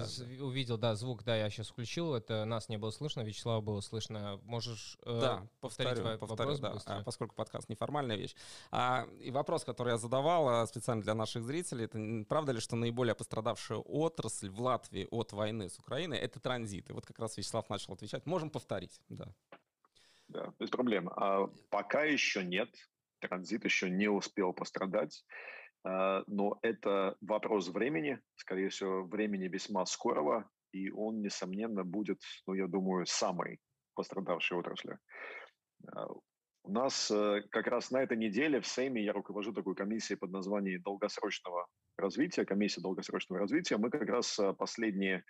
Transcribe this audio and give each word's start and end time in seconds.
да. 0.00 0.44
увидел, 0.44 0.78
да, 0.78 0.94
звук, 0.94 1.24
да, 1.24 1.36
я 1.36 1.50
сейчас 1.50 1.68
включил, 1.68 2.14
это 2.14 2.44
нас 2.44 2.68
не 2.68 2.76
было 2.76 2.90
слышно, 2.90 3.22
Вячеслава 3.22 3.60
было 3.60 3.80
слышно. 3.80 4.40
Можешь 4.44 4.98
э, 5.04 5.20
да, 5.20 5.48
повторить 5.60 5.94
повторю, 5.94 6.18
повторю, 6.18 6.50
вопрос 6.50 6.60
да, 6.60 6.72
быстро? 6.72 7.02
поскольку 7.04 7.34
подкаст 7.34 7.68
неформальная 7.68 8.16
вещь. 8.16 8.34
А, 8.70 9.06
и 9.20 9.30
вопрос, 9.30 9.64
который 9.64 9.92
я 9.92 9.98
задавал 9.98 10.48
а, 10.48 10.66
специально 10.66 11.02
для 11.02 11.14
наших 11.14 11.44
зрителей, 11.44 11.84
это 11.84 12.24
правда 12.28 12.52
ли, 12.52 12.60
что 12.60 12.76
наиболее 12.76 13.14
пострадавшая 13.14 13.78
отрасль 13.78 14.50
в 14.50 14.60
Латвии 14.60 15.06
от 15.10 15.32
войны 15.32 15.68
с 15.68 15.78
Украиной— 15.78 16.18
это 16.18 16.40
транзит? 16.40 16.90
И 16.90 16.92
вот 16.92 17.06
как 17.06 17.18
раз 17.18 17.36
Вячеслав 17.36 17.68
начал 17.68 17.94
отвечать. 17.94 18.26
Можем 18.26 18.50
повторить, 18.50 19.00
да. 19.08 19.34
Да, 20.28 20.52
без 20.58 20.68
проблем. 20.68 21.08
А 21.16 21.48
пока 21.70 22.04
еще 22.04 22.44
нет. 22.44 22.68
Транзит 23.20 23.64
еще 23.64 23.90
не 23.90 24.08
успел 24.08 24.52
пострадать. 24.52 25.24
А, 25.88 26.22
но 26.26 26.58
это 26.62 27.16
вопрос 27.20 27.68
времени, 27.68 28.20
скорее 28.36 28.68
всего, 28.68 29.04
времени 29.04 29.48
весьма 29.48 29.86
скорого, 29.86 30.48
и 30.72 30.90
он, 30.90 31.22
несомненно, 31.22 31.82
будет, 31.82 32.20
ну, 32.46 32.54
я 32.54 32.66
думаю, 32.66 33.06
самой 33.06 33.58
пострадавшей 33.94 34.58
отраслью. 34.58 34.98
А, 35.86 36.08
у 36.64 36.70
нас 36.70 37.10
э, 37.10 37.42
как 37.50 37.68
раз 37.68 37.90
на 37.90 38.02
этой 38.02 38.18
неделе 38.18 38.60
в 38.60 38.66
Сейме 38.66 39.02
я 39.02 39.14
руковожу 39.14 39.54
такой 39.54 39.74
комиссией 39.74 40.18
под 40.18 40.30
названием 40.30 40.82
долгосрочного 40.82 41.66
развития, 41.96 42.44
комиссия 42.44 42.82
долгосрочного 42.82 43.40
развития. 43.40 43.78
Мы 43.78 43.88
как 43.88 44.06
раз 44.08 44.38
э, 44.38 44.52
последние 44.52 45.24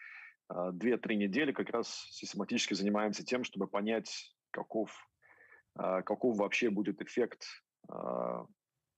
а, 0.48 0.72
две-три 0.72 1.16
недели 1.16 1.52
как 1.52 1.70
раз 1.70 1.88
систематически 2.10 2.74
занимаемся 2.74 3.24
тем, 3.24 3.44
чтобы 3.44 3.68
понять, 3.68 4.34
каков, 4.50 4.90
каков 5.76 6.38
вообще 6.38 6.70
будет 6.70 7.00
эффект 7.02 7.44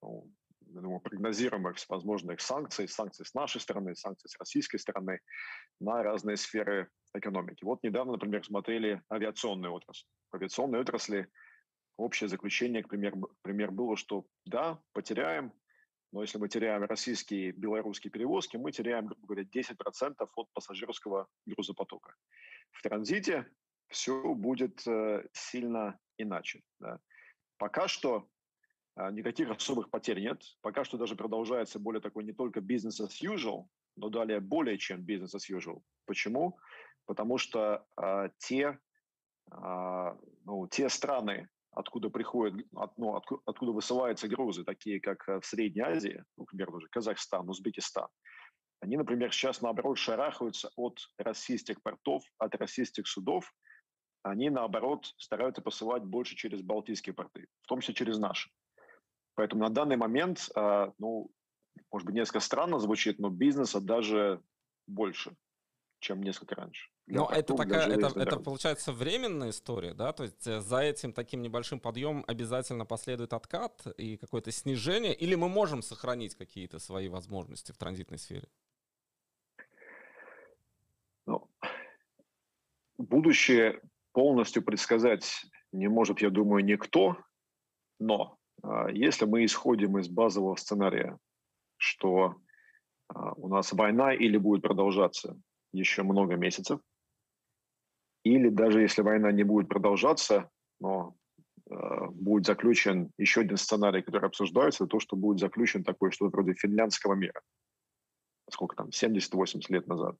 ну, 0.00 0.30
я 0.72 0.80
думаю, 0.80 1.00
прогнозируемых 1.00 1.76
всевозможных 1.76 2.40
санкций, 2.40 2.88
санкций 2.88 3.26
с 3.26 3.34
нашей 3.34 3.60
стороны, 3.60 3.94
санкций 3.94 4.28
с 4.28 4.38
российской 4.38 4.78
стороны 4.78 5.20
на 5.80 6.02
разные 6.02 6.36
сферы 6.36 6.88
экономики. 7.14 7.64
Вот 7.64 7.82
недавно, 7.82 8.12
например, 8.12 8.44
смотрели 8.44 9.02
авиационную 9.10 9.72
отрасль. 9.72 10.06
В 10.30 10.36
авиационной 10.36 10.80
отрасли 10.80 11.28
общее 11.96 12.28
заключение, 12.28 12.82
к 12.82 12.88
примеру, 12.88 13.20
к 13.20 13.42
примеру, 13.42 13.72
было, 13.72 13.96
что 13.96 14.26
да, 14.46 14.80
потеряем, 14.92 15.52
но 16.12 16.22
если 16.22 16.38
мы 16.38 16.48
теряем 16.48 16.82
российские, 16.84 17.52
белорусские 17.52 18.10
перевозки, 18.10 18.56
мы 18.56 18.72
теряем, 18.72 19.06
грубо 19.06 19.26
говоря, 19.26 19.44
10% 19.44 20.14
от 20.18 20.52
пассажирского 20.52 21.28
грузопотока. 21.46 22.14
В 22.72 22.82
транзите 22.82 23.46
все 23.88 24.34
будет 24.34 24.86
э, 24.86 25.24
сильно 25.32 25.98
иначе. 26.16 26.62
Да. 26.80 27.00
Пока 27.58 27.86
что 27.88 28.28
никаких 29.10 29.50
особых 29.50 29.90
потерь 29.90 30.20
нет. 30.20 30.42
Пока 30.60 30.84
что 30.84 30.98
даже 30.98 31.16
продолжается 31.16 31.78
более 31.78 32.00
такой 32.00 32.24
не 32.24 32.32
только 32.32 32.60
бизнес 32.60 33.00
as 33.00 33.22
usual, 33.22 33.66
но 33.96 34.08
далее 34.08 34.40
более 34.40 34.78
чем 34.78 35.02
бизнес 35.02 35.34
as 35.34 35.50
usual. 35.50 35.80
Почему? 36.06 36.58
Потому 37.06 37.38
что 37.38 37.86
а, 37.96 38.28
те, 38.38 38.78
а, 39.50 40.16
ну, 40.44 40.68
те 40.68 40.88
страны, 40.88 41.48
откуда 41.70 42.10
приходят, 42.10 42.66
от, 42.74 42.96
ну, 42.98 43.16
откуда, 43.16 43.42
откуда 43.46 43.72
высылаются 43.72 44.28
грузы, 44.28 44.64
такие 44.64 45.00
как 45.00 45.28
э, 45.28 45.40
в 45.40 45.46
Средней 45.46 45.82
Азии, 45.82 46.24
ну, 46.36 46.44
например, 46.44 46.72
даже 46.72 46.88
Казахстан, 46.88 47.48
Узбекистан, 47.48 48.08
они, 48.80 48.96
например, 48.96 49.32
сейчас, 49.32 49.60
наоборот, 49.60 49.98
шарахаются 49.98 50.70
от 50.76 50.98
российских 51.18 51.82
портов, 51.82 52.24
от 52.38 52.54
российских 52.56 53.06
судов, 53.06 53.52
они, 54.22 54.50
наоборот, 54.50 55.06
стараются 55.16 55.62
посылать 55.62 56.02
больше 56.04 56.34
через 56.34 56.62
Балтийские 56.62 57.14
порты, 57.14 57.46
в 57.62 57.66
том 57.66 57.80
числе 57.80 57.94
через 57.94 58.18
наши. 58.18 58.50
Поэтому 59.40 59.62
на 59.62 59.70
данный 59.70 59.96
момент, 59.96 60.50
а, 60.54 60.92
ну, 60.98 61.30
может 61.90 62.04
быть, 62.04 62.14
несколько 62.14 62.40
странно 62.40 62.78
звучит, 62.78 63.18
но 63.18 63.30
бизнеса 63.30 63.80
даже 63.80 64.42
больше, 64.86 65.34
чем 66.00 66.22
несколько 66.22 66.56
раньше. 66.56 66.90
Но 67.06 67.26
это 67.32 67.54
такая, 67.54 67.88
это, 67.88 68.20
это 68.20 68.38
получается 68.38 68.92
временная 68.92 69.48
история, 69.48 69.94
да? 69.94 70.12
То 70.12 70.24
есть 70.24 70.46
э, 70.46 70.60
за 70.60 70.80
этим 70.80 71.14
таким 71.14 71.40
небольшим 71.40 71.80
подъемом 71.80 72.22
обязательно 72.26 72.84
последует 72.84 73.32
откат 73.32 73.86
и 73.96 74.18
какое-то 74.18 74.52
снижение, 74.52 75.14
или 75.14 75.34
мы 75.36 75.48
можем 75.48 75.80
сохранить 75.80 76.34
какие-то 76.34 76.78
свои 76.78 77.08
возможности 77.08 77.72
в 77.72 77.78
транзитной 77.78 78.18
сфере? 78.18 78.46
Ну, 81.24 81.50
будущее 82.98 83.80
полностью 84.12 84.62
предсказать 84.62 85.46
не 85.72 85.88
может, 85.88 86.20
я 86.20 86.28
думаю, 86.28 86.62
никто, 86.62 87.16
но 87.98 88.36
если 88.92 89.24
мы 89.24 89.44
исходим 89.44 89.98
из 89.98 90.08
базового 90.08 90.56
сценария, 90.56 91.18
что 91.76 92.36
а, 93.08 93.32
у 93.32 93.48
нас 93.48 93.72
война 93.72 94.12
или 94.12 94.36
будет 94.36 94.62
продолжаться 94.62 95.36
еще 95.72 96.02
много 96.02 96.36
месяцев, 96.36 96.80
или 98.24 98.48
даже 98.48 98.82
если 98.82 99.02
война 99.02 99.32
не 99.32 99.44
будет 99.44 99.68
продолжаться, 99.68 100.50
но 100.78 101.14
э, 101.70 102.06
будет 102.10 102.44
заключен 102.44 103.10
еще 103.16 103.40
один 103.40 103.56
сценарий, 103.56 104.02
который 104.02 104.26
обсуждается, 104.26 104.86
то, 104.86 105.00
что 105.00 105.16
будет 105.16 105.40
заключен 105.40 105.84
такой 105.84 106.10
что-то 106.10 106.36
вроде 106.36 106.52
финляндского 106.52 107.14
мира. 107.14 107.40
Сколько 108.50 108.76
там, 108.76 108.88
70-80 108.88 109.62
лет 109.68 109.86
назад. 109.86 110.16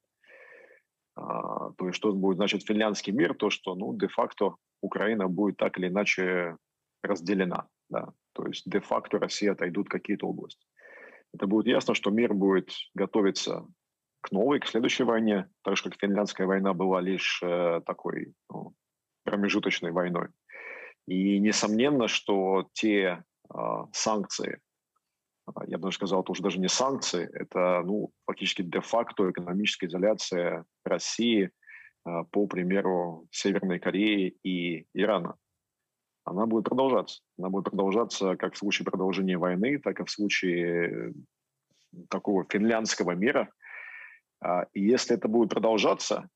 А, 1.14 1.72
то 1.72 1.86
есть 1.86 1.96
что 1.96 2.12
будет 2.12 2.36
значит 2.36 2.64
финляндский 2.64 3.12
мир? 3.12 3.34
То, 3.34 3.50
что 3.50 3.74
ну, 3.74 3.94
де-факто 3.96 4.56
Украина 4.80 5.28
будет 5.28 5.58
так 5.58 5.76
или 5.78 5.88
иначе 5.88 6.56
разделена. 7.02 7.68
Да. 7.90 8.14
То 8.32 8.46
есть 8.46 8.68
де-факто 8.68 9.18
Россия 9.18 9.52
отойдут 9.52 9.88
какие-то 9.88 10.26
области. 10.26 10.64
Это 11.32 11.46
будет 11.46 11.66
ясно, 11.66 11.94
что 11.94 12.10
мир 12.10 12.34
будет 12.34 12.70
готовиться 12.94 13.66
к 14.20 14.32
новой, 14.32 14.60
к 14.60 14.66
следующей 14.66 15.04
войне, 15.04 15.48
так 15.62 15.76
же 15.76 15.84
как 15.84 15.98
финляндская 15.98 16.46
война 16.46 16.74
была 16.74 17.00
лишь 17.00 17.40
э, 17.42 17.80
такой 17.86 18.34
ну, 18.50 18.74
промежуточной 19.24 19.92
войной. 19.92 20.28
И 21.06 21.38
несомненно, 21.38 22.08
что 22.08 22.68
те 22.72 23.22
э, 23.52 23.58
санкции, 23.92 24.60
а, 25.46 25.64
я 25.66 25.78
бы 25.78 25.84
даже 25.84 25.96
сказал, 25.96 26.22
это 26.22 26.32
уже 26.32 26.42
даже 26.42 26.58
не 26.58 26.68
санкции, 26.68 27.28
это 27.32 27.82
ну, 27.84 28.12
фактически 28.26 28.62
де-факто 28.62 29.30
экономическая 29.30 29.86
изоляция 29.86 30.64
России 30.84 31.50
э, 32.06 32.10
по 32.30 32.46
примеру 32.46 33.26
Северной 33.30 33.78
Кореи 33.78 34.36
и 34.42 34.86
Ирана 34.92 35.36
она 36.24 36.46
будет 36.46 36.64
продолжаться. 36.64 37.20
Она 37.38 37.48
будет 37.48 37.64
продолжаться 37.64 38.36
как 38.36 38.54
в 38.54 38.58
случае 38.58 38.84
продолжения 38.84 39.38
войны, 39.38 39.78
так 39.78 40.00
и 40.00 40.04
в 40.04 40.10
случае 40.10 41.14
такого 42.08 42.44
финляндского 42.48 43.12
мира. 43.12 43.50
А, 44.40 44.66
и 44.72 44.82
если 44.82 45.16
это 45.16 45.28
будет 45.28 45.50
продолжаться, 45.50 46.28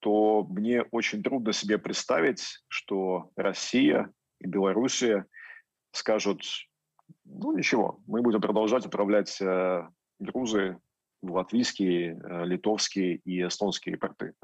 то 0.00 0.44
мне 0.44 0.82
очень 0.82 1.22
трудно 1.22 1.52
себе 1.52 1.78
представить, 1.78 2.62
что 2.68 3.30
Россия 3.36 4.12
и 4.40 4.46
Белоруссия 4.46 5.26
скажут, 5.92 6.42
ну 7.24 7.56
ничего, 7.56 8.00
мы 8.06 8.22
будем 8.22 8.40
продолжать 8.40 8.86
управлять 8.86 9.40
э, 9.40 9.88
грузы 10.20 10.78
в 11.22 11.32
латвийские, 11.32 12.16
э, 12.16 12.44
литовские 12.44 13.16
и 13.16 13.44
эстонские 13.44 13.96
порты. 13.96 14.34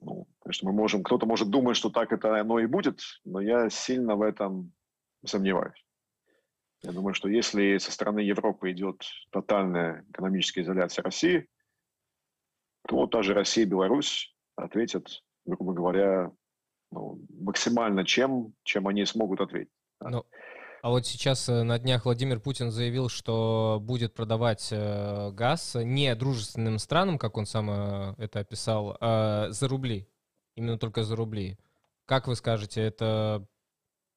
Ну, 0.00 0.28
конечно, 0.44 0.70
мы 0.70 0.76
можем, 0.76 1.02
кто-то 1.02 1.26
может 1.26 1.50
думать, 1.50 1.76
что 1.76 1.90
так 1.90 2.12
это 2.12 2.38
оно 2.38 2.58
и 2.58 2.66
будет, 2.66 3.00
но 3.24 3.40
я 3.40 3.70
сильно 3.70 4.14
в 4.14 4.22
этом 4.22 4.72
сомневаюсь. 5.24 5.84
Я 6.82 6.92
думаю, 6.92 7.14
что 7.14 7.28
если 7.28 7.78
со 7.78 7.90
стороны 7.90 8.20
Европы 8.20 8.70
идет 8.70 9.02
тотальная 9.30 10.04
экономическая 10.10 10.60
изоляция 10.60 11.02
России, 11.02 11.48
то 12.86 13.06
та 13.06 13.22
же 13.22 13.32
Россия 13.32 13.64
и 13.64 13.68
Беларусь 13.68 14.34
ответят, 14.54 15.22
грубо 15.46 15.72
говоря, 15.72 16.30
ну, 16.90 17.18
максимально 17.40 18.04
чем, 18.04 18.52
чем 18.64 18.86
они 18.86 19.06
смогут 19.06 19.40
ответить. 19.40 19.72
Ну, 20.00 20.26
а 20.82 20.90
вот 20.90 21.06
сейчас 21.06 21.48
э, 21.48 21.62
на 21.62 21.78
днях 21.78 22.04
Владимир 22.04 22.38
Путин 22.38 22.70
заявил, 22.70 23.08
что 23.08 23.78
будет 23.80 24.12
продавать 24.12 24.68
э, 24.70 25.30
газ 25.30 25.76
не 25.76 26.14
дружественным 26.14 26.78
странам, 26.78 27.16
как 27.16 27.38
он 27.38 27.46
сам 27.46 27.70
э, 27.70 28.14
это 28.18 28.40
описал, 28.40 28.98
а 29.00 29.50
за 29.50 29.66
рубли. 29.66 30.06
Именно 30.54 30.78
только 30.78 31.02
за 31.02 31.16
рубли. 31.16 31.58
Как 32.06 32.28
вы 32.28 32.36
скажете, 32.36 32.80
это 32.80 33.46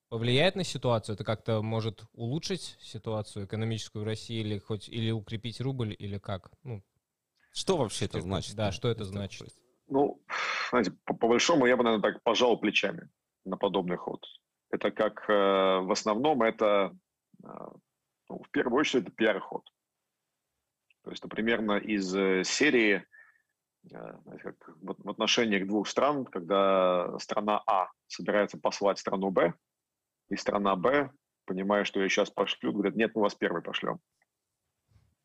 повлияет 0.10 0.56
на 0.56 0.63
ситуацию? 0.63 1.16
Это 1.16 1.24
как-то 1.24 1.62
может 1.62 2.04
улучшить 2.13 2.78
ситуацию 2.80 3.45
экономическую 3.45 4.04
в 4.04 4.07
России 4.07 4.39
или 4.39 4.60
хоть 4.60 4.89
или 4.89 5.12
укрепить 5.12 5.62
рубль, 5.62 5.95
или 5.98 6.18
как? 6.18 6.51
Ну, 6.63 6.84
что 7.51 7.78
вообще 7.78 8.06
это 8.06 8.22
значит? 8.22 8.56
Да, 8.56 8.72
что 8.72 8.89
это 8.89 9.04
значит? 9.04 9.48
Ну, 9.88 10.22
знаете, 10.69 10.92
по, 11.06 11.13
по 11.13 11.28
большому 11.28 11.66
я 11.66 11.78
бы, 11.78 11.84
наверное, 11.84 12.12
так 12.12 12.22
пожал 12.24 12.60
плечами 12.60 13.10
на 13.45 13.57
подобный 13.57 13.98
ход. 13.98 14.24
Это 14.69 14.92
как 14.92 15.30
э, 15.30 15.33
в 15.33 15.92
основном 15.92 16.44
это, 16.44 16.95
э, 17.44 17.48
ну, 18.30 18.44
в 18.44 18.50
первую 18.51 18.81
очередь, 18.81 19.04
это 19.04 19.12
пиар-ход. 19.13 19.63
То 21.04 21.12
есть, 21.12 21.24
это 21.24 21.30
примерно 21.30 21.78
из 21.78 22.13
э, 22.13 22.44
серии 22.44 23.06
как 23.89 24.56
в 24.81 25.09
отношениях 25.09 25.68
двух 25.68 25.88
стран, 25.88 26.25
когда 26.25 27.18
страна 27.19 27.62
А 27.65 27.89
собирается 28.07 28.59
послать 28.59 29.00
страну 29.00 29.29
Б, 29.31 29.53
и 30.29 30.35
страна 30.35 30.75
Б, 30.75 31.12
понимая, 31.45 31.83
что 31.85 32.00
ее 32.00 32.09
сейчас 32.09 32.29
пошлют, 32.29 32.74
говорят, 32.74 32.95
нет, 32.95 33.15
мы 33.15 33.21
вас 33.21 33.35
первый 33.35 33.62
пошлем. 33.62 34.00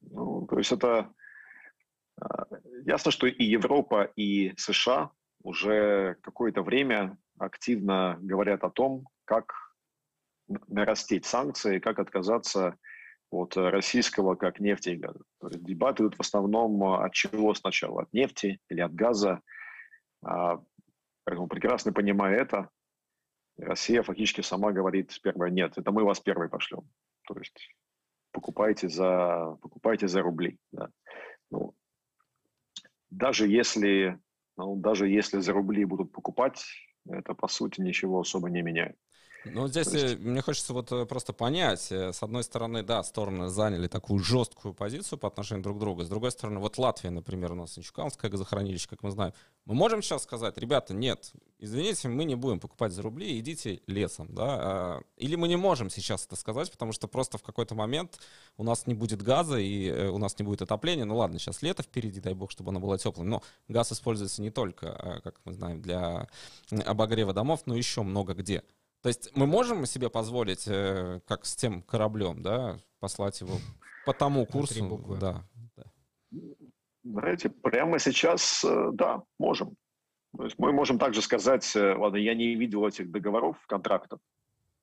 Ну, 0.00 0.46
то 0.46 0.58
есть 0.58 0.72
это 0.72 1.12
ясно, 2.84 3.10
что 3.10 3.26
и 3.26 3.44
Европа, 3.44 4.04
и 4.16 4.54
США 4.56 5.10
уже 5.42 6.16
какое-то 6.22 6.62
время 6.62 7.18
активно 7.38 8.16
говорят 8.20 8.62
о 8.64 8.70
том, 8.70 9.08
как 9.24 9.52
нарастить 10.68 11.24
санкции, 11.24 11.78
как 11.78 11.98
отказаться 11.98 12.76
от 13.32 13.56
российского 13.56 14.34
как 14.34 14.60
нефти 14.60 14.90
и 14.90 14.96
газа. 14.96 15.20
То 15.40 15.48
есть 15.48 15.64
дебаты 15.64 16.02
идут 16.02 16.16
в 16.16 16.20
основном 16.20 16.82
от 16.84 17.12
чего 17.12 17.54
сначала, 17.54 18.02
от 18.02 18.12
нефти 18.12 18.60
или 18.68 18.80
от 18.80 18.94
газа. 18.94 19.40
А, 20.22 20.60
поэтому 21.24 21.48
прекрасно 21.48 21.92
понимая 21.92 22.36
это, 22.36 22.68
Россия 23.58 24.02
фактически 24.02 24.42
сама 24.42 24.72
говорит 24.72 25.18
первое, 25.22 25.50
нет, 25.50 25.76
это 25.76 25.92
мы 25.92 26.04
вас 26.04 26.20
первый 26.20 26.48
пошлем. 26.48 26.88
То 27.26 27.36
есть 27.38 27.74
покупайте 28.32 28.88
за, 28.88 29.56
покупайте 29.62 30.08
за 30.08 30.22
рубли. 30.22 30.58
Да. 30.70 30.90
Ну, 31.50 31.74
даже 33.10 33.48
если, 33.48 34.18
ну, 34.56 34.76
даже 34.76 35.08
если 35.08 35.40
за 35.40 35.52
рубли 35.52 35.84
будут 35.84 36.12
покупать, 36.12 36.64
это 37.08 37.34
по 37.34 37.48
сути 37.48 37.80
ничего 37.80 38.20
особо 38.20 38.50
не 38.50 38.62
меняет. 38.62 38.96
Ну, 39.44 39.66
здесь 39.66 39.88
есть... 39.92 40.18
мне 40.18 40.40
хочется 40.40 40.72
вот 40.72 40.92
э, 40.92 41.04
просто 41.04 41.32
понять. 41.32 41.90
Э, 41.90 42.12
с 42.12 42.22
одной 42.22 42.44
стороны, 42.44 42.82
да, 42.82 43.02
стороны 43.02 43.48
заняли 43.48 43.88
такую 43.88 44.20
жесткую 44.20 44.74
позицию 44.74 45.18
по 45.18 45.28
отношению 45.28 45.64
друг 45.64 45.76
к 45.78 45.80
другу. 45.80 46.04
С 46.04 46.08
другой 46.08 46.30
стороны, 46.30 46.60
вот 46.60 46.78
Латвия, 46.78 47.10
например, 47.10 47.52
у 47.52 47.56
нас 47.56 47.76
Инчуканское 47.76 48.30
газохранилище, 48.30 48.88
как 48.88 49.02
мы 49.02 49.10
знаем. 49.10 49.32
Мы 49.64 49.74
можем 49.74 50.02
сейчас 50.02 50.22
сказать, 50.22 50.56
ребята, 50.58 50.94
нет, 50.94 51.32
извините, 51.58 52.08
мы 52.08 52.24
не 52.24 52.34
будем 52.34 52.60
покупать 52.60 52.92
за 52.92 53.02
рубли, 53.02 53.38
идите 53.38 53.80
лесом, 53.86 54.32
да? 54.32 54.44
А, 54.46 55.00
или 55.16 55.34
мы 55.34 55.48
не 55.48 55.56
можем 55.56 55.90
сейчас 55.90 56.24
это 56.26 56.36
сказать, 56.36 56.70
потому 56.70 56.92
что 56.92 57.08
просто 57.08 57.38
в 57.38 57.42
какой-то 57.42 57.74
момент 57.74 58.20
у 58.56 58.64
нас 58.64 58.86
не 58.86 58.94
будет 58.94 59.22
газа 59.22 59.58
и 59.58 59.88
э, 59.88 60.08
у 60.08 60.18
нас 60.18 60.38
не 60.38 60.44
будет 60.44 60.62
отопления. 60.62 61.04
Ну 61.04 61.16
ладно, 61.16 61.38
сейчас 61.38 61.62
лето 61.62 61.82
впереди, 61.82 62.20
дай 62.20 62.34
бог, 62.34 62.50
чтобы 62.50 62.70
оно 62.70 62.80
было 62.80 62.98
теплым. 62.98 63.28
Но 63.28 63.42
газ 63.68 63.92
используется 63.92 64.40
не 64.40 64.50
только, 64.50 64.92
а, 64.92 65.20
как 65.20 65.40
мы 65.44 65.52
знаем, 65.52 65.82
для 65.82 66.28
обогрева 66.84 67.32
домов, 67.32 67.62
но 67.66 67.76
еще 67.76 68.02
много 68.02 68.34
где. 68.34 68.62
То 69.02 69.08
есть 69.08 69.36
мы 69.36 69.46
можем 69.46 69.84
себе 69.84 70.08
позволить, 70.08 70.64
э, 70.68 71.20
как 71.26 71.44
с 71.44 71.56
тем 71.56 71.82
кораблем, 71.82 72.42
да, 72.42 72.78
послать 73.00 73.40
его 73.40 73.54
по 74.06 74.12
тому 74.12 74.46
курсу? 74.46 75.16
Да, 75.20 75.44
да. 75.76 75.84
Знаете, 77.02 77.50
прямо 77.50 77.98
сейчас, 77.98 78.64
э, 78.64 78.90
да, 78.92 79.22
можем. 79.38 79.74
То 80.36 80.44
есть 80.44 80.56
мы 80.58 80.72
можем 80.72 80.98
также 80.98 81.20
сказать, 81.20 81.74
э, 81.74 81.94
ладно, 81.96 82.16
я 82.16 82.34
не 82.34 82.54
видел 82.54 82.86
этих 82.86 83.10
договоров, 83.10 83.56
контрактов, 83.66 84.20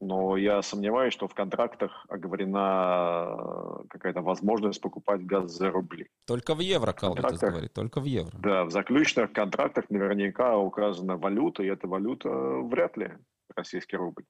но 0.01 0.35
я 0.35 0.61
сомневаюсь, 0.61 1.13
что 1.13 1.29
в 1.29 1.33
контрактах 1.33 2.05
оговорена 2.09 3.85
какая-то 3.89 4.21
возможность 4.21 4.81
покупать 4.81 5.25
газ 5.25 5.49
за 5.51 5.71
рубли. 5.71 6.09
Только 6.27 6.55
в 6.55 6.59
евро, 6.59 6.91
Калвитес 6.91 7.39
говорит, 7.39 7.73
только 7.73 8.01
в 8.01 8.05
евро. 8.05 8.37
Да, 8.37 8.65
в 8.65 8.71
заключенных 8.71 9.31
контрактах 9.31 9.89
наверняка 9.89 10.57
указана 10.57 11.15
валюта, 11.15 11.63
и 11.63 11.67
эта 11.67 11.87
валюта 11.87 12.29
вряд 12.29 12.97
ли 12.97 13.13
российский 13.55 13.97
рубль. 13.97 14.23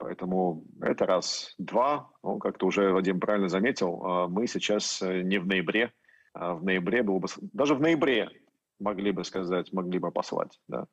Поэтому 0.00 0.64
это 0.80 1.04
раз. 1.04 1.54
Два, 1.58 2.10
ну, 2.22 2.38
как-то 2.38 2.66
уже 2.66 2.90
Вадим 2.90 3.20
правильно 3.20 3.48
заметил, 3.48 4.02
а, 4.02 4.28
мы 4.28 4.46
сейчас 4.46 5.02
э, 5.02 5.20
не 5.22 5.38
в 5.38 5.46
ноябре. 5.46 5.92
А 6.32 6.54
в 6.54 6.64
ноябре 6.64 7.02
было 7.02 7.18
бы... 7.18 7.28
Даже 7.52 7.74
в 7.74 7.80
ноябре 7.80 8.30
могли 8.78 9.12
бы 9.12 9.24
сказать, 9.24 9.72
могли 9.72 9.98
бы 9.98 10.10
послать. 10.10 10.58
Да. 10.68 10.86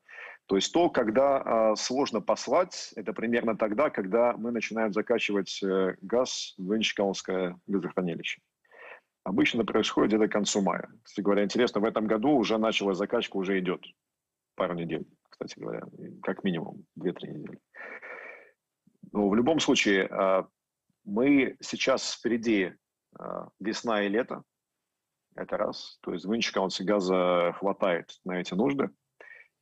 То 0.48 0.56
есть 0.58 0.74
то, 0.74 0.90
когда 0.90 1.72
э, 1.72 1.76
сложно 1.78 2.20
послать, 2.20 2.92
это 2.98 3.14
примерно 3.14 3.58
тогда, 3.58 3.90
когда 3.90 4.34
мы 4.34 4.52
начинаем 4.52 4.92
закачивать 4.92 5.64
э, 5.64 5.96
газ 6.02 6.54
в 6.58 6.76
Инчкалское 6.76 7.58
газохранилище. 7.66 8.42
Обычно 9.24 9.64
происходит 9.66 10.12
где-то 10.12 10.28
к 10.28 10.34
концу 10.34 10.62
мая. 10.62 10.90
Кстати 11.04 11.24
говоря, 11.24 11.44
интересно, 11.44 11.80
в 11.80 11.86
этом 11.86 12.08
году 12.08 12.32
уже 12.32 12.58
началась 12.58 12.98
закачка, 12.98 13.38
уже 13.38 13.60
идет 13.60 13.86
пару 14.56 14.74
недель 14.74 15.06
кстати 15.38 15.60
говоря, 15.60 15.82
как 16.24 16.44
минимум 16.44 16.86
2-3 17.00 17.28
недели. 17.28 17.60
Но 19.12 19.30
в 19.30 19.36
любом 19.36 19.60
случае, 19.60 20.08
а, 20.08 20.48
мы 21.06 21.58
сейчас 21.62 22.14
впереди 22.14 22.74
а, 23.18 23.50
весна 23.60 24.04
и 24.04 24.10
лето, 24.10 24.44
это 25.36 25.58
раз, 25.58 26.00
то 26.02 26.14
есть 26.14 26.26
в 26.26 26.36
Инчкаунсе 26.36 26.84
газа 26.84 27.54
хватает 27.60 28.18
на 28.26 28.42
эти 28.42 28.56
нужды. 28.56 28.90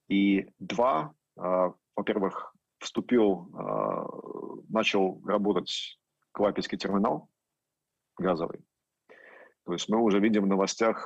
И 0.08 0.48
два, 0.60 1.14
а, 1.38 1.74
во-первых, 1.96 2.54
вступил, 2.80 3.50
начал 4.70 5.22
работать 5.26 5.98
Клапецкий 6.34 6.78
терминал 6.78 7.30
газовый. 8.18 8.60
То 9.66 9.74
есть 9.74 9.90
мы 9.90 10.00
уже 10.00 10.20
видим 10.20 10.44
в 10.44 10.48
новостях 10.48 11.06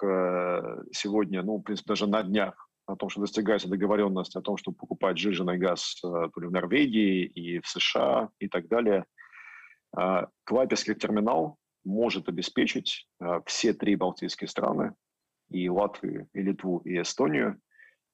сегодня, 0.91 1.43
ну, 1.43 1.57
в 1.57 1.61
принципе, 1.61 1.89
даже 1.89 2.07
на 2.07 2.23
днях 2.23 2.68
о 2.89 2.95
том, 2.95 3.09
что 3.09 3.21
достигается 3.21 3.69
договоренность 3.69 4.35
о 4.35 4.41
том, 4.41 4.57
чтобы 4.57 4.77
покупать 4.77 5.17
жиженый 5.17 5.57
газ 5.57 5.99
э, 6.03 6.29
то 6.33 6.41
ли 6.41 6.47
в 6.47 6.51
Норвегии 6.51 7.25
и 7.25 7.59
в 7.59 7.67
США 7.67 8.29
и 8.39 8.47
так 8.47 8.67
далее. 8.67 9.05
А, 9.95 10.27
Клайпецкий 10.45 10.95
терминал 10.95 11.57
может 11.85 12.27
обеспечить 12.29 13.07
э, 13.21 13.41
все 13.45 13.73
три 13.73 13.95
балтийские 13.95 14.47
страны, 14.47 14.95
и 15.49 15.69
Латвию, 15.69 16.27
и 16.33 16.41
Литву, 16.41 16.79
и 16.79 17.01
Эстонию, 17.01 17.59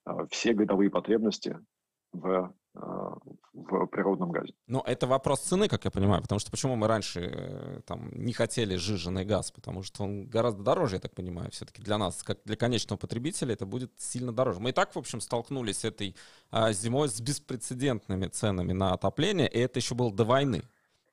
э, 0.06 0.12
все 0.30 0.54
годовые 0.54 0.89
потребности 0.89 1.57
в 2.12 2.54
в 2.75 3.86
природном 3.88 4.31
газе. 4.31 4.54
Но 4.68 4.83
это 4.86 5.07
вопрос 5.07 5.42
цены, 5.42 5.68
как 5.68 5.86
я 5.86 5.92
понимаю, 5.92 6.22
потому 6.22 6.39
что 6.39 6.51
почему 6.51 6.75
мы 6.75 6.88
раньше 6.88 7.22
э, 7.22 7.81
там 7.86 8.10
не 8.12 8.33
хотели 8.33 8.75
жиженый 8.75 9.25
газ, 9.25 9.51
потому 9.51 9.81
что 9.81 10.04
он 10.04 10.25
гораздо 10.27 10.63
дороже, 10.63 10.95
я 10.95 11.00
так 11.00 11.13
понимаю, 11.13 11.51
все-таки 11.51 11.81
для 11.81 11.98
нас, 11.98 12.22
как 12.24 12.39
для 12.44 12.56
конечного 12.56 12.98
потребителя, 12.98 13.54
это 13.54 13.66
будет 13.66 13.92
сильно 13.98 14.33
дороже. 14.33 14.60
Мы 14.60 14.69
и 14.69 14.74
так, 14.74 14.94
в 14.94 15.00
общем, 15.00 15.22
столкнулись 15.22 15.86
этой 15.86 16.16
а, 16.51 16.74
зимой 16.74 17.07
с 17.07 17.22
беспрецедентными 17.22 18.27
ценами 18.27 18.74
на 18.74 18.94
отопление, 18.94 19.48
и 19.48 19.60
это 19.60 19.80
еще 19.80 19.95
было 19.95 20.13
до 20.13 20.25
войны. 20.25 20.62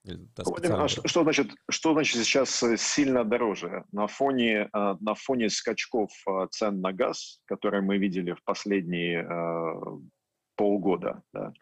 Владимир, 0.05 0.81
а 0.81 0.88
что, 0.88 1.06
что, 1.06 1.23
значит, 1.23 1.53
что 1.70 1.93
значит 1.93 2.25
сейчас 2.25 2.61
э, 2.64 2.76
сильно 2.76 3.25
дороже? 3.25 3.85
На 3.93 4.09
фоне, 4.09 4.69
э, 4.73 4.94
на 4.99 5.14
фоне 5.14 5.49
скачков 5.49 6.11
цен 6.50 6.81
на 6.81 6.93
газ, 6.93 7.41
которые 7.44 7.82
мы 7.82 7.99
видели 7.99 8.32
в 8.32 8.43
последние 8.43 9.25
полгода, 10.62 11.23
да, 11.32 11.53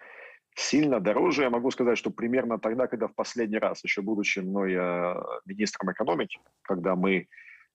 сильно 0.55 1.00
дороже. 1.00 1.44
Я 1.44 1.50
могу 1.50 1.70
сказать, 1.70 1.97
что 1.97 2.11
примерно 2.11 2.58
тогда, 2.58 2.87
когда 2.87 3.08
в 3.08 3.14
последний 3.14 3.56
раз, 3.56 3.82
еще 3.82 4.02
будучи 4.02 4.41
мной 4.41 4.75
э, 4.75 5.14
министром 5.47 5.90
экономики, 5.90 6.38
когда 6.61 6.95
мы 6.97 7.26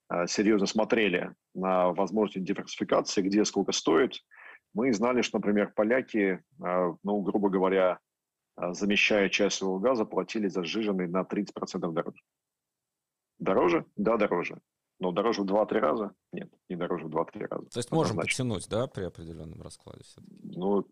э, 0.08 0.26
серьезно 0.28 0.68
смотрели 0.68 1.34
на 1.52 1.92
возможность 1.92 2.46
диверсификации, 2.46 3.22
где 3.22 3.44
сколько 3.44 3.72
стоит, 3.72 4.12
мы 4.72 4.92
знали, 4.92 5.22
что, 5.22 5.38
например, 5.38 5.72
поляки, 5.74 6.38
э, 6.64 6.92
ну, 7.02 7.20
грубо 7.22 7.48
говоря, 7.48 7.98
замещая 8.56 9.28
часть 9.28 9.56
своего 9.56 9.80
газа, 9.80 10.04
платили 10.04 10.46
за 10.46 10.62
сжиженный 10.62 11.08
на 11.08 11.22
30% 11.22 11.92
дороже. 11.92 12.20
Дороже? 13.38 13.84
Да, 13.96 14.16
дороже. 14.16 14.60
Но 15.00 15.10
дороже 15.10 15.42
в 15.42 15.46
2-3 15.46 15.78
раза? 15.80 16.12
Нет, 16.32 16.50
не 16.68 16.76
дороже 16.76 17.06
в 17.06 17.10
2-3 17.10 17.46
раза. 17.50 17.66
То 17.66 17.78
есть 17.80 17.90
можем 17.90 18.16
подтянуть, 18.16 18.68
да, 18.70 18.86
при 18.86 19.02
определенном 19.02 19.60
раскладе? 19.60 20.04
Ну, 20.42 20.86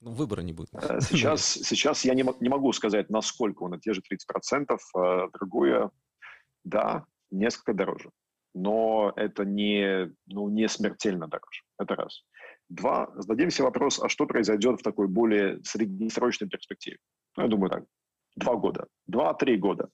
ну, 0.00 0.12
выбора 0.12 0.42
не 0.42 0.52
будет. 0.52 0.70
Э, 0.74 1.00
сейчас, 1.00 1.42
сейчас 1.44 2.04
я 2.04 2.14
не, 2.14 2.24
не 2.40 2.48
могу 2.48 2.72
сказать, 2.72 3.10
насколько 3.10 3.62
он, 3.62 3.80
те 3.80 3.92
же 3.92 4.00
30%. 4.00 4.76
А 4.94 5.28
другое, 5.28 5.90
да, 6.64 7.04
несколько 7.30 7.74
дороже. 7.74 8.10
Но 8.54 9.12
это 9.16 9.44
не, 9.44 10.12
ну, 10.26 10.48
не 10.48 10.68
смертельно 10.68 11.28
дороже. 11.28 11.62
Это 11.78 11.94
раз. 11.94 12.24
Два, 12.68 13.12
зададим 13.16 13.50
себе 13.50 13.64
вопрос, 13.64 14.00
а 14.02 14.08
что 14.08 14.26
произойдет 14.26 14.80
в 14.80 14.82
такой 14.82 15.08
более 15.08 15.62
среднесрочной 15.62 16.48
перспективе? 16.48 16.98
Ну, 17.36 17.44
я 17.44 17.48
думаю 17.48 17.70
так, 17.70 17.84
два 18.34 18.56
года, 18.56 18.86
два-три 19.06 19.56
года. 19.56 19.88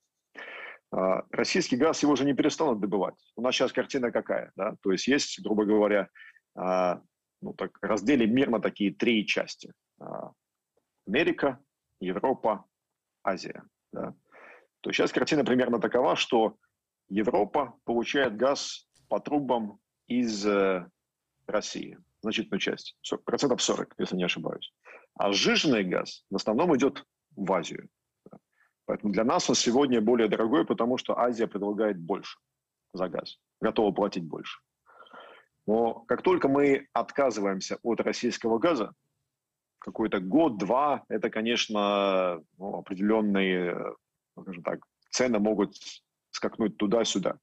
А, 0.92 1.24
российский 1.30 1.76
газ 1.76 2.02
его 2.02 2.12
уже 2.12 2.24
не 2.24 2.34
перестанут 2.34 2.80
добывать. 2.80 3.14
У 3.36 3.42
нас 3.42 3.54
сейчас 3.54 3.72
картина 3.72 4.10
какая, 4.10 4.52
да? 4.56 4.76
То 4.82 4.92
есть 4.92 5.06
есть, 5.08 5.42
грубо 5.42 5.64
говоря, 5.64 6.08
а, 6.54 7.02
ну, 7.42 7.52
так, 7.52 7.78
разделим 7.82 8.34
мир 8.34 8.50
на 8.50 8.60
такие 8.60 8.94
три 8.94 9.26
части. 9.26 9.72
А, 10.00 10.32
Америка, 11.06 11.58
Европа, 12.00 12.64
Азия. 13.22 13.64
Да. 13.92 14.14
То 14.80 14.92
сейчас 14.92 15.12
картина 15.12 15.44
примерно 15.44 15.80
такова, 15.80 16.16
что 16.16 16.56
Европа 17.08 17.74
получает 17.84 18.36
газ 18.36 18.88
по 19.08 19.20
трубам 19.20 19.78
из 20.06 20.46
э, 20.46 20.88
России, 21.46 21.98
значительную 22.22 22.60
часть, 22.60 22.96
процентов 23.24 23.60
40, 23.62 23.94
если 23.98 24.16
не 24.16 24.24
ошибаюсь. 24.24 24.72
А 25.14 25.32
сжиженный 25.32 25.84
газ 25.84 26.24
в 26.30 26.36
основном 26.36 26.74
идет 26.76 27.04
в 27.36 27.52
Азию. 27.52 27.88
Поэтому 28.86 29.12
для 29.12 29.24
нас 29.24 29.48
он 29.48 29.56
сегодня 29.56 30.00
более 30.00 30.28
дорогой, 30.28 30.64
потому 30.64 30.98
что 30.98 31.18
Азия 31.18 31.46
предлагает 31.46 31.98
больше 31.98 32.38
за 32.92 33.08
газ, 33.08 33.38
готова 33.60 33.92
платить 33.92 34.24
больше. 34.24 34.60
Но 35.66 35.94
как 36.06 36.22
только 36.22 36.48
мы 36.48 36.88
отказываемся 36.92 37.78
от 37.82 38.00
российского 38.00 38.58
газа, 38.58 38.92
какой-то 39.78 40.20
год-два, 40.20 41.04
это, 41.08 41.30
конечно, 41.30 42.40
ну, 42.58 42.78
определенные, 42.78 43.94
скажем 44.38 44.62
так, 44.62 44.80
цены 45.10 45.38
могут 45.38 45.74
скакнуть 46.30 46.76
туда-сюда. 46.76 47.38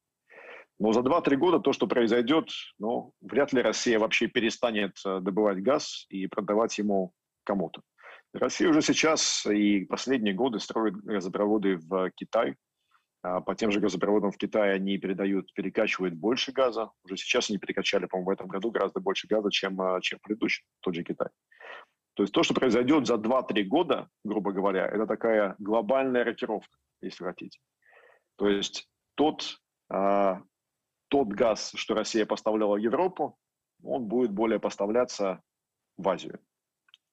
Но 0.78 0.92
за 0.92 1.00
2-3 1.00 1.36
года 1.36 1.60
то, 1.60 1.72
что 1.72 1.86
произойдет, 1.86 2.48
ну, 2.78 3.12
вряд 3.20 3.52
ли 3.52 3.60
Россия 3.60 3.98
вообще 3.98 4.28
перестанет 4.28 4.96
э, 5.04 5.20
добывать 5.20 5.62
газ 5.62 6.06
и 6.08 6.26
продавать 6.26 6.78
ему 6.78 7.12
кому-то. 7.44 7.82
Россия 8.32 8.70
уже 8.70 8.80
сейчас 8.80 9.44
и 9.44 9.84
последние 9.84 10.32
годы 10.32 10.58
строит 10.58 10.94
газопроводы 10.96 11.76
в 11.76 12.10
Китай. 12.14 12.54
А 13.22 13.40
по 13.40 13.54
тем 13.54 13.70
же 13.70 13.80
газопроводам 13.80 14.32
в 14.32 14.38
Китае 14.38 14.74
они 14.74 14.96
передают, 14.98 15.52
перекачивают 15.52 16.14
больше 16.14 16.52
газа. 16.52 16.90
Уже 17.04 17.16
сейчас 17.16 17.50
они 17.50 17.58
перекачали, 17.58 18.06
по-моему, 18.06 18.30
в 18.30 18.32
этом 18.32 18.48
году 18.48 18.70
гораздо 18.70 19.00
больше 19.00 19.26
газа, 19.28 19.50
чем, 19.50 19.80
э, 19.80 20.00
чем 20.00 20.18
предыдущий, 20.20 20.64
тот 20.80 20.94
же 20.94 21.04
Китай. 21.04 21.28
То 22.14 22.22
есть 22.22 22.32
то, 22.32 22.42
что 22.42 22.54
произойдет 22.54 23.06
за 23.06 23.16
2-3 23.16 23.62
года, 23.64 24.08
грубо 24.24 24.52
говоря, 24.52 24.86
это 24.86 25.06
такая 25.06 25.54
глобальная 25.58 26.24
рокировка, 26.24 26.76
если 27.02 27.24
хотите. 27.24 27.60
То 28.36 28.48
есть 28.48 28.88
тот 29.16 29.60
а, 29.90 30.42
тот 31.08 31.28
газ, 31.28 31.72
что 31.74 31.94
Россия 31.94 32.24
поставляла 32.24 32.76
в 32.76 32.78
Европу, 32.78 33.36
он 33.82 34.06
будет 34.06 34.30
более 34.30 34.60
поставляться 34.60 35.42
в 35.96 36.08
Азию. 36.08 36.38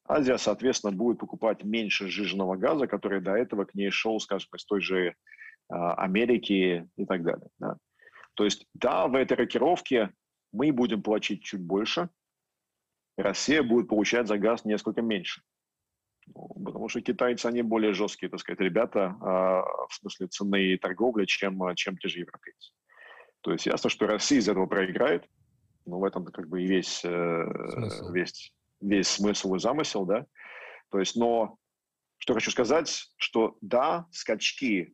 Азия, 0.07 0.37
соответственно, 0.37 0.93
будет 0.95 1.19
покупать 1.19 1.63
меньше 1.63 2.07
сжиженного 2.07 2.55
газа, 2.55 2.87
который 2.87 3.19
до 3.19 3.33
этого 3.33 3.65
к 3.65 3.73
ней 3.73 3.89
шел, 3.89 4.19
скажем, 4.19 4.49
из 4.55 4.63
той 4.65 4.79
же 4.81 4.97
э, 5.07 5.13
Америки 5.69 6.89
и 6.95 7.05
так 7.05 7.23
далее. 7.23 7.47
Да. 7.59 7.77
То 8.35 8.45
есть, 8.45 8.65
да, 8.73 9.07
в 9.07 9.15
этой 9.15 9.33
рокировке 9.33 10.11
мы 10.51 10.71
будем 10.71 11.01
платить 11.01 11.43
чуть 11.43 11.61
больше, 11.61 12.09
Россия 13.17 13.63
будет 13.63 13.87
получать 13.89 14.27
за 14.27 14.37
газ 14.37 14.63
несколько 14.63 15.01
меньше. 15.01 15.41
Ну, 16.27 16.63
потому 16.63 16.87
что 16.89 17.01
китайцы, 17.01 17.45
они 17.47 17.61
более 17.61 17.93
жесткие, 17.93 18.29
так 18.29 18.39
сказать, 18.39 18.59
ребята, 18.59 19.15
э, 19.19 19.25
в 19.25 19.89
смысле 19.91 20.27
цены 20.27 20.63
и 20.73 20.77
торговли, 20.77 21.25
чем, 21.25 21.59
чем 21.75 21.97
те 21.97 22.09
же 22.09 22.19
европейцы. 22.19 22.73
То 23.41 23.51
есть 23.53 23.65
ясно, 23.65 23.89
что 23.89 24.07
Россия 24.07 24.39
из 24.39 24.49
этого 24.49 24.65
проиграет, 24.65 25.25
но 25.85 25.99
в 25.99 26.03
этом 26.03 26.25
как 26.25 26.47
бы 26.47 26.61
и 26.61 26.67
весь, 26.67 27.03
э, 27.03 27.69
смысл. 27.71 28.11
весь, 28.11 28.53
весь 28.81 29.07
смысл 29.07 29.55
и 29.55 29.59
замысел, 29.59 30.05
да. 30.05 30.25
То 30.91 30.99
есть, 30.99 31.15
но 31.15 31.57
что 32.17 32.33
хочу 32.33 32.51
сказать, 32.51 33.09
что 33.15 33.57
да, 33.61 34.05
скачки 34.11 34.93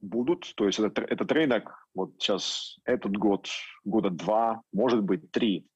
будут, 0.00 0.52
то 0.56 0.66
есть 0.66 0.78
этот, 0.78 0.98
этот 0.98 1.32
рынок 1.32 1.88
вот 1.94 2.12
сейчас 2.18 2.76
этот 2.84 3.16
год, 3.16 3.48
года 3.84 4.10
два, 4.10 4.62
может 4.72 5.02
быть 5.02 5.30
три, 5.30 5.66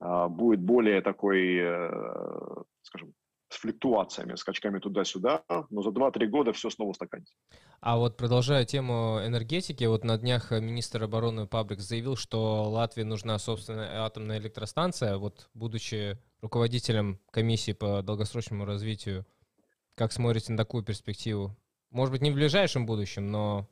а, 0.00 0.28
будет 0.28 0.60
более 0.60 1.00
такой, 1.00 1.56
э, 1.58 1.90
скажем, 2.82 3.14
с 3.52 3.56
флюктуациями, 3.56 4.34
скачками 4.34 4.78
туда-сюда, 4.78 5.44
но 5.70 5.82
за 5.82 5.90
2-3 5.90 6.26
года 6.26 6.52
все 6.52 6.70
снова 6.70 6.90
устаканится. 6.90 7.34
А 7.80 7.98
вот 7.98 8.16
продолжая 8.16 8.64
тему 8.64 9.20
энергетики, 9.24 9.84
вот 9.84 10.04
на 10.04 10.16
днях 10.16 10.50
министр 10.52 11.04
обороны 11.04 11.46
Пабрик 11.46 11.80
заявил, 11.80 12.16
что 12.16 12.70
Латвии 12.70 13.02
нужна 13.02 13.38
собственная 13.38 14.02
атомная 14.04 14.38
электростанция. 14.38 15.18
Вот 15.18 15.50
будучи 15.52 16.18
руководителем 16.40 17.20
комиссии 17.30 17.72
по 17.72 18.02
долгосрочному 18.02 18.64
развитию, 18.64 19.26
как 19.94 20.12
смотрите 20.12 20.52
на 20.52 20.58
такую 20.58 20.82
перспективу? 20.82 21.54
Может 21.92 22.12
быть, 22.12 22.22
не 22.22 22.30
в 22.30 22.34
ближайшем 22.34 22.86
будущем, 22.86 23.30
но 23.30 23.68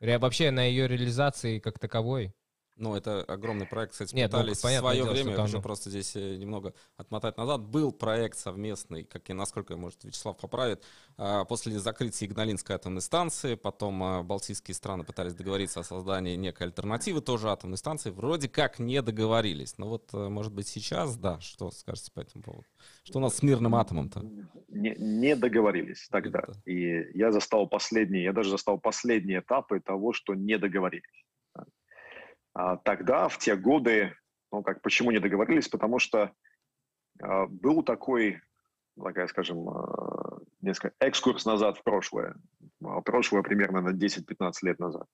вообще 0.00 0.50
на 0.50 0.64
ее 0.64 0.88
реализации 0.88 1.60
как 1.60 1.78
таковой? 1.78 2.34
Ну, 2.78 2.94
это 2.94 3.22
огромный 3.22 3.66
проект, 3.66 3.92
кстати, 3.92 4.14
Нет, 4.14 4.30
пытались 4.30 4.62
ну, 4.62 4.68
в 4.68 4.80
свое 4.80 4.94
дело, 4.94 5.10
время, 5.10 5.30
я 5.30 5.36
хочу 5.36 5.62
просто 5.62 5.88
здесь 5.88 6.14
э, 6.14 6.36
немного 6.36 6.74
отмотать 6.98 7.38
назад, 7.38 7.62
был 7.62 7.90
проект 7.90 8.36
совместный, 8.36 9.04
как 9.04 9.30
и 9.30 9.32
насколько, 9.32 9.76
может, 9.76 10.04
Вячеслав 10.04 10.36
поправит, 10.36 10.84
а, 11.16 11.46
после 11.46 11.78
закрытия 11.78 12.28
Игналинской 12.28 12.76
атомной 12.76 13.00
станции, 13.00 13.54
потом 13.54 14.02
а, 14.02 14.22
балтийские 14.22 14.74
страны 14.74 15.04
пытались 15.04 15.34
договориться 15.34 15.80
о 15.80 15.84
создании 15.84 16.36
некой 16.36 16.66
альтернативы, 16.66 17.22
тоже 17.22 17.48
атомной 17.48 17.78
станции, 17.78 18.10
вроде 18.10 18.48
как 18.48 18.78
не 18.78 19.00
договорились. 19.00 19.78
Но 19.78 19.88
вот, 19.88 20.10
э, 20.12 20.28
может 20.28 20.52
быть, 20.52 20.68
сейчас, 20.68 21.16
да, 21.16 21.40
что 21.40 21.70
скажете 21.70 22.12
по 22.12 22.20
этому 22.20 22.44
поводу? 22.44 22.66
Что 23.04 23.20
у 23.20 23.22
нас 23.22 23.36
с 23.36 23.42
мирным 23.42 23.74
атомом-то? 23.74 24.20
Не, 24.68 24.94
не 24.98 25.34
договорились 25.34 26.08
тогда. 26.10 26.40
Это... 26.40 26.52
И 26.66 27.16
я 27.16 27.32
застал 27.32 27.66
последние, 27.66 28.24
я 28.24 28.34
даже 28.34 28.50
застал 28.50 28.78
последние 28.78 29.40
этапы 29.40 29.80
того, 29.80 30.12
что 30.12 30.34
не 30.34 30.58
договорились. 30.58 31.25
А, 32.56 32.78
тогда, 32.78 33.28
в 33.28 33.36
те 33.36 33.54
годы, 33.54 34.14
ну 34.50 34.62
как, 34.62 34.80
почему 34.80 35.10
не 35.10 35.18
договорились? 35.18 35.68
Потому 35.68 35.98
что 35.98 36.32
а, 37.20 37.46
был 37.46 37.82
такой, 37.82 38.40
такая, 38.98 39.26
скажем, 39.26 39.68
а, 39.68 40.38
несколько 40.62 40.94
экскурс 40.98 41.44
назад 41.44 41.76
в 41.76 41.82
прошлое, 41.82 42.34
прошлое 43.04 43.42
примерно 43.42 43.82
на 43.82 43.90
10-15 43.90 44.52
лет 44.62 44.78
назад. 44.78 45.06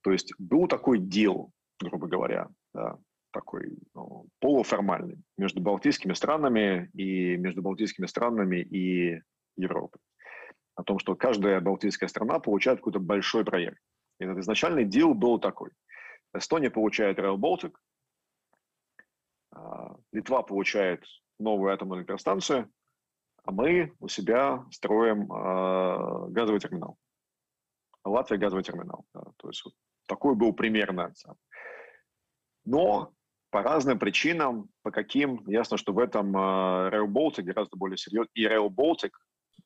То 0.00 0.12
есть 0.12 0.32
был 0.38 0.66
такой 0.66 0.98
дел, 0.98 1.52
грубо 1.78 2.06
говоря, 2.06 2.48
да, 2.72 2.96
такой 3.32 3.76
ну, 3.94 4.26
полуформальный 4.40 5.22
между 5.36 5.60
балтийскими 5.60 6.14
странами 6.14 6.90
и 6.94 7.36
между 7.36 7.60
балтийскими 7.60 8.06
странами 8.06 8.62
и 8.62 9.20
Европой. 9.58 10.00
О 10.74 10.82
том, 10.84 10.98
что 10.98 11.16
каждая 11.16 11.60
балтийская 11.60 12.08
страна 12.08 12.38
получает 12.38 12.78
какой-то 12.78 12.98
большой 12.98 13.44
проект. 13.44 13.78
И 14.18 14.24
этот 14.24 14.38
изначальный 14.38 14.86
дел 14.86 15.12
был 15.12 15.38
такой– 15.38 15.70
Эстония 16.34 16.70
получает 16.70 17.18
Rail 17.18 17.36
Baltic, 17.36 17.74
а, 19.50 19.96
Литва 20.12 20.42
получает 20.42 21.04
новую 21.38 21.72
атомную 21.72 22.00
электростанцию, 22.00 22.70
а 23.44 23.50
мы 23.50 23.92
у 23.98 24.08
себя 24.08 24.64
строим 24.70 25.32
э, 25.32 26.28
газовый 26.30 26.60
терминал. 26.60 26.96
Латвия 28.04 28.38
газовый 28.38 28.62
терминал. 28.62 29.04
Да. 29.12 29.24
То 29.36 29.48
есть 29.48 29.64
вот 29.64 29.74
такой 30.06 30.36
был 30.36 30.52
примерно. 30.52 31.12
Но 32.64 33.12
по 33.50 33.62
разным 33.62 33.98
причинам, 33.98 34.68
по 34.82 34.90
каким, 34.92 35.44
ясно, 35.48 35.76
что 35.76 35.92
в 35.92 35.98
этом 35.98 36.36
э, 36.36 36.90
Rail 36.90 37.06
Baltic 37.06 37.42
гораздо 37.42 37.76
более 37.76 37.96
серьезный, 37.96 38.30
и 38.34 38.46
Rail 38.46 38.68
Baltic 38.68 39.10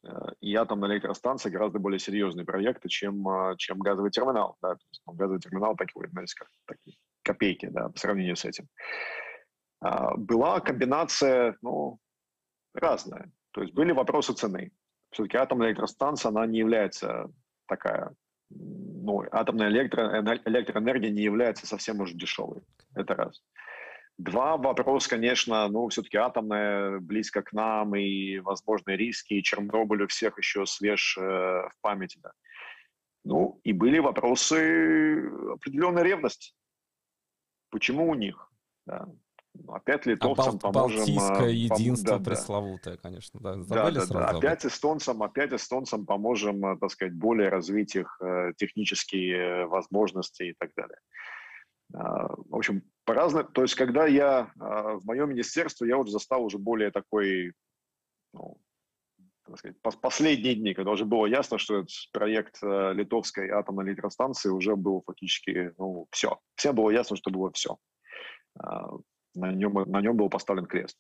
Э, 0.07 0.33
и 0.41 0.55
атомная 0.55 0.91
электростанция 0.91 1.51
гораздо 1.51 1.79
более 1.79 1.99
серьезные 1.99 2.45
проекты, 2.45 2.89
чем, 2.89 3.29
э, 3.29 3.57
чем 3.59 3.79
газовый 3.79 4.11
терминал. 4.11 4.57
Да? 4.63 4.75
То 4.75 4.85
есть, 4.89 5.03
ну, 5.07 5.13
газовый 5.15 5.41
терминал 5.41 5.77
такой, 5.77 6.09
знаете, 6.09 6.35
как 6.37 6.49
такие 6.67 6.97
копейки 7.23 7.67
да, 7.67 7.89
по 7.89 7.99
сравнению 7.99 8.37
с 8.37 8.45
этим. 8.45 8.69
А, 9.81 10.17
была 10.17 10.61
комбинация 10.61 11.57
ну, 11.61 11.99
разная. 12.75 13.31
То 13.51 13.63
есть 13.63 13.75
были 13.75 13.93
вопросы 13.93 14.33
цены. 14.33 14.71
Все-таки 15.11 15.37
атомная 15.37 15.69
электростанция, 15.69 16.29
она 16.29 16.47
не 16.47 16.59
является 16.59 17.31
такая, 17.67 18.15
ну, 18.51 19.25
атомная 19.33 19.69
электро, 19.69 20.21
электроэнергия 20.45 21.11
не 21.11 21.23
является 21.23 21.67
совсем 21.67 22.01
уж 22.01 22.13
дешевой. 22.13 22.63
Это 22.95 23.15
раз. 23.15 23.43
Два, 24.19 24.57
вопрос, 24.57 25.09
конечно, 25.09 25.69
ну, 25.69 25.89
все-таки 25.89 26.17
атомная 26.17 27.01
близко 27.01 27.43
к 27.43 27.53
нам, 27.53 27.95
и 27.97 28.39
возможные 28.39 28.97
риски, 28.97 29.35
и 29.35 29.43
Чернобыль 29.43 30.05
у 30.05 30.09
всех 30.09 30.39
еще 30.39 30.65
свеж 30.65 31.19
э, 31.19 31.23
в 31.23 31.73
памяти. 31.83 32.19
Да. 32.23 32.33
Ну, 33.25 33.61
и 33.63 33.73
были 33.73 33.99
вопросы 33.99 35.29
определенной 35.53 36.03
ревности. 36.03 36.55
Почему 37.71 38.09
у 38.09 38.15
них? 38.15 38.51
Да. 38.87 39.07
Ну, 39.65 39.73
опять 39.75 40.07
литовцам 40.07 40.57
а 40.57 40.73
поможем... 40.73 40.99
Балтийское 40.99 41.51
э, 41.51 41.69
пом... 41.69 41.79
единство 41.79 42.19
да, 42.19 42.25
пресловутое, 42.25 42.97
конечно. 42.97 43.41
Да, 43.41 43.57
да, 43.57 43.91
да, 43.91 44.07
да. 44.07 44.29
Опять 44.29 44.65
эстонцам, 44.67 45.23
опять 45.23 45.53
эстонцам 45.53 46.07
поможем, 46.07 46.65
э, 46.65 46.79
так 46.79 46.91
сказать, 46.91 47.15
более 47.15 47.49
развить 47.49 47.97
их 47.97 48.17
э, 48.21 48.53
технические 48.57 49.67
возможности 49.67 50.45
и 50.45 50.55
так 50.59 50.71
далее. 50.75 50.99
А, 51.95 52.29
в 52.29 52.55
общем, 52.55 52.83
по-разному. 53.05 53.49
То 53.49 53.63
есть, 53.63 53.75
когда 53.75 54.07
я 54.07 54.51
а, 54.59 54.99
в 54.99 55.05
моем 55.05 55.31
министерстве, 55.31 55.89
я 55.89 55.99
уже 55.99 56.11
застал 56.11 56.45
уже 56.45 56.59
более 56.59 56.91
такой, 56.91 57.53
ну, 58.33 58.59
так 59.47 59.59
сказать, 59.59 59.77
последние 59.81 60.57
дни, 60.57 60.75
когда 60.75 60.91
уже 60.91 61.05
было 61.05 61.27
ясно, 61.27 61.59
что 61.59 61.79
этот 61.79 61.91
проект 62.13 62.59
а, 62.63 62.93
литовской 62.93 63.51
атомной 63.51 63.85
электростанции 63.85 64.51
уже 64.51 64.77
был 64.77 65.03
фактически, 65.07 65.73
ну, 65.79 66.07
все. 66.11 66.39
Всем 66.57 66.75
было 66.75 66.91
ясно, 66.91 67.17
что 67.17 67.31
было 67.31 67.53
все. 67.53 67.77
На 69.35 69.53
нем, 69.53 69.75
на 69.75 70.01
нем 70.01 70.17
был 70.17 70.31
поставлен 70.31 70.65
крест. 70.65 70.99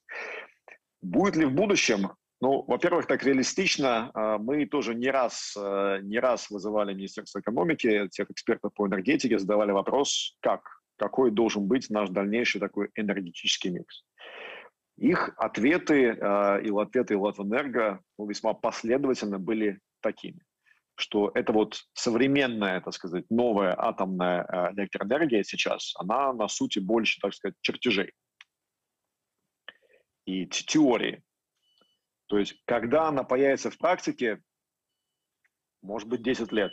Будет 1.01 1.37
ли 1.37 1.47
в 1.47 1.53
будущем 1.53 2.11
ну, 2.39 2.65
во-первых, 2.69 3.07
так 3.07 3.25
реалистично. 3.25 4.11
Мы 4.41 4.67
тоже 4.67 4.95
не 4.95 5.09
раз, 5.09 5.57
не 6.03 6.19
раз 6.19 6.51
вызывали 6.51 6.93
Министерство 6.93 7.41
экономики, 7.41 8.09
тех 8.11 8.31
экспертов 8.31 8.75
по 8.75 8.87
энергетике, 8.87 9.39
задавали 9.39 9.73
вопрос, 9.73 10.37
как 10.41 10.61
какой 10.97 11.31
должен 11.31 11.67
быть 11.67 11.91
наш 11.91 12.11
дальнейший 12.11 12.61
такой 12.61 12.91
энергетический 12.95 13.71
микс. 13.71 14.05
Их 14.97 15.31
ответы 15.37 16.17
э, 16.19 16.63
и 16.63 16.71
ответы 16.71 17.15
и 17.15 17.17
Латвэнерго 17.17 18.01
ну, 18.19 18.27
весьма 18.27 18.55
последовательно 18.55 19.39
были 19.39 19.79
такими, 20.01 20.41
что 20.95 21.31
это 21.35 21.53
вот 21.53 21.83
современная, 21.93 22.81
так 22.81 22.95
сказать, 22.95 23.27
новая 23.29 23.75
атомная 23.79 24.45
э, 24.45 24.73
электроэнергия 24.73 25.43
сейчас, 25.43 25.93
она 25.97 26.33
на 26.33 26.49
сути 26.49 26.79
больше, 26.79 27.21
так 27.21 27.35
сказать, 27.35 27.57
чертежей 27.61 28.13
и 30.25 30.47
теории. 30.47 31.23
То 32.27 32.39
есть, 32.39 32.61
когда 32.65 33.09
она 33.09 33.23
появится 33.23 33.71
в 33.71 33.79
практике, 33.79 34.43
может 35.83 36.09
быть, 36.09 36.23
10 36.23 36.51
лет, 36.53 36.73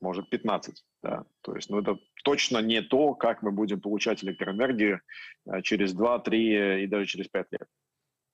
может 0.00 0.28
15. 0.30 0.84
Да. 1.02 1.24
То 1.42 1.54
есть, 1.54 1.70
ну, 1.70 1.80
это 1.80 1.98
точно 2.24 2.58
не 2.58 2.82
то, 2.82 3.14
как 3.14 3.42
мы 3.42 3.52
будем 3.52 3.80
получать 3.80 4.24
электроэнергию 4.24 5.00
э, 5.46 5.62
через 5.62 5.92
2, 5.92 6.18
3 6.20 6.84
и 6.84 6.86
даже 6.86 7.06
через 7.06 7.28
5 7.28 7.46
лет. 7.52 7.68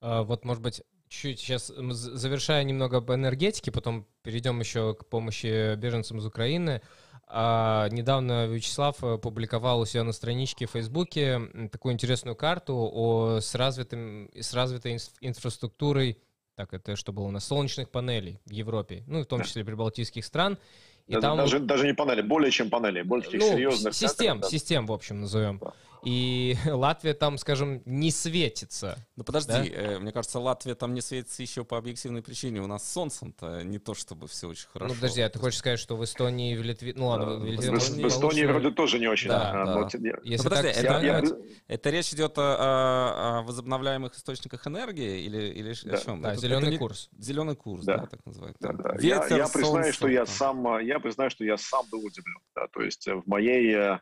А, 0.01 0.23
вот, 0.23 0.45
может 0.45 0.63
быть, 0.63 0.83
чуть 1.09 1.41
сейчас 1.41 1.69
завершая 1.69 2.65
немного 2.65 2.99
об 2.99 3.11
энергетике, 3.11 3.73
потом 3.73 4.07
перейдем 4.23 4.61
еще 4.61 4.95
к 4.95 5.09
помощи 5.09 5.75
беженцам 5.77 6.19
из 6.19 6.27
Украины. 6.27 6.83
А, 7.29 7.89
недавно 7.89 8.47
Вячеслав 8.47 9.03
э, 9.03 9.19
публиковал 9.19 9.81
у 9.81 9.87
себя 9.87 10.05
на 10.05 10.13
страничке 10.13 10.67
в 10.67 10.71
Фейсбуке 10.71 11.41
такую 11.73 11.95
интересную 11.95 12.37
карту 12.37 12.89
о, 12.93 13.41
с, 13.41 13.55
развитым, 13.57 14.31
с 14.33 14.55
развитой 14.55 14.99
инфраструктурой, 15.21 16.23
так 16.55 16.73
это 16.73 16.95
что 16.95 17.13
было 17.13 17.25
у 17.25 17.31
нас, 17.33 17.45
солнечных 17.45 17.91
панелей 17.91 18.39
в 18.47 18.51
Европе, 18.53 19.03
ну, 19.09 19.23
в 19.23 19.27
том 19.27 19.43
числе 19.43 19.65
прибалтийских 19.65 20.25
стран. 20.25 20.57
И 21.09 21.15
да, 21.15 21.21
там... 21.21 21.37
даже, 21.37 21.61
даже 21.61 21.87
не 21.87 21.95
панели, 21.95 22.23
более 22.23 22.51
чем 22.51 22.69
панели, 22.69 23.03
больше 23.03 23.31
таких 23.31 23.43
ну, 23.43 23.53
серьезных. 23.55 23.95
Систем, 23.95 24.41
да. 24.41 24.49
систем, 24.49 24.87
в 24.87 24.93
общем, 24.93 25.21
назовем. 25.21 25.59
Да 25.59 25.73
и 26.07 26.57
Латвия 26.67 27.15
там, 27.15 27.37
скажем, 27.37 27.83
не 27.85 28.13
светится. 28.13 28.97
Ну 29.17 29.25
подожди, 29.25 29.53
да? 29.53 29.65
э, 29.65 29.99
мне 29.99 30.13
кажется, 30.13 30.39
Латвия 30.39 30.77
там 30.77 30.95
не 30.95 31.01
светится 31.01 31.43
еще 31.43 31.65
по 31.65 31.77
объективной 31.77 32.23
причине. 32.23 32.61
У 32.61 32.69
нас 32.69 32.89
с 32.89 32.93
солнцем-то 32.93 33.65
не 33.65 33.81
то, 33.81 33.95
чтобы 33.95 34.29
все 34.29 34.47
очень 34.47 34.69
хорошо. 34.69 34.95
Ну 34.95 34.95
подожди, 34.95 35.21
а 35.21 35.29
ты 35.29 35.41
хочешь 35.41 35.59
сказать, 35.59 35.81
что 35.81 35.97
в 35.97 36.05
Эстонии 36.05 36.53
и 36.53 36.57
в 36.57 36.63
Литве... 36.63 36.93
Ну 36.95 37.09
ладно, 37.09 37.35
в, 37.39 37.45
Литве... 37.45 37.73
в, 37.73 37.83
в 37.83 38.07
Эстонии 38.07 38.45
вроде 38.45 38.71
тоже 38.71 39.01
не 39.01 39.09
очень. 39.09 39.29
Да, 39.29 39.53
да. 39.53 39.65
Но... 39.65 39.89
Если 40.23 40.37
ну, 40.37 40.45
подожди, 40.45 40.69
так, 40.69 40.85
это, 40.85 41.05
я, 41.05 41.19
это, 41.19 41.39
это 41.67 41.91
речь 41.91 42.13
идет 42.13 42.39
о, 42.39 43.39
о 43.39 43.43
возобновляемых 43.43 44.15
источниках 44.15 44.65
энергии 44.69 45.23
или, 45.23 45.49
или 45.49 45.75
да. 45.85 45.97
о 45.97 46.01
чем? 46.01 46.23
Да, 46.23 46.33
это, 46.35 46.41
зеленый 46.41 46.69
это 46.69 46.79
курс. 46.79 47.11
Зеленый 47.19 47.57
курс, 47.57 47.85
да, 47.85 47.99
да 47.99 48.07
так 48.07 48.25
называют. 48.25 48.57
Да, 48.61 48.73
да. 48.73 48.93
Ветер, 48.93 49.27
я, 49.31 49.37
я 49.39 49.49
признаю, 49.49 49.93
что 49.93 50.07
я 50.07 50.25
сам, 50.25 50.79
я 50.79 51.01
признаю, 51.01 51.31
что 51.31 51.43
я 51.43 51.57
сам 51.57 51.85
был 51.91 52.05
удивлен. 52.05 52.39
Да, 52.55 52.69
то 52.69 52.81
есть 52.81 53.09
в 53.09 53.25
моей 53.27 53.75
э, 53.75 53.99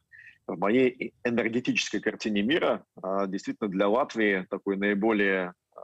в 0.47 0.59
моей 0.59 1.15
энергетической 1.25 2.01
картине 2.01 2.43
мира 2.43 2.85
а, 3.03 3.27
действительно 3.27 3.71
для 3.71 3.89
Латвии 3.89 4.47
такой 4.51 4.77
наиболее, 4.77 5.55
а, 5.75 5.81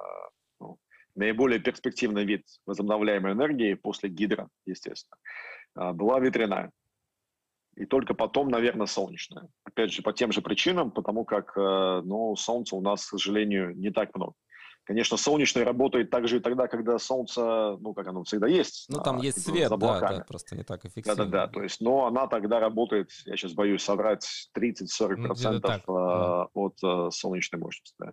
ну, 0.61 0.79
наиболее 1.15 1.61
перспективный 1.61 2.25
вид 2.25 2.45
возобновляемой 2.67 3.33
энергии 3.33 3.75
после 3.75 4.11
гидро, 4.11 4.49
естественно, 4.67 5.17
а, 5.75 5.93
была 5.93 6.21
ветряная. 6.21 6.71
И 7.77 7.87
только 7.87 8.15
потом, 8.15 8.49
наверное, 8.49 8.87
солнечная. 8.87 9.49
Опять 9.65 9.93
же, 9.93 10.03
по 10.03 10.13
тем 10.13 10.33
же 10.33 10.43
причинам, 10.43 10.91
потому 10.91 11.25
как 11.25 11.57
ну, 11.57 12.35
солнца 12.37 12.75
у 12.77 12.83
нас, 12.83 13.07
к 13.07 13.11
сожалению, 13.11 13.75
не 13.77 13.91
так 13.91 14.15
много. 14.15 14.35
Конечно, 14.85 15.17
солнечный 15.17 15.63
работает 15.63 16.11
также 16.11 16.39
и 16.39 16.41
тогда, 16.41 16.67
когда 16.67 16.99
солнце, 16.99 17.77
ну, 17.81 17.95
как 17.95 18.09
оно 18.09 18.25
всегда 18.25 18.49
есть. 18.49 18.87
Ну, 18.89 19.01
там 19.01 19.21
а, 19.21 19.23
есть 19.23 19.45
типа, 19.45 19.57
свет, 19.57 19.71
да, 19.79 20.01
да, 20.01 20.25
просто 20.27 20.57
не 20.57 20.65
так 20.65 20.85
эффективно. 20.85 21.25
Да-да-да, 21.25 21.47
то 21.47 21.63
есть, 21.63 21.81
но 21.81 22.07
она 22.07 22.27
тогда 22.27 22.59
работает, 22.61 23.11
я 23.27 23.37
сейчас 23.37 23.53
боюсь 23.53 23.83
соврать, 23.83 24.27
30-40% 24.59 25.83
ну, 25.87 25.97
а, 25.97 26.49
от 26.55 26.75
а, 26.83 27.11
солнечной 27.11 27.61
мощности. 27.61 27.95
Да. 27.99 28.13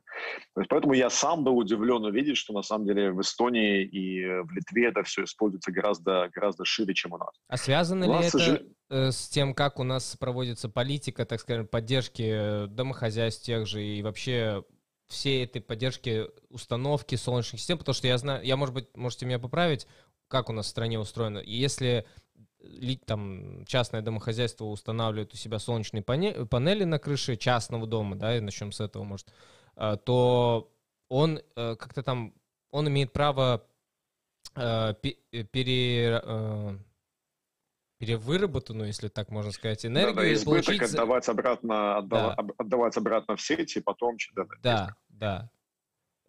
То 0.54 0.62
есть, 0.62 0.70
поэтому 0.70 0.94
я 0.94 1.10
сам 1.10 1.44
был 1.44 1.58
удивлен 1.58 2.04
увидеть, 2.04 2.38
что 2.38 2.54
на 2.54 2.62
самом 2.62 2.86
деле 2.86 3.12
в 3.12 3.22
Эстонии 3.22 3.84
и 3.84 4.26
в 4.26 4.52
Литве 4.52 4.90
это 4.90 5.04
все 5.04 5.24
используется 5.24 5.72
гораздо, 5.72 6.30
гораздо 6.34 6.66
шире, 6.66 6.94
чем 6.94 7.14
у 7.14 7.18
нас. 7.18 7.32
А 7.48 7.58
связано 7.58 8.08
у 8.08 8.14
ли 8.14 8.28
это 8.28 8.38
сожал... 8.38 8.58
Э, 8.90 9.12
с 9.12 9.28
тем, 9.30 9.54
как 9.54 9.80
у 9.80 9.84
нас 9.84 10.16
проводится 10.18 10.70
политика, 10.70 11.26
так 11.26 11.40
скажем, 11.40 11.68
поддержки 11.68 12.68
домохозяйств 12.68 13.44
тех 13.44 13.66
же 13.68 13.84
и 13.84 14.02
вообще 14.02 14.64
всей 15.08 15.46
этой 15.46 15.62
поддержки 15.62 16.26
установки 16.50 17.16
солнечных 17.16 17.62
систем, 17.62 17.78
потому 17.78 17.94
что 17.94 18.08
я 18.08 18.18
знаю, 18.18 18.44
я, 18.44 18.58
может 18.58 18.74
быть, 18.74 18.96
можете 18.96 19.26
меня 19.26 19.40
поправить, 19.40 19.88
как 20.28 20.50
у 20.50 20.54
нас 20.54 20.66
в 20.66 20.70
стране 20.70 21.00
устроено. 21.00 21.40
Если 21.40 22.06
там 23.06 23.66
частное 23.66 24.02
домохозяйство 24.02 24.66
устанавливает 24.66 25.34
у 25.34 25.38
себя 25.38 25.60
солнечные 25.60 26.04
панели 26.04 26.84
на 26.84 27.00
крыше 27.00 27.38
частного 27.38 27.88
дома, 27.88 28.16
да, 28.16 28.38
и 28.38 28.42
начнем 28.42 28.72
с 28.72 28.82
этого, 28.82 29.04
может, 29.04 29.32
а, 29.76 29.96
то 29.96 30.72
он 31.10 31.40
э, 31.56 31.76
как-то 31.76 32.04
там, 32.04 32.34
он 32.72 32.90
имеет 32.90 33.14
право 33.14 33.66
э, 34.56 34.94
пере, 35.00 36.22
э, 36.24 36.78
перевыработанную, 38.00 38.88
если 38.88 39.08
так 39.08 39.30
можно 39.30 39.52
сказать, 39.52 39.86
энергию. 39.86 40.16
Да, 40.16 40.22
да, 40.22 40.34
избыток 40.34 40.66
получить... 40.66 40.94
отдавать 40.94 41.30
обратно, 41.30 41.98
отдав... 41.98 42.36
да. 42.36 42.54
отдавать 42.58 42.98
обратно 42.98 43.36
в 43.36 43.42
сети, 43.42 43.80
потом... 43.80 44.18
Да, 44.36 44.46
да. 44.62 44.96
Да. 45.20 45.50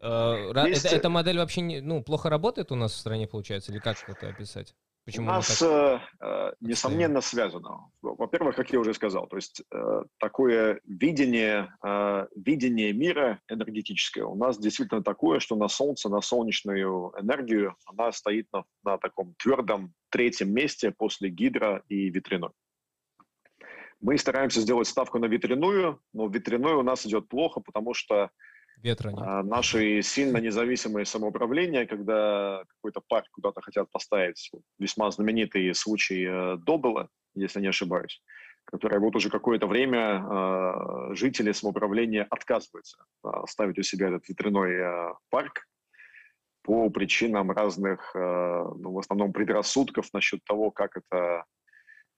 Э, 0.01 0.53
Есть... 0.67 0.87
Это, 0.87 0.97
эта 0.97 1.09
модель 1.09 1.39
вообще 1.39 1.61
не, 1.61 1.81
ну, 1.81 2.03
плохо 2.03 2.31
работает 2.31 2.73
у 2.73 2.77
нас 2.77 2.93
в 2.93 2.97
стране, 2.99 3.27
получается, 3.27 3.73
или 3.73 3.79
как 3.79 3.97
это 4.09 4.29
описать? 4.29 4.75
Почему 5.05 5.25
у 5.25 5.31
нас, 5.31 5.59
так... 5.59 5.69
э, 5.69 6.01
э 6.21 6.53
несомненно, 6.61 7.23
связано. 7.23 7.91
Во-первых, 8.03 8.57
как 8.57 8.71
я 8.71 8.79
уже 8.79 8.93
сказал, 8.93 9.27
то 9.27 9.37
есть 9.37 9.63
э, 9.73 10.03
такое 10.19 10.81
видение, 10.85 11.73
э, 11.83 12.27
видение 12.37 12.93
мира 12.93 13.41
энергетическое 13.49 14.25
у 14.25 14.35
нас 14.35 14.59
действительно 14.59 15.03
такое, 15.03 15.41
что 15.41 15.57
на 15.57 15.69
Солнце, 15.69 16.11
на 16.11 16.21
солнечную 16.21 17.15
энергию, 17.19 17.75
она 17.87 18.13
стоит 18.13 18.49
на, 18.53 18.65
на 18.85 18.99
таком 18.99 19.35
твердом 19.39 19.95
третьем 20.11 20.53
месте 20.53 20.91
после 20.91 21.31
гидро 21.31 21.83
и 21.89 22.11
ветряной. 22.11 22.51
Мы 24.01 24.19
стараемся 24.19 24.61
сделать 24.61 24.87
ставку 24.87 25.19
на 25.19 25.25
ветряную, 25.25 26.01
но 26.13 26.29
ветряной 26.29 26.75
у 26.75 26.83
нас 26.83 27.07
идет 27.07 27.29
плохо, 27.29 27.61
потому 27.61 27.95
что 27.95 28.31
Ветра 28.83 29.11
нет. 29.11 29.21
А, 29.21 29.43
наши 29.43 30.03
сильно 30.03 30.39
независимые 30.39 31.05
самоуправления, 31.05 31.87
когда 31.87 32.63
какой-то 32.69 33.01
парк 33.09 33.27
куда-то 33.33 33.61
хотят 33.61 33.91
поставить, 33.91 34.51
весьма 34.79 35.11
знаменитый 35.11 35.75
случай 35.75 36.25
э, 36.25 36.57
Добела, 36.59 37.09
если 37.35 37.61
не 37.61 37.69
ошибаюсь, 37.69 38.23
который 38.65 39.01
вот 39.01 39.17
уже 39.17 39.31
какое-то 39.31 39.67
время 39.67 40.23
э, 40.23 41.15
жители 41.15 41.53
самоуправления 41.53 42.27
отказываются 42.31 42.99
э, 43.25 43.29
ставить 43.49 43.79
у 43.79 43.83
себя 43.83 44.09
этот 44.09 44.29
ветряной 44.29 44.73
э, 44.75 45.15
парк 45.31 45.67
по 46.63 46.91
причинам 46.91 47.51
разных, 47.51 48.15
э, 48.15 48.19
ну, 48.19 48.93
в 48.93 48.99
основном 48.99 49.33
предрассудков 49.33 50.13
насчет 50.13 50.45
того, 50.45 50.71
как 50.71 50.99
это 50.99 51.41
а, 51.41 51.45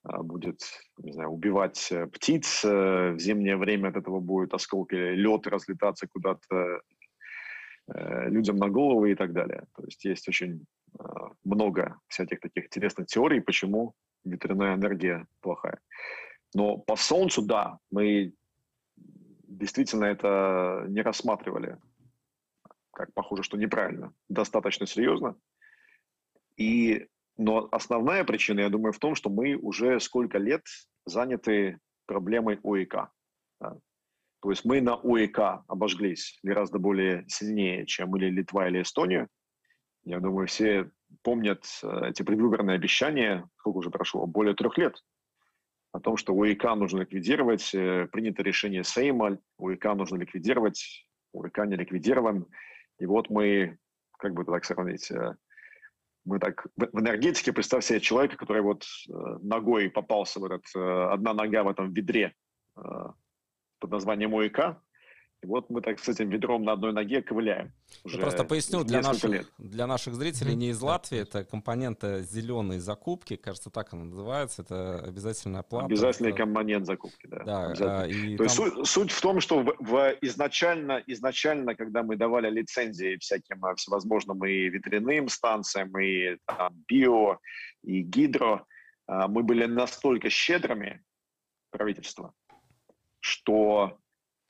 будет, 0.03 0.61
не 0.99 1.13
знаю, 1.13 1.31
убивать 1.31 1.93
э, 1.93 2.07
птиц, 2.07 2.65
э, 2.65 3.13
в 3.13 3.19
зимнее 3.19 3.57
время 3.57 3.89
от 3.89 3.97
этого 3.97 4.21
будет 4.21 4.55
осколки 4.55 4.95
лед 4.95 5.47
разлетаться 5.47 6.07
куда-то 6.09 6.81
э, 7.93 8.29
людям 8.31 8.57
на 8.57 8.69
головы 8.69 9.13
и 9.13 9.15
так 9.15 9.33
далее. 9.33 9.65
То 9.77 9.85
есть 9.85 10.05
есть 10.05 10.29
очень 10.29 10.65
а, 10.99 11.33
много 11.45 12.01
всяких 12.09 12.41
таких 12.41 12.67
интересных 12.67 13.07
теорий, 13.07 13.41
почему 13.41 13.95
ветряная 14.25 14.75
энергия 14.75 15.27
плохая. 15.41 15.81
Но 16.55 16.79
по 16.79 16.97
Солнцу, 16.97 17.43
да, 17.43 17.79
мы 17.91 18.33
действительно 18.97 20.05
это 20.05 20.87
не 20.89 21.03
рассматривали, 21.03 21.77
как 22.93 23.13
похоже, 23.15 23.43
что 23.43 23.57
неправильно, 23.57 24.13
достаточно 24.29 24.87
серьезно. 24.87 25.37
И 26.57 27.07
но 27.37 27.69
основная 27.73 28.25
причина, 28.25 28.61
я 28.61 28.69
думаю, 28.69 28.93
в 28.93 28.99
том, 28.99 29.15
что 29.15 29.31
мы 29.31 29.55
уже 29.57 30.01
сколько 30.01 30.39
лет 30.39 30.63
заняты 31.07 31.79
проблемой 32.07 32.59
ОИК. 32.63 32.95
Да. 33.61 33.77
То 34.43 34.51
есть 34.51 34.65
мы 34.65 34.81
на 34.81 34.97
ОИК 34.97 35.39
обожглись 35.69 36.39
гораздо 36.43 36.79
более 36.79 37.25
сильнее, 37.29 37.87
чем 37.87 38.17
или 38.17 38.31
Литва, 38.31 38.69
или 38.69 38.83
Эстония. 38.83 39.29
Я 40.05 40.19
думаю, 40.21 40.47
все 40.47 40.91
помнят 41.23 41.65
э, 41.83 42.09
эти 42.09 42.23
предвыборные 42.23 42.77
обещания, 42.77 43.49
сколько 43.59 43.79
уже 43.79 43.91
прошло, 43.91 44.27
более 44.27 44.55
трех 44.55 44.79
лет, 44.79 44.97
о 45.93 46.01
том, 46.01 46.17
что 46.17 46.35
ОИК 46.35 46.65
нужно 46.77 47.01
ликвидировать, 47.01 47.75
э, 47.75 48.07
принято 48.11 48.43
решение 48.43 48.85
Сейма, 48.85 49.39
ОИК 49.59 49.85
нужно 49.97 50.17
ликвидировать, 50.17 51.07
ОИК 51.35 51.59
не 51.67 51.77
ликвидирован. 51.77 52.47
И 52.99 53.07
вот 53.07 53.29
мы, 53.29 53.79
как 54.19 54.35
бы 54.35 54.45
так 54.45 54.65
сравнить, 54.65 55.11
э, 55.11 55.35
мы 56.25 56.39
так 56.39 56.67
в 56.77 57.01
энергетике, 57.01 57.53
представь 57.53 57.85
себе 57.85 58.01
человека, 58.01 58.37
который 58.37 58.63
вот 58.63 58.85
э, 59.09 59.13
ногой 59.43 59.91
попался 59.91 60.41
в 60.41 60.45
этот, 60.45 60.65
э, 60.75 61.09
одна 61.13 61.35
нога 61.35 61.65
в 61.65 61.69
этом 61.69 61.93
ведре 61.93 62.35
э, 62.77 62.81
под 63.79 63.91
названием 63.91 64.35
ОИК, 64.35 64.77
и 65.43 65.47
вот 65.47 65.71
мы 65.71 65.81
так 65.81 65.99
с 65.99 66.09
этим 66.09 66.29
ведром 66.29 66.65
на 66.65 66.73
одной 66.73 66.93
ноге 66.93 67.23
ковыляем. 67.23 67.73
Уже 68.05 68.17
Я 68.17 68.23
просто 68.23 68.45
поясню 68.45 68.85
для 68.85 69.01
наших, 69.01 69.31
лет. 69.31 69.47
для 69.59 69.87
наших 69.87 70.15
зрителей 70.15 70.55
не 70.55 70.69
из 70.69 70.81
Латвии, 70.83 71.21
это 71.21 71.45
компонента 71.45 72.23
зеленой 72.23 72.79
закупки, 72.79 73.37
кажется, 73.37 73.71
так 73.71 73.93
она 73.95 74.05
называется, 74.05 74.63
это 74.63 74.99
обязательная 75.01 75.63
плата. 75.63 75.87
Обязательный 75.87 76.31
это... 76.31 76.39
компонент 76.39 76.87
закупки, 76.87 77.27
да. 77.27 77.75
да 77.75 78.03
а, 78.03 78.07
и 78.07 78.37
То 78.37 78.45
там... 78.45 78.47
есть 78.47 78.57
суть, 78.57 78.87
суть 78.87 79.11
в 79.13 79.21
том, 79.21 79.41
что 79.41 79.61
в, 79.61 79.75
в 79.79 80.17
изначально, 80.21 81.03
изначально, 81.07 81.75
когда 81.75 82.03
мы 82.03 82.17
давали 82.17 82.51
лицензии 82.51 83.17
всяким 83.17 83.65
а, 83.65 83.75
всевозможным 83.77 84.45
и 84.45 84.69
ветряным 84.69 85.29
станциям, 85.29 85.99
и 85.99 86.37
там, 86.45 86.75
био, 86.87 87.39
и 87.83 88.03
гидро, 88.03 88.67
а, 89.07 89.27
мы 89.27 89.43
были 89.43 89.65
настолько 89.65 90.29
щедрыми, 90.29 91.03
правительство, 91.71 92.35
что 93.21 93.99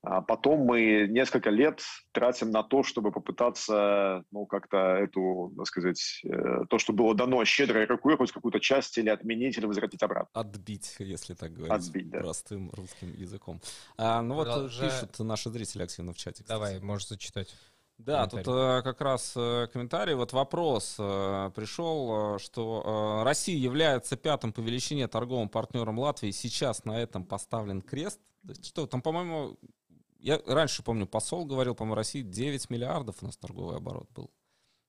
А 0.02 0.22
потом 0.22 0.60
мы 0.60 1.06
несколько 1.08 1.50
лет 1.50 1.82
тратим 2.12 2.50
на 2.50 2.62
то, 2.62 2.82
чтобы 2.82 3.12
попытаться, 3.12 4.24
ну, 4.30 4.46
как-то 4.46 4.96
эту, 4.96 5.52
так 5.56 5.66
сказать, 5.66 6.20
э, 6.24 6.64
то, 6.70 6.78
что 6.78 6.94
было 6.94 7.14
дано 7.14 7.44
щедрой 7.44 7.84
рукой, 7.84 8.16
хоть 8.16 8.32
какую-то 8.32 8.60
часть 8.60 8.96
или 8.96 9.10
отменить, 9.10 9.58
или 9.58 9.66
возвратить 9.66 10.02
обратно. 10.02 10.28
Отбить, 10.32 10.96
если 10.98 11.34
так 11.34 11.52
говорить. 11.52 11.72
Отбить, 11.72 12.08
да. 12.08 12.20
Простым 12.20 12.70
русским 12.70 13.12
языком. 13.12 13.60
А, 13.98 14.22
ну 14.22 14.36
вот 14.36 14.48
э, 14.48 14.68
пишут 14.68 15.18
наши 15.18 15.50
зрители 15.50 15.82
активно 15.82 16.14
в 16.14 16.16
чате. 16.16 16.44
Кстати. 16.44 16.48
Давай, 16.48 16.80
можешь 16.80 17.08
зачитать. 17.08 17.54
Да, 17.98 18.26
тут 18.26 18.48
э, 18.48 18.80
как 18.82 19.02
раз 19.02 19.34
э, 19.36 19.66
комментарий, 19.70 20.14
вот 20.14 20.32
вопрос 20.32 20.96
э, 20.98 21.50
пришел, 21.54 22.36
э, 22.36 22.38
что 22.38 23.20
э, 23.20 23.24
Россия 23.24 23.58
является 23.58 24.16
пятым 24.16 24.54
по 24.54 24.60
величине 24.60 25.06
торговым 25.08 25.50
партнером 25.50 25.98
Латвии, 25.98 26.30
сейчас 26.30 26.86
на 26.86 26.98
этом 26.98 27.26
поставлен 27.26 27.82
крест. 27.82 28.18
Что 28.62 28.86
там, 28.86 29.02
по-моему, 29.02 29.58
я 30.20 30.40
раньше 30.46 30.82
помню, 30.82 31.06
посол 31.06 31.44
говорил, 31.44 31.74
по-моему, 31.74 31.94
России 31.94 32.22
9 32.22 32.70
миллиардов 32.70 33.22
у 33.22 33.26
нас 33.26 33.36
торговый 33.36 33.76
оборот 33.76 34.08
был 34.12 34.30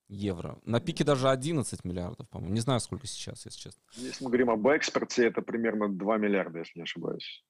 евро. 0.07 0.59
На 0.63 0.79
пике 0.79 1.03
даже 1.03 1.29
11 1.29 1.85
миллиардов, 1.85 2.29
по-моему. 2.29 2.53
Не 2.53 2.59
знаю, 2.59 2.79
сколько 2.79 3.07
сейчас, 3.07 3.45
если 3.45 3.59
честно. 3.59 3.81
Если 3.93 4.23
мы 4.23 4.29
говорим 4.29 4.49
об 4.49 4.67
экспорте, 4.67 5.25
это 5.25 5.41
примерно 5.41 5.87
2 5.89 6.17
миллиарда, 6.17 6.59
если 6.59 6.79
не 6.79 6.83
ошибаюсь. 6.83 7.43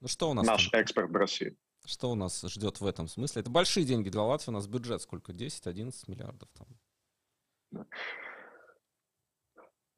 Ну 0.00 0.08
что 0.08 0.30
у 0.30 0.34
нас? 0.34 0.46
Наш 0.46 0.68
там? 0.68 0.80
экспорт 0.80 1.10
в 1.10 1.16
России. 1.16 1.56
Что 1.84 2.12
у 2.12 2.14
нас 2.14 2.42
ждет 2.42 2.80
в 2.80 2.86
этом 2.86 3.08
смысле? 3.08 3.42
Это 3.42 3.50
большие 3.50 3.84
деньги 3.84 4.08
для 4.08 4.22
Латвии. 4.22 4.50
У 4.50 4.54
нас 4.54 4.68
бюджет 4.68 5.02
сколько? 5.02 5.32
10-11 5.32 5.92
миллиардов 6.06 6.48
там. 6.54 7.86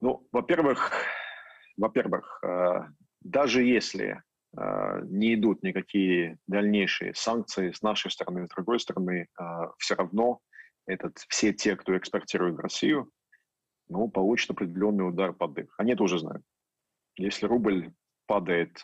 Ну, 0.00 0.26
во-первых, 0.32 0.92
во-первых, 1.76 2.40
э, 2.42 2.80
даже 3.20 3.62
если 3.62 4.22
не 4.56 5.34
идут 5.34 5.62
никакие 5.62 6.38
дальнейшие 6.46 7.14
санкции 7.14 7.72
с 7.72 7.82
нашей 7.82 8.10
стороны, 8.10 8.46
с 8.46 8.50
другой 8.50 8.78
стороны, 8.78 9.26
э, 9.38 9.44
все 9.78 9.94
равно 9.94 10.40
этот, 10.86 11.18
все 11.28 11.52
те, 11.52 11.76
кто 11.76 11.96
экспортирует 11.96 12.56
в 12.56 12.60
Россию, 12.60 13.10
ну, 13.88 14.08
получат 14.08 14.50
определенный 14.50 15.08
удар 15.08 15.32
под 15.32 15.54
дых. 15.54 15.74
Они 15.78 15.92
это 15.92 16.02
уже 16.02 16.18
знают. 16.18 16.42
Если 17.16 17.46
рубль 17.46 17.92
падает 18.26 18.80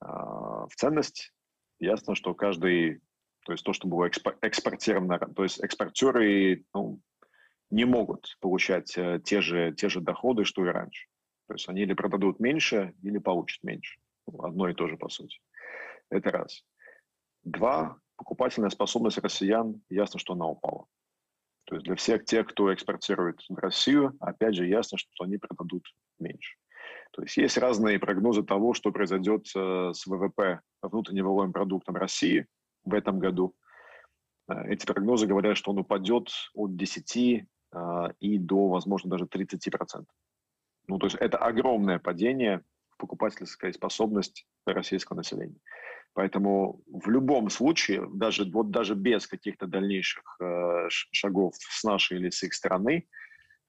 а, 0.00 0.66
в 0.66 0.70
ценность. 0.76 1.32
Ясно, 1.78 2.14
что 2.14 2.34
каждый, 2.34 3.00
то 3.44 3.52
есть 3.52 3.64
то, 3.64 3.72
что 3.72 3.88
было 3.88 4.08
экспортировано, 4.08 5.18
то 5.18 5.42
есть 5.42 5.62
экспортеры 5.62 6.64
ну, 6.74 7.00
не 7.70 7.84
могут 7.84 8.36
получать 8.40 8.96
э, 8.98 9.20
те 9.24 9.40
же, 9.40 9.74
те 9.74 9.88
же 9.88 10.00
доходы, 10.00 10.44
что 10.44 10.64
и 10.64 10.68
раньше. 10.68 11.06
То 11.48 11.54
есть 11.54 11.68
они 11.68 11.82
или 11.82 11.94
продадут 11.94 12.38
меньше, 12.38 12.94
или 13.02 13.18
получат 13.18 13.62
меньше. 13.62 13.99
Одно 14.26 14.68
и 14.68 14.74
то 14.74 14.88
же, 14.88 14.96
по 14.96 15.08
сути. 15.08 15.38
Это 16.10 16.30
раз. 16.30 16.64
Два, 17.42 17.98
покупательная 18.16 18.70
способность 18.70 19.18
россиян, 19.18 19.82
ясно, 19.88 20.18
что 20.18 20.34
она 20.34 20.46
упала. 20.46 20.86
То 21.64 21.76
есть 21.76 21.86
для 21.86 21.94
всех 21.94 22.24
тех, 22.24 22.46
кто 22.48 22.72
экспортирует 22.74 23.40
в 23.48 23.54
Россию, 23.56 24.16
опять 24.20 24.56
же, 24.56 24.66
ясно, 24.66 24.98
что 24.98 25.24
они 25.24 25.38
продадут 25.38 25.84
меньше. 26.18 26.56
То 27.12 27.22
есть 27.22 27.36
есть 27.36 27.58
разные 27.58 27.98
прогнозы 27.98 28.42
того, 28.42 28.74
что 28.74 28.92
произойдет 28.92 29.46
э, 29.54 29.92
с 29.92 30.06
ВВП, 30.06 30.60
внутренним 30.82 31.26
валовым 31.26 31.52
продуктом 31.52 31.96
России 31.96 32.46
в 32.84 32.94
этом 32.94 33.18
году. 33.18 33.54
Э, 34.48 34.68
эти 34.68 34.86
прогнозы 34.86 35.26
говорят, 35.26 35.56
что 35.56 35.72
он 35.72 35.78
упадет 35.78 36.28
от 36.54 36.76
10 36.76 37.16
э, 37.16 37.44
и 38.20 38.38
до, 38.38 38.68
возможно, 38.68 39.10
даже 39.10 39.24
30%. 39.24 40.04
Ну, 40.88 40.98
то 40.98 41.06
есть 41.06 41.16
это 41.16 41.38
огромное 41.38 41.98
падение 41.98 42.62
в 43.00 43.06
покупательской 43.06 43.72
способности 43.72 44.44
российского 44.66 45.16
населения. 45.16 45.58
Поэтому 46.12 46.82
в 46.86 47.08
любом 47.08 47.50
случае, 47.50 48.08
даже, 48.12 48.44
вот 48.44 48.70
даже 48.70 48.94
без 48.94 49.26
каких-то 49.26 49.66
дальнейших 49.66 50.36
э, 50.40 50.88
шагов 50.88 51.54
с 51.56 51.84
нашей 51.84 52.18
или 52.18 52.30
с 52.30 52.42
их 52.42 52.52
стороны, 52.52 53.08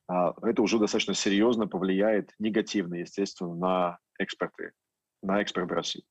а, 0.07 0.33
это 0.41 0.61
уже 0.61 0.79
достаточно 0.79 1.13
серьезно 1.13 1.67
повлияет 1.67 2.33
негативно, 2.39 2.95
естественно, 2.95 3.55
на 3.55 3.99
экспорты, 4.19 4.73
на 5.21 5.39
экспорт 5.41 5.71
России. 5.71 6.03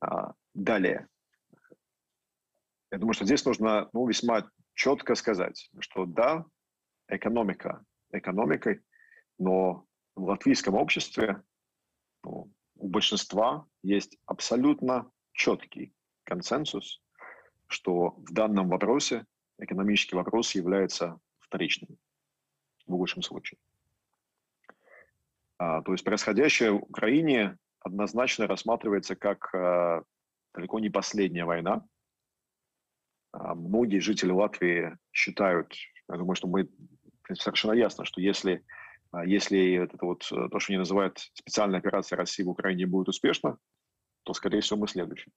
А, 0.00 0.34
далее. 0.54 1.08
Я 2.92 2.98
думаю, 2.98 3.14
что 3.14 3.24
здесь 3.24 3.44
нужно 3.44 3.88
ну, 3.92 4.06
весьма 4.06 4.48
четко 4.74 5.14
сказать, 5.14 5.70
что 5.80 6.06
да, 6.06 6.44
экономика 7.08 7.84
экономикой, 8.12 8.80
но 9.38 9.86
в 10.14 10.24
латвийском 10.24 10.74
обществе 10.74 11.42
у 12.22 12.88
большинства 12.88 13.66
есть 13.82 14.18
абсолютно 14.26 15.10
четкий 15.32 15.92
консенсус, 16.24 17.02
что 17.66 18.10
в 18.10 18.32
данном 18.32 18.68
вопросе 18.68 19.26
экономический 19.58 20.16
вопрос 20.16 20.54
является 20.54 21.18
вторичным 21.38 21.98
в 22.86 22.94
лучшем 22.94 23.22
случае. 23.22 23.58
А, 25.58 25.82
то 25.82 25.92
есть 25.92 26.04
происходящее 26.04 26.72
в 26.72 26.82
Украине 26.82 27.58
однозначно 27.80 28.46
рассматривается 28.46 29.14
как 29.14 29.54
а, 29.54 30.02
далеко 30.54 30.78
не 30.78 30.90
последняя 30.90 31.44
война. 31.44 31.84
А, 33.32 33.54
многие 33.54 33.98
жители 33.98 34.30
Латвии 34.30 34.96
считают, 35.12 35.74
я 36.08 36.16
думаю, 36.16 36.34
что 36.34 36.48
мы 36.48 36.68
совершенно 37.34 37.72
ясно, 37.72 38.04
что 38.04 38.20
если, 38.20 38.64
если 39.24 39.74
это 39.74 39.96
вот 40.00 40.20
то, 40.28 40.58
что 40.60 40.72
они 40.72 40.78
называют 40.78 41.18
специальная 41.34 41.78
операция 41.78 42.16
России 42.16 42.42
в 42.42 42.50
Украине 42.50 42.86
будет 42.86 43.08
успешна, 43.08 43.58
то, 44.24 44.34
скорее 44.34 44.60
всего, 44.60 44.80
мы 44.80 44.88
следующие. 44.88 45.32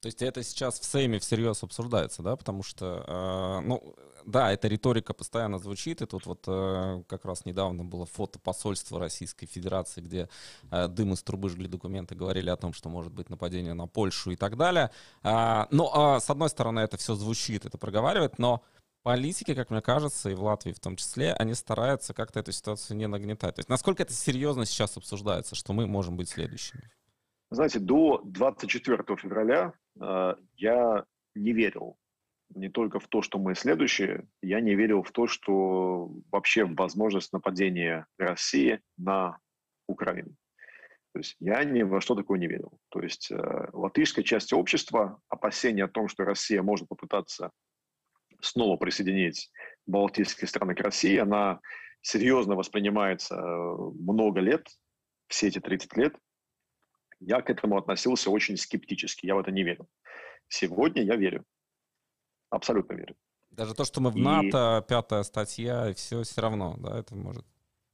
То 0.00 0.06
есть 0.06 0.22
это 0.22 0.44
сейчас 0.44 0.78
в 0.78 0.84
Сейме 0.84 1.18
всерьез 1.18 1.64
обсуждается, 1.64 2.22
да, 2.22 2.36
потому 2.36 2.62
что, 2.62 3.04
э, 3.04 3.66
ну, 3.66 3.96
да, 4.24 4.52
эта 4.52 4.68
риторика 4.68 5.12
постоянно 5.12 5.58
звучит, 5.58 6.02
и 6.02 6.06
тут 6.06 6.24
вот 6.24 6.44
э, 6.46 7.02
как 7.08 7.24
раз 7.24 7.44
недавно 7.44 7.84
было 7.84 8.06
фото 8.06 8.38
посольства 8.38 9.00
Российской 9.00 9.46
Федерации, 9.46 10.00
где 10.00 10.28
э, 10.70 10.86
дым 10.86 11.14
из 11.14 11.22
трубы 11.24 11.48
жгли 11.48 11.66
документы, 11.66 12.14
говорили 12.14 12.48
о 12.48 12.56
том, 12.56 12.72
что 12.74 12.88
может 12.88 13.12
быть 13.12 13.28
нападение 13.28 13.74
на 13.74 13.88
Польшу 13.88 14.30
и 14.30 14.36
так 14.36 14.56
далее. 14.56 14.90
Э, 15.24 15.64
ну, 15.72 15.90
э, 15.92 16.20
с 16.20 16.30
одной 16.30 16.48
стороны, 16.48 16.78
это 16.78 16.96
все 16.96 17.16
звучит, 17.16 17.66
это 17.66 17.76
проговаривает, 17.76 18.38
но 18.38 18.62
политики, 19.02 19.54
как 19.54 19.70
мне 19.70 19.80
кажется, 19.80 20.30
и 20.30 20.34
в 20.34 20.42
Латвии 20.42 20.72
в 20.72 20.80
том 20.80 20.96
числе, 20.96 21.32
они 21.32 21.54
стараются 21.54 22.14
как-то 22.14 22.40
эту 22.40 22.52
ситуацию 22.52 22.96
не 22.96 23.06
нагнетать. 23.06 23.56
То 23.56 23.60
есть 23.60 23.68
насколько 23.68 24.02
это 24.02 24.12
серьезно 24.12 24.66
сейчас 24.66 24.96
обсуждается, 24.96 25.54
что 25.54 25.72
мы 25.72 25.86
можем 25.86 26.16
быть 26.16 26.28
следующими? 26.28 26.90
Знаете, 27.50 27.78
до 27.78 28.20
24 28.24 29.16
февраля 29.16 29.72
э, 30.00 30.34
я 30.56 31.04
не 31.34 31.52
верил 31.52 31.96
не 32.54 32.68
только 32.68 32.98
в 32.98 33.08
то, 33.08 33.22
что 33.22 33.38
мы 33.38 33.54
следующие, 33.54 34.26
я 34.42 34.60
не 34.60 34.74
верил 34.74 35.02
в 35.02 35.12
то, 35.12 35.26
что 35.26 36.10
вообще 36.30 36.64
в 36.64 36.74
возможность 36.74 37.32
нападения 37.32 38.06
России 38.18 38.80
на 38.96 39.38
Украину. 39.86 40.34
То 41.12 41.20
есть 41.20 41.36
я 41.40 41.64
ни 41.64 41.82
во 41.82 42.00
что 42.00 42.14
такое 42.14 42.38
не 42.38 42.46
верил. 42.46 42.78
То 42.90 43.00
есть 43.00 43.30
э, 43.30 43.68
латышская 43.72 44.24
часть 44.24 44.52
общества, 44.52 45.20
опасение 45.28 45.84
о 45.84 45.88
том, 45.88 46.08
что 46.08 46.24
Россия 46.24 46.62
может 46.62 46.88
попытаться 46.88 47.50
снова 48.40 48.76
присоединить 48.76 49.50
балтийские 49.86 50.48
страны 50.48 50.74
к 50.74 50.80
России, 50.80 51.16
она 51.16 51.60
серьезно 52.02 52.54
воспринимается 52.54 53.34
э, 53.34 53.76
много 53.98 54.40
лет, 54.40 54.66
все 55.28 55.48
эти 55.48 55.58
30 55.58 55.96
лет. 55.96 56.14
Я 57.20 57.42
к 57.42 57.50
этому 57.50 57.76
относился 57.76 58.30
очень 58.30 58.56
скептически, 58.56 59.26
я 59.26 59.34
в 59.34 59.40
это 59.40 59.50
не 59.50 59.64
верил. 59.64 59.88
Сегодня 60.48 61.02
я 61.02 61.16
верю. 61.16 61.44
Абсолютно 62.50 62.94
верю. 62.94 63.16
Даже 63.50 63.74
то, 63.74 63.84
что 63.84 64.00
мы 64.00 64.10
в 64.10 64.16
НАТО, 64.16 64.82
и... 64.84 64.88
пятая 64.88 65.22
статья, 65.24 65.90
и 65.90 65.94
все, 65.94 66.22
все 66.22 66.40
равно, 66.40 66.76
да, 66.78 66.98
это 66.98 67.14
может 67.16 67.44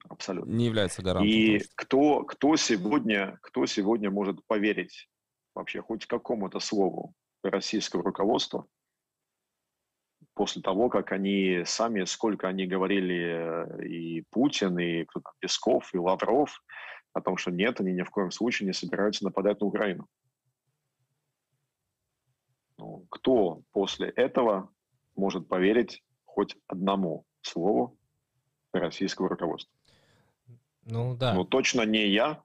Абсолютно. 0.08 0.50
не 0.50 0.66
является 0.66 1.02
гарантом. 1.02 1.28
И 1.28 1.58
что... 1.58 1.68
кто, 1.74 2.24
кто, 2.24 2.56
сегодня, 2.56 3.38
кто 3.40 3.66
сегодня 3.66 4.10
может 4.10 4.44
поверить 4.46 5.08
вообще 5.54 5.80
хоть 5.80 6.06
какому-то 6.06 6.60
слову 6.60 7.14
российского 7.42 8.02
руководства 8.02 8.66
после 10.34 10.62
того, 10.62 10.88
как 10.88 11.12
они 11.12 11.62
сами, 11.64 12.04
сколько 12.04 12.48
они 12.48 12.66
говорили, 12.66 13.78
э, 13.80 13.86
и 13.86 14.22
Путин, 14.30 14.78
и 14.78 15.04
кто 15.04 15.20
там, 15.20 15.32
Песков, 15.38 15.94
и 15.94 15.98
Лавров, 15.98 16.62
о 17.12 17.20
том, 17.20 17.36
что 17.36 17.50
нет, 17.50 17.80
они 17.80 17.92
ни 17.92 18.02
в 18.02 18.10
коем 18.10 18.30
случае 18.30 18.66
не 18.66 18.72
собираются 18.72 19.24
нападать 19.24 19.60
на 19.60 19.66
Украину. 19.66 20.08
Ну, 22.78 23.06
кто 23.08 23.62
после 23.72 24.08
этого 24.08 24.68
может 25.16 25.48
поверить 25.48 26.02
хоть 26.24 26.56
одному 26.66 27.24
слову 27.40 27.96
российского 28.72 29.28
руководства? 29.28 29.72
Ну 30.82 31.16
да. 31.16 31.34
Ну 31.34 31.44
точно 31.44 31.82
не 31.82 32.08
я, 32.08 32.42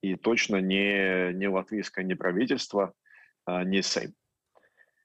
и 0.00 0.14
точно 0.14 0.60
не, 0.60 1.32
не 1.34 1.48
латвийское, 1.48 2.04
не 2.04 2.14
правительство, 2.14 2.94
а 3.44 3.64
не 3.64 3.82
Сейм. 3.82 4.14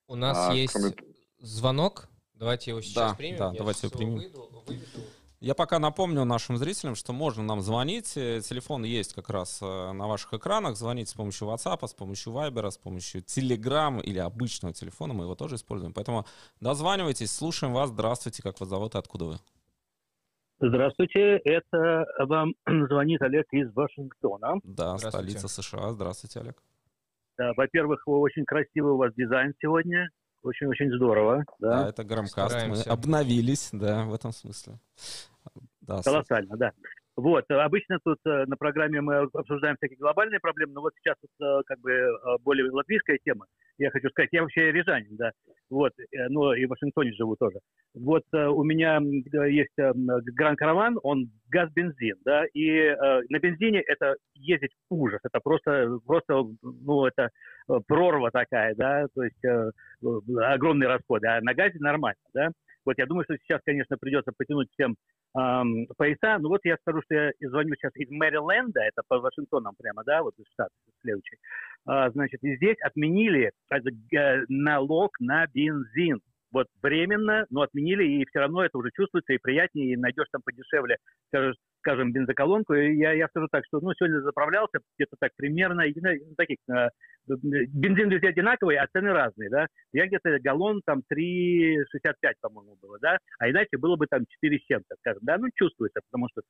У 0.07 0.15
нас 0.15 0.49
а, 0.49 0.53
есть 0.53 0.73
кроме... 0.73 0.95
звонок. 1.39 2.09
Давайте 2.39 2.71
его 2.71 2.81
сейчас 2.81 3.11
да, 3.11 3.15
примем. 3.15 3.37
Да, 3.37 3.51
Я 3.51 3.57
давайте 3.57 3.87
его 3.87 3.97
примем. 3.97 4.15
Выйду, 4.15 4.49
выведу. 4.65 4.99
Я 5.39 5.53
пока 5.53 5.77
напомню 5.77 6.23
нашим 6.25 6.57
зрителям, 6.57 6.95
что 6.95 7.13
можно 7.13 7.43
нам 7.43 7.61
звонить. 7.61 8.17
Э, 8.17 8.41
телефон 8.41 8.83
есть 8.83 9.13
как 9.13 9.29
раз 9.29 9.59
э, 9.61 9.91
на 9.91 10.07
ваших 10.07 10.33
экранах. 10.33 10.75
Звонить 10.77 11.09
с 11.09 11.13
помощью 11.13 11.47
WhatsApp, 11.47 11.85
с 11.85 11.93
помощью 11.93 12.33
Viber, 12.33 12.71
с 12.71 12.77
помощью 12.77 13.21
Telegram 13.21 14.01
или 14.01 14.17
обычного 14.17 14.73
телефона. 14.73 15.13
Мы 15.13 15.25
его 15.25 15.35
тоже 15.35 15.55
используем. 15.55 15.93
Поэтому 15.93 16.25
дозванивайтесь, 16.59 17.31
слушаем 17.31 17.73
вас. 17.73 17.89
Здравствуйте, 17.89 18.41
как 18.41 18.59
вас 18.59 18.67
зовут 18.67 18.95
и 18.95 18.97
откуда 18.97 19.25
вы? 19.25 19.35
Здравствуйте, 20.59 21.37
это 21.45 22.07
вам 22.17 22.55
звонит 22.89 23.21
Олег 23.21 23.45
из 23.51 23.71
Вашингтона. 23.75 24.59
Да, 24.63 24.97
столица 24.97 25.47
США. 25.47 25.91
Здравствуйте, 25.91 26.39
Олег. 26.39 26.55
Да, 27.37 27.53
во-первых, 27.55 28.01
очень 28.07 28.43
красивый 28.43 28.93
у 28.93 28.97
вас 28.97 29.13
дизайн 29.13 29.53
сегодня. 29.61 30.09
Очень-очень 30.47 30.91
здорово. 30.95 31.43
Да, 31.59 31.83
да 31.83 31.89
это 31.89 32.03
Громкаст. 32.03 32.55
Мы 32.67 32.81
обновились, 32.81 33.69
да, 33.73 34.05
в 34.05 34.13
этом 34.13 34.31
смысле. 34.31 34.79
Да, 35.81 36.01
Колоссально, 36.01 36.57
да. 36.57 36.71
Вот, 37.17 37.49
обычно 37.49 37.97
тут 38.03 38.19
э, 38.25 38.45
на 38.45 38.55
программе 38.57 39.01
мы 39.01 39.27
обсуждаем 39.33 39.75
всякие 39.77 39.97
глобальные 39.97 40.39
проблемы, 40.39 40.73
но 40.73 40.81
вот 40.81 40.93
сейчас 40.99 41.15
вот, 41.21 41.31
э, 41.45 41.63
как 41.65 41.79
бы 41.79 41.91
э, 41.91 42.13
более 42.43 42.69
латвийская 42.71 43.17
тема. 43.25 43.47
Я 43.77 43.91
хочу 43.91 44.09
сказать, 44.09 44.29
я 44.31 44.41
вообще 44.41 44.71
рижанин, 44.71 45.15
да, 45.17 45.31
вот, 45.69 45.93
но 46.29 46.53
и 46.55 46.65
в 46.65 46.69
Вашингтоне 46.69 47.13
живу 47.13 47.35
тоже. 47.35 47.59
Вот 47.93 48.23
у 48.33 48.63
меня 48.63 48.99
есть 49.47 49.73
Гран 49.77 50.55
Караван, 50.55 50.97
он 51.03 51.29
газ-бензин, 51.49 52.15
да, 52.25 52.45
и 52.53 52.89
на 53.29 53.39
бензине 53.39 53.81
это 53.81 54.15
ездить 54.33 54.71
ужас, 54.89 55.19
это 55.23 55.39
просто, 55.43 55.99
просто, 56.05 56.43
ну, 56.63 57.05
это 57.05 57.29
прорва 57.87 58.31
такая, 58.31 58.73
да, 58.75 59.05
то 59.13 59.23
есть 59.23 59.43
огромные 60.01 60.87
расходы, 60.87 61.27
а 61.27 61.41
на 61.41 61.53
газе 61.53 61.77
нормально, 61.79 62.21
да. 62.33 62.49
Вот 62.87 62.97
я 62.97 63.05
думаю, 63.05 63.25
что 63.25 63.35
сейчас, 63.37 63.59
конечно, 63.65 63.97
придется 63.97 64.31
потянуть 64.31 64.69
всем 64.71 64.95
эм, 65.37 65.87
пояса. 65.97 66.37
Ну 66.39 66.47
вот 66.47 66.61
я 66.63 66.77
скажу, 66.77 67.01
что 67.03 67.15
я 67.15 67.31
звоню 67.41 67.75
сейчас 67.75 67.93
из 67.97 68.09
Мэриленда, 68.09 68.79
это 68.79 69.01
по 69.09 69.19
Вашингтонам 69.19 69.75
прямо, 69.77 70.05
да, 70.05 70.23
вот 70.23 70.33
из 70.39 70.45
штата 70.53 70.71
следующий. 71.01 71.35
А, 71.85 72.09
значит, 72.11 72.41
и 72.43 72.55
здесь 72.55 72.77
отменили 72.81 73.51
э, 73.69 74.43
налог 74.47 75.19
на 75.19 75.47
бензин 75.47 76.21
вот 76.53 76.67
временно, 76.81 77.45
но 77.49 77.63
отменили, 77.63 78.05
и 78.05 78.25
все 78.25 78.39
равно 78.39 78.63
это 78.63 78.77
уже 78.77 78.91
чувствуется 78.95 79.33
и 79.33 79.37
приятнее, 79.37 79.91
и 79.91 79.97
найдешь 79.97 80.27
там 80.31 80.41
подешевле, 80.41 80.95
скажем, 81.27 81.55
скажем 81.87 82.11
бензоколонку. 82.11 82.73
И 82.73 82.97
я, 82.97 83.13
я 83.13 83.27
скажу 83.27 83.47
так, 83.49 83.63
что 83.65 83.79
ну, 83.79 83.93
сегодня 83.93 84.21
заправлялся 84.21 84.79
где-то 84.97 85.15
так 85.19 85.31
примерно, 85.37 85.83
ну, 85.95 86.35
таких, 86.35 86.57
э, 86.69 86.89
бензин 87.27 88.09
везде 88.09 88.29
одинаковый, 88.29 88.77
а 88.77 88.87
цены 88.91 89.13
разные, 89.13 89.49
да. 89.49 89.67
Я 89.93 90.07
где-то 90.07 90.37
галлон 90.39 90.81
там 90.85 91.01
3,65, 91.09 92.33
по-моему, 92.41 92.77
было, 92.81 92.97
да, 92.99 93.17
а 93.39 93.49
иначе 93.49 93.77
было 93.77 93.95
бы 93.95 94.05
там 94.07 94.25
4 94.27 94.59
с 94.59 94.65
чем-то, 94.65 94.95
скажем, 94.99 95.21
да, 95.23 95.37
ну, 95.37 95.47
чувствуется, 95.55 96.01
потому 96.11 96.27
что 96.31 96.41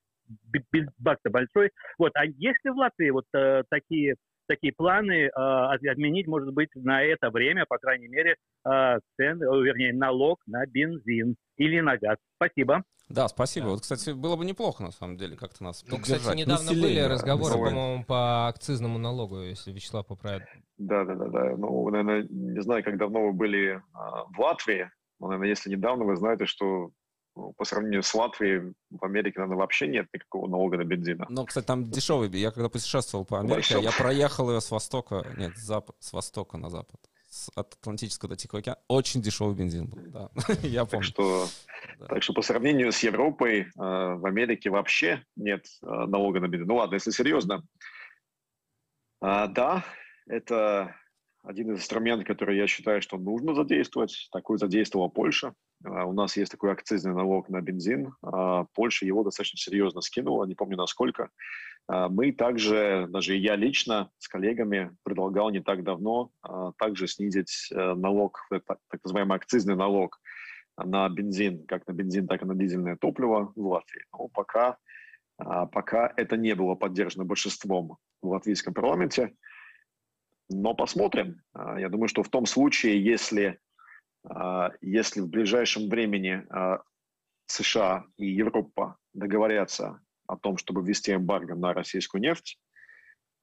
бак-то 0.98 1.30
большой. 1.30 1.70
Вот, 2.00 2.12
а 2.16 2.26
если 2.26 2.70
в 2.70 2.78
Латвии 2.78 3.12
вот 3.12 3.26
э, 3.36 3.64
такие 3.70 4.16
такие 4.48 4.74
планы 4.74 5.26
э, 5.26 5.30
отменить, 5.30 6.28
может 6.28 6.54
быть, 6.54 6.70
на 6.76 7.04
это 7.04 7.30
время, 7.30 7.66
по 7.68 7.78
крайней 7.78 8.08
мере, 8.08 8.36
э, 8.66 9.00
цен, 9.16 9.40
вернее, 9.40 9.94
налог 9.94 10.40
на 10.46 10.66
бензин 10.66 11.36
или 11.58 11.80
на 11.80 11.98
газ. 11.98 12.18
Спасибо. 12.36 12.84
Да, 13.10 13.28
спасибо. 13.28 13.68
Да. 13.68 13.72
Вот, 13.72 13.82
кстати, 13.82 14.10
было 14.12 14.36
бы 14.36 14.46
неплохо, 14.46 14.84
на 14.84 14.92
самом 14.92 15.18
деле, 15.18 15.38
как-то 15.38 15.64
нас 15.64 15.86
Ну, 15.88 15.98
кстати, 15.98 16.36
недавно 16.36 16.66
Население, 16.66 17.04
были 17.04 17.14
разговоры, 17.14 17.54
да. 17.54 17.58
по-моему, 17.58 18.04
по 18.04 18.48
акцизному 18.48 18.98
налогу, 18.98 19.42
если 19.42 19.72
Вячеслав 19.72 20.06
поправит. 20.08 20.44
Да, 20.78 21.06
да, 21.06 21.16
да, 21.16 21.28
да. 21.28 21.58
Ну, 21.58 21.90
наверное, 21.90 22.28
не 22.30 22.62
знаю, 22.62 22.84
как 22.84 22.98
давно 22.98 23.28
вы 23.28 23.34
были 23.34 23.82
а, 23.94 24.26
в 24.26 24.40
Латвии, 24.40 24.90
но, 25.20 25.28
наверное, 25.28 25.50
если 25.50 25.70
недавно, 25.70 26.06
вы 26.06 26.18
знаете, 26.18 26.46
что 26.46 26.92
по 27.58 27.66
сравнению 27.66 28.04
с 28.04 28.14
Латвией, 28.14 28.74
в 28.90 29.04
Америке, 29.04 29.40
наверное, 29.40 29.58
вообще 29.58 29.88
нет 29.88 30.08
никакого 30.14 30.48
налога 30.48 30.78
на 30.78 30.84
бензин. 30.84 31.26
Ну, 31.30 31.46
кстати, 31.46 31.66
там 31.66 31.90
дешевый. 31.90 32.30
Я 32.32 32.52
когда 32.52 32.70
путешествовал 32.70 33.26
по 33.26 33.40
Америке, 33.40 33.76
Большой. 33.76 33.84
я 33.84 33.92
проехал 33.92 34.52
ее 34.52 34.62
с 34.62 34.72
востока, 34.72 35.26
нет, 35.38 35.58
с, 35.58 35.62
запад, 35.62 35.96
с 36.00 36.14
востока 36.14 36.58
на 36.58 36.70
запад. 36.70 37.00
С 37.30 37.50
Атлантического 37.56 38.30
до 38.30 38.36
Тихого 38.38 38.60
океана. 38.60 38.80
Очень 38.88 39.22
дешевый 39.22 39.56
бензин 39.56 39.88
был, 39.88 40.02
да. 40.08 40.30
я 40.64 40.86
помню. 40.86 40.90
Так 40.90 41.04
что, 41.04 41.48
да. 42.00 42.06
так 42.08 42.24
что 42.24 42.34
по 42.34 42.42
сравнению 42.42 42.92
с 42.92 43.04
Европой, 43.04 43.62
э, 43.62 43.66
в 43.76 44.26
Америке 44.26 44.70
вообще 44.70 45.24
нет 45.36 45.66
э, 45.84 45.86
налога 45.86 46.40
на 46.40 46.48
бензин. 46.48 46.68
Ну 46.68 46.76
ладно, 46.76 46.96
если 46.96 47.12
серьезно. 47.12 47.64
А, 49.20 49.48
да, 49.48 49.84
это 50.28 50.96
один 51.44 51.72
из 51.74 51.80
инструментов, 51.80 52.28
который 52.28 52.58
я 52.58 52.68
считаю, 52.68 53.02
что 53.02 53.18
нужно 53.18 53.56
задействовать. 53.56 54.30
Такой 54.32 54.58
задействовала 54.58 55.08
Польша. 55.08 55.54
А, 55.84 56.06
у 56.06 56.14
нас 56.14 56.38
есть 56.38 56.52
такой 56.52 56.72
акцизный 56.72 57.14
налог 57.14 57.50
на 57.50 57.62
бензин. 57.62 58.14
А, 58.22 58.66
Польша 58.74 59.06
его 59.06 59.24
достаточно 59.24 59.58
серьезно 59.58 60.02
скинула, 60.02 60.46
не 60.46 60.56
помню 60.56 60.78
насколько. 60.78 61.30
А, 61.88 62.10
мы 62.10 62.32
также, 62.32 63.08
даже 63.10 63.36
я 63.36 63.56
лично 63.56 64.12
с 64.18 64.28
коллегами 64.28 64.96
предлагал 65.04 65.50
не 65.50 65.62
так 65.62 65.84
давно 65.84 66.32
также 66.78 67.08
снизить 67.08 67.70
э, 67.72 67.94
налог, 67.94 68.40
так 68.50 69.04
называемый 69.04 69.38
акцизный 69.38 69.76
налог 69.76 70.20
на 70.78 71.08
бензин, 71.10 71.66
как 71.66 71.88
на 71.88 71.94
бензин, 71.94 72.28
так 72.28 72.42
и 72.42 72.46
на 72.46 72.56
дизельное 72.56 72.96
топливо 72.96 73.52
в 73.56 73.68
Латвии. 73.68 74.04
Но 74.12 74.28
пока, 74.28 74.78
пока 75.38 76.14
это 76.16 76.38
не 76.38 76.56
было 76.56 76.76
поддержано 76.76 77.26
большинством 77.26 77.98
в 78.22 78.28
латвийском 78.28 78.74
парламенте. 78.74 79.36
Но 80.50 80.74
посмотрим. 80.74 81.42
Я 81.56 81.90
думаю, 81.90 82.08
что 82.08 82.24
в 82.24 82.30
том 82.30 82.46
случае, 82.46 83.04
если 83.04 83.60
если 84.82 85.22
в 85.22 85.30
ближайшем 85.30 85.90
времени 85.90 86.46
а, 86.50 86.82
США 87.48 88.06
и 88.18 88.28
Европа 88.28 88.98
договорятся 89.14 90.02
о 90.28 90.38
том, 90.38 90.58
чтобы 90.58 90.84
ввести 90.84 91.14
эмбарго 91.14 91.56
на 91.56 91.74
российскую 91.74 92.22
нефть, 92.22 92.60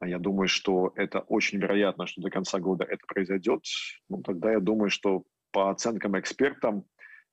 а 0.01 0.09
я 0.09 0.18
думаю, 0.18 0.49
что 0.49 0.92
это 0.97 1.20
очень 1.20 1.59
вероятно, 1.59 2.07
что 2.07 2.20
до 2.20 2.31
конца 2.31 2.59
года 2.61 2.85
это 2.85 3.01
произойдет, 3.07 3.64
ну, 4.09 4.23
тогда 4.23 4.53
я 4.53 4.61
думаю, 4.61 4.90
что 4.90 5.25
по 5.51 5.70
оценкам 5.70 6.18
экспертам 6.18 6.85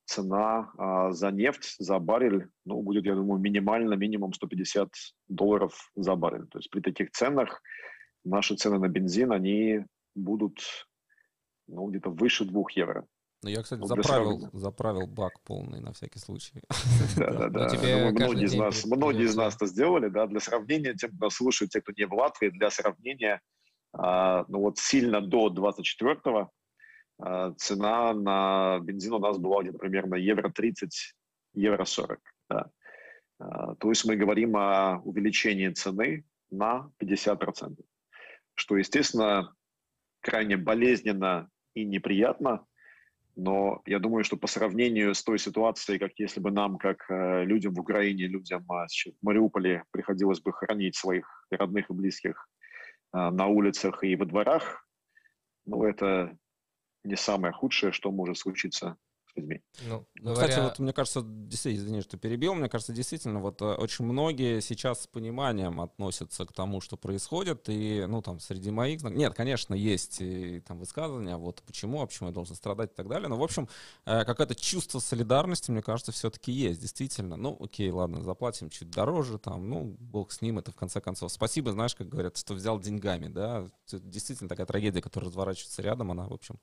цена 0.06 0.72
а, 0.78 1.12
за 1.12 1.32
нефть, 1.32 1.76
за 1.80 2.00
баррель, 2.00 2.48
ну, 2.66 2.82
будет, 2.82 3.06
я 3.06 3.16
думаю, 3.16 3.42
минимально, 3.42 3.96
минимум 3.96 4.34
150 4.34 4.90
долларов 5.28 5.92
за 5.96 6.16
баррель. 6.16 6.48
То 6.48 6.60
есть 6.60 6.70
при 6.70 6.80
таких 6.80 7.12
ценах 7.12 7.62
наши 8.24 8.56
цены 8.56 8.80
на 8.80 8.88
бензин, 8.88 9.32
они 9.32 9.86
будут 10.16 10.60
ну, 11.68 11.88
где-то 11.88 12.10
выше 12.10 12.46
2 12.46 12.64
евро. 12.76 13.06
Ну, 13.44 13.50
я, 13.50 13.64
кстати, 13.64 13.84
заправил, 13.86 14.50
заправил 14.54 15.08
бак 15.08 15.40
полный 15.42 15.80
на 15.80 15.94
всякий 15.94 16.20
случай. 16.20 16.62
Да, 17.18 17.32
да, 17.32 17.50
да. 17.50 17.70
Думаю, 17.70 18.12
многие 18.12 18.46
из 18.46 18.54
нас, 18.54 18.86
многие 18.86 19.24
из 19.24 19.36
нас 19.36 19.56
это 19.56 19.66
сделали, 19.66 20.10
да, 20.10 20.28
для 20.28 20.40
сравнения, 20.40 20.94
тем, 20.94 21.12
кто 21.18 21.30
слушает, 21.30 21.72
те, 21.72 21.82
кто 21.82 21.92
не 21.98 22.06
в 22.06 22.14
Латвии, 22.14 22.50
для 22.50 22.70
сравнения, 22.70 23.42
а, 23.94 24.46
ну 24.48 24.60
вот 24.60 24.78
сильно 24.78 25.22
до 25.22 25.50
24-го 25.50 26.52
а, 27.20 27.54
цена 27.54 28.14
на 28.14 28.80
бензин 28.80 29.14
у 29.14 29.20
нас 29.20 29.38
была 29.38 29.64
где-то 29.64 29.80
примерно 29.80 30.16
евро 30.16 30.50
30, 30.50 31.16
евро 31.56 31.86
40, 31.86 32.20
да. 32.50 32.72
А, 33.40 33.76
то 33.76 33.90
есть 33.90 34.06
мы 34.06 34.16
говорим 34.16 34.56
о 34.56 35.02
увеличении 35.04 35.70
цены 35.70 36.26
на 36.52 36.92
50%, 37.02 37.76
что, 38.54 38.78
естественно, 38.78 39.56
крайне 40.22 40.58
болезненно 40.58 41.50
и 41.74 41.84
неприятно, 41.84 42.66
но 43.36 43.82
я 43.86 44.00
думаю, 44.00 44.24
что 44.24 44.38
по 44.38 44.48
сравнению 44.48 45.16
с 45.16 45.24
той 45.24 45.40
ситуацией, 45.40 46.00
как 46.00 46.12
если 46.18 46.40
бы 46.40 46.52
нам, 46.52 46.78
как 46.78 47.10
э, 47.10 47.46
людям 47.46 47.74
в 47.74 47.80
Украине, 47.80 48.28
людям 48.28 48.66
э, 48.72 48.86
в 48.86 49.26
Мариуполе 49.26 49.84
приходилось 49.92 50.42
бы 50.42 50.54
хранить 50.54 50.96
своих 50.96 51.46
родных 51.50 51.90
и 51.90 51.94
близких 51.94 52.50
э, 53.14 53.30
на 53.30 53.48
улицах 53.48 54.04
и 54.04 54.16
во 54.16 54.26
дворах, 54.26 54.86
ну, 55.66 55.84
это 55.84 56.38
не 57.04 57.16
самое 57.16 57.54
худшее, 57.54 57.92
что 57.92 58.12
может 58.12 58.38
случиться 58.38 58.98
людьми. 59.36 59.62
Ну, 59.88 60.06
ну, 60.16 60.34
говоря... 60.34 60.48
Кстати, 60.48 60.64
вот 60.64 60.80
мне 60.80 60.94
кажется, 60.94 61.22
действительно, 61.24 61.84
извини, 61.84 62.02
что 62.02 62.18
перебил, 62.18 62.54
мне 62.54 62.70
кажется, 62.70 62.94
действительно, 62.94 63.40
вот 63.40 63.62
э, 63.62 63.66
очень 63.66 64.06
многие 64.06 64.60
сейчас 64.62 65.04
с 65.04 65.08
пониманием 65.08 65.82
относятся 65.82 66.46
к 66.46 66.54
тому, 66.54 66.82
что 66.82 66.98
происходит, 66.98 67.70
и, 67.70 68.06
ну, 68.08 68.22
там, 68.22 68.40
среди 68.40 68.72
моих... 68.72 69.02
Нет, 69.04 69.34
конечно, 69.34 69.74
есть 69.74 70.22
и, 70.22 70.60
там 70.62 70.80
высказывания, 70.80 71.38
вот 71.38 71.62
почему, 71.64 72.02
а 72.02 72.08
почему 72.08 72.30
я 72.30 72.34
должен 72.34 72.56
страдать 72.56 72.92
и 72.92 72.96
так 72.96 73.08
далее, 73.08 73.28
но, 73.28 73.38
в 73.38 73.44
общем, 73.44 73.68
э, 74.06 74.26
какое-то 74.26 74.56
чувство 74.56 75.00
солидарности, 75.00 75.72
мне 75.72 75.82
кажется, 75.82 76.12
все-таки 76.12 76.52
есть, 76.52 76.82
действительно. 76.82 77.36
Ну, 77.38 77.58
окей, 77.60 77.90
ладно, 77.92 78.22
заплатим 78.24 78.70
чуть 78.70 78.90
дороже, 78.92 79.38
там, 79.38 79.70
ну, 79.70 79.96
бог 80.00 80.32
с 80.32 80.42
ним, 80.42 80.60
это 80.60 80.72
в 80.72 80.76
конце 80.76 81.02
концов. 81.02 81.32
Спасибо, 81.32 81.72
знаешь, 81.72 81.96
как 81.96 82.10
говорят, 82.10 82.38
что 82.38 82.54
взял 82.54 82.80
деньгами, 82.80 83.28
да, 83.28 83.68
это 83.88 84.00
действительно 84.00 84.50
такая 84.50 84.66
трагедия, 84.66 85.02
которая 85.02 85.30
разворачивается 85.30 85.82
рядом, 85.82 86.12
она, 86.12 86.28
в 86.28 86.34
общем, 86.34 86.60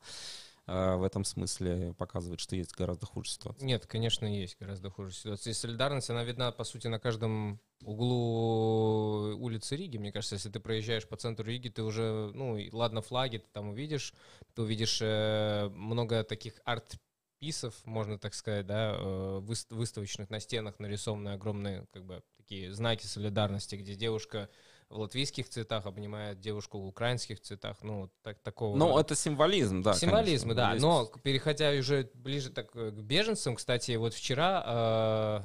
в 0.68 1.02
этом 1.02 1.24
смысле 1.24 1.94
показывает, 1.96 2.40
что 2.40 2.54
есть 2.54 2.74
гораздо 2.74 3.07
хуже 3.07 3.31
ситуация? 3.31 3.66
Нет, 3.66 3.87
конечно, 3.87 4.26
есть 4.26 4.59
гораздо 4.61 4.90
хуже 4.90 5.12
ситуация. 5.12 5.52
И 5.52 5.54
солидарность, 5.54 6.11
она 6.11 6.24
видна, 6.24 6.52
по 6.52 6.64
сути, 6.64 6.88
на 6.88 6.98
каждом 6.98 7.59
углу 7.83 9.35
улицы 9.38 9.76
Риги. 9.76 9.96
Мне 9.96 10.12
кажется, 10.12 10.35
если 10.35 10.50
ты 10.50 10.61
проезжаешь 10.61 11.09
по 11.09 11.16
центру 11.16 11.46
Риги, 11.46 11.68
ты 11.68 11.83
уже, 11.83 12.31
ну, 12.35 12.59
ладно, 12.72 13.00
флаги 13.00 13.38
ты 13.38 13.46
там 13.52 13.70
увидишь, 13.70 14.14
ты 14.54 14.62
увидишь 14.62 14.98
э, 15.00 15.68
много 15.70 16.22
таких 16.22 16.61
арт 16.64 16.98
писов, 17.38 17.74
можно 17.85 18.18
так 18.18 18.35
сказать, 18.35 18.66
да, 18.66 18.94
э, 18.98 19.40
выставочных 19.70 20.28
на 20.28 20.40
стенах 20.40 20.78
нарисованы 20.78 21.31
огромные, 21.31 21.87
как 21.92 22.04
бы, 22.04 22.22
такие 22.37 22.72
знаки 22.72 23.07
солидарности, 23.07 23.76
где 23.76 23.94
девушка 23.94 24.48
в 24.90 24.98
латвийских 24.98 25.48
цветах 25.48 25.87
обнимает 25.87 26.40
девушку 26.40 26.79
в 26.79 26.87
украинских 26.87 27.40
цветах, 27.40 27.77
ну, 27.83 28.11
так, 28.22 28.38
такого... 28.40 28.77
Ну, 28.77 28.98
это 28.98 29.14
символизм, 29.14 29.83
да, 29.83 29.94
Символизм, 29.94 30.48
конечно. 30.48 30.55
да, 30.55 30.81
но 30.81 31.07
переходя 31.22 31.70
уже 31.72 32.11
ближе 32.14 32.51
так 32.51 32.72
к 32.72 32.90
беженцам, 32.92 33.57
кстати, 33.57 33.92
вот 33.96 34.14
вчера 34.14 34.64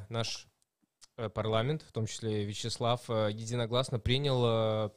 э, 0.07 0.13
наш 0.13 0.47
э, 1.17 1.29
парламент, 1.29 1.83
в 1.83 1.91
том 1.91 2.05
числе 2.05 2.45
Вячеслав, 2.45 3.01
э, 3.09 3.31
единогласно 3.31 3.99
принял 3.99 4.89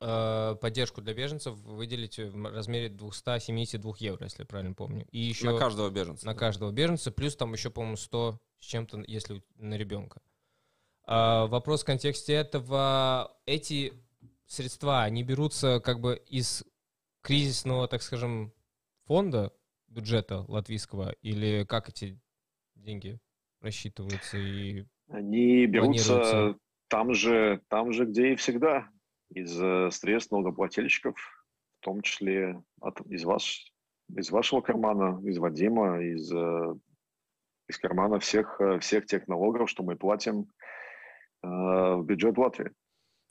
э, 0.00 0.56
поддержку 0.60 1.00
для 1.00 1.14
беженцев 1.14 1.54
выделить 1.54 2.18
в 2.18 2.52
размере 2.52 2.90
272 2.90 3.94
евро, 4.00 4.24
если 4.24 4.42
я 4.42 4.46
правильно 4.46 4.74
помню. 4.74 5.06
И 5.12 5.18
еще 5.18 5.50
на 5.50 5.58
каждого 5.58 5.88
беженца. 5.88 6.26
На 6.26 6.34
каждого 6.34 6.72
беженца, 6.72 7.10
плюс 7.10 7.36
там 7.36 7.54
еще, 7.54 7.70
по-моему, 7.70 7.96
100 7.96 8.38
с 8.60 8.64
чем-то, 8.64 9.04
если 9.06 9.42
на 9.56 9.76
ребенка. 9.76 10.20
А, 11.06 11.46
вопрос 11.46 11.82
в 11.82 11.86
контексте 11.86 12.34
этого. 12.34 13.36
Эти 13.46 13.92
средства, 14.46 15.02
они 15.02 15.22
берутся 15.22 15.80
как 15.80 16.00
бы 16.00 16.22
из 16.28 16.64
кризисного, 17.22 17.88
так 17.88 18.02
скажем, 18.02 18.52
фонда 19.06 19.52
бюджета 19.88 20.44
латвийского, 20.48 21.12
или 21.22 21.64
как 21.64 21.88
эти 21.88 22.18
деньги 22.74 23.18
рассчитываются 23.60 24.36
и 24.36 24.84
Они 25.08 25.66
берутся 25.66 26.56
там 26.88 27.14
же, 27.14 27.60
там 27.68 27.92
же, 27.92 28.04
где 28.04 28.32
и 28.32 28.36
всегда, 28.36 28.88
из 29.30 29.60
э, 29.60 29.90
средств 29.90 30.32
налогоплательщиков, 30.32 31.16
в 31.80 31.84
том 31.84 32.02
числе 32.02 32.62
от, 32.80 33.00
из, 33.06 33.24
ваш, 33.24 33.72
из 34.14 34.30
вашего 34.30 34.60
кармана, 34.60 35.20
из 35.26 35.38
Вадима, 35.38 36.02
из, 36.02 36.30
э, 36.32 36.74
из 37.68 37.78
кармана 37.78 38.20
всех, 38.20 38.60
э, 38.60 38.78
всех 38.78 39.06
тех 39.06 39.26
налогов, 39.28 39.70
что 39.70 39.82
мы 39.82 39.96
платим 39.96 40.46
в 41.44 42.02
бюджет 42.04 42.38
Латвии. 42.38 42.70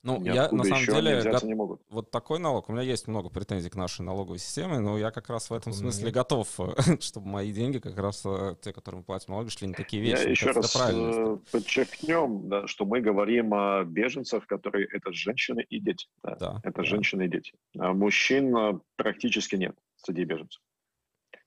Ну, 0.04 0.22
я 0.22 0.50
на 0.52 0.64
самом 0.64 0.84
деле 0.84 1.22
гот... 1.22 1.42
не 1.44 1.54
могут. 1.54 1.80
вот 1.88 2.10
такой 2.10 2.38
налог. 2.38 2.68
У 2.68 2.72
меня 2.72 2.82
есть 2.82 3.08
много 3.08 3.30
претензий 3.30 3.70
к 3.70 3.74
нашей 3.74 4.02
налоговой 4.02 4.38
системе, 4.38 4.78
но 4.78 4.98
я 4.98 5.10
как 5.10 5.30
раз 5.30 5.48
в 5.48 5.54
этом 5.54 5.72
смысле 5.72 6.04
нет. 6.04 6.14
готов, 6.14 6.60
чтобы 7.00 7.26
мои 7.26 7.50
деньги, 7.54 7.78
как 7.78 7.96
раз 7.96 8.22
э, 8.26 8.54
те, 8.60 8.74
которые 8.74 8.98
мы 8.98 9.04
платим 9.04 9.32
налоги, 9.32 9.48
шли 9.48 9.66
на 9.66 9.72
такие 9.72 10.02
вещи. 10.02 10.24
Я 10.24 10.28
еще 10.28 10.50
раз 10.50 10.76
э, 10.76 11.38
подчеркнем, 11.50 12.50
да, 12.50 12.66
что 12.66 12.84
мы 12.84 13.00
говорим 13.00 13.54
о 13.54 13.84
беженцах, 13.84 14.46
которые 14.46 14.86
это 14.92 15.10
женщины 15.10 15.64
и 15.70 15.80
дети. 15.80 16.06
Да, 16.22 16.36
да, 16.36 16.60
это 16.64 16.82
да. 16.82 16.84
женщины 16.84 17.22
и 17.22 17.28
дети. 17.28 17.54
А 17.78 17.94
мужчин 17.94 18.54
э, 18.54 18.78
практически 18.96 19.56
нет 19.56 19.74
среди 19.96 20.24
беженцев. 20.24 20.60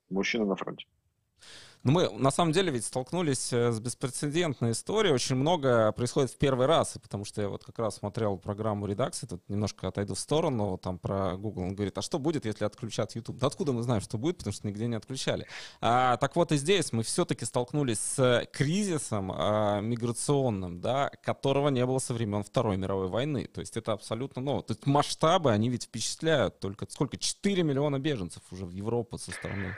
Мужчины 0.09 0.45
на 0.45 0.55
фронте. 0.55 0.87
Но 1.87 1.93
мы 1.93 2.09
на 2.09 2.31
самом 2.31 2.51
деле 2.51 2.69
ведь 2.69 2.83
столкнулись 2.83 3.53
э, 3.53 3.71
с 3.71 3.79
беспрецедентной 3.79 4.71
историей. 4.71 5.13
Очень 5.13 5.37
много 5.37 5.93
происходит 5.93 6.31
в 6.31 6.37
первый 6.37 6.67
раз, 6.67 6.97
потому 7.01 7.23
что 7.23 7.41
я 7.41 7.47
вот 7.47 7.63
как 7.63 7.79
раз 7.79 7.95
смотрел 7.95 8.37
программу 8.37 8.87
редакции, 8.87 9.25
тут 9.25 9.41
немножко 9.47 9.87
отойду 9.87 10.13
в 10.13 10.19
сторону, 10.19 10.77
там 10.77 10.99
про 10.99 11.37
Google, 11.37 11.61
он 11.61 11.75
говорит, 11.75 11.97
а 11.97 12.01
что 12.01 12.19
будет, 12.19 12.45
если 12.45 12.65
отключат 12.65 13.15
YouTube? 13.15 13.37
Да 13.37 13.47
откуда 13.47 13.71
мы 13.71 13.83
знаем, 13.83 14.01
что 14.01 14.17
будет, 14.17 14.39
потому 14.39 14.53
что 14.53 14.67
нигде 14.67 14.85
не 14.87 14.95
отключали. 14.95 15.47
А, 15.79 16.17
так 16.17 16.35
вот 16.35 16.51
и 16.51 16.57
здесь 16.57 16.91
мы 16.91 17.03
все-таки 17.03 17.45
столкнулись 17.45 17.99
с 17.99 18.45
кризисом 18.51 19.31
а, 19.33 19.79
миграционным, 19.79 20.81
да, 20.81 21.09
которого 21.23 21.69
не 21.69 21.85
было 21.85 21.99
со 21.99 22.13
времен 22.13 22.43
Второй 22.43 22.75
мировой 22.75 23.07
войны. 23.07 23.45
То 23.45 23.61
есть 23.61 23.77
это 23.77 23.93
абсолютно, 23.93 24.41
ну, 24.41 24.61
то 24.61 24.73
есть 24.73 24.85
масштабы, 24.85 25.53
они 25.53 25.69
ведь 25.69 25.85
впечатляют. 25.85 26.59
Только 26.59 26.85
сколько? 26.89 27.15
4 27.15 27.63
миллиона 27.63 27.97
беженцев 27.97 28.43
уже 28.51 28.65
в 28.65 28.71
Европу 28.71 29.17
со 29.17 29.31
стороны 29.31 29.73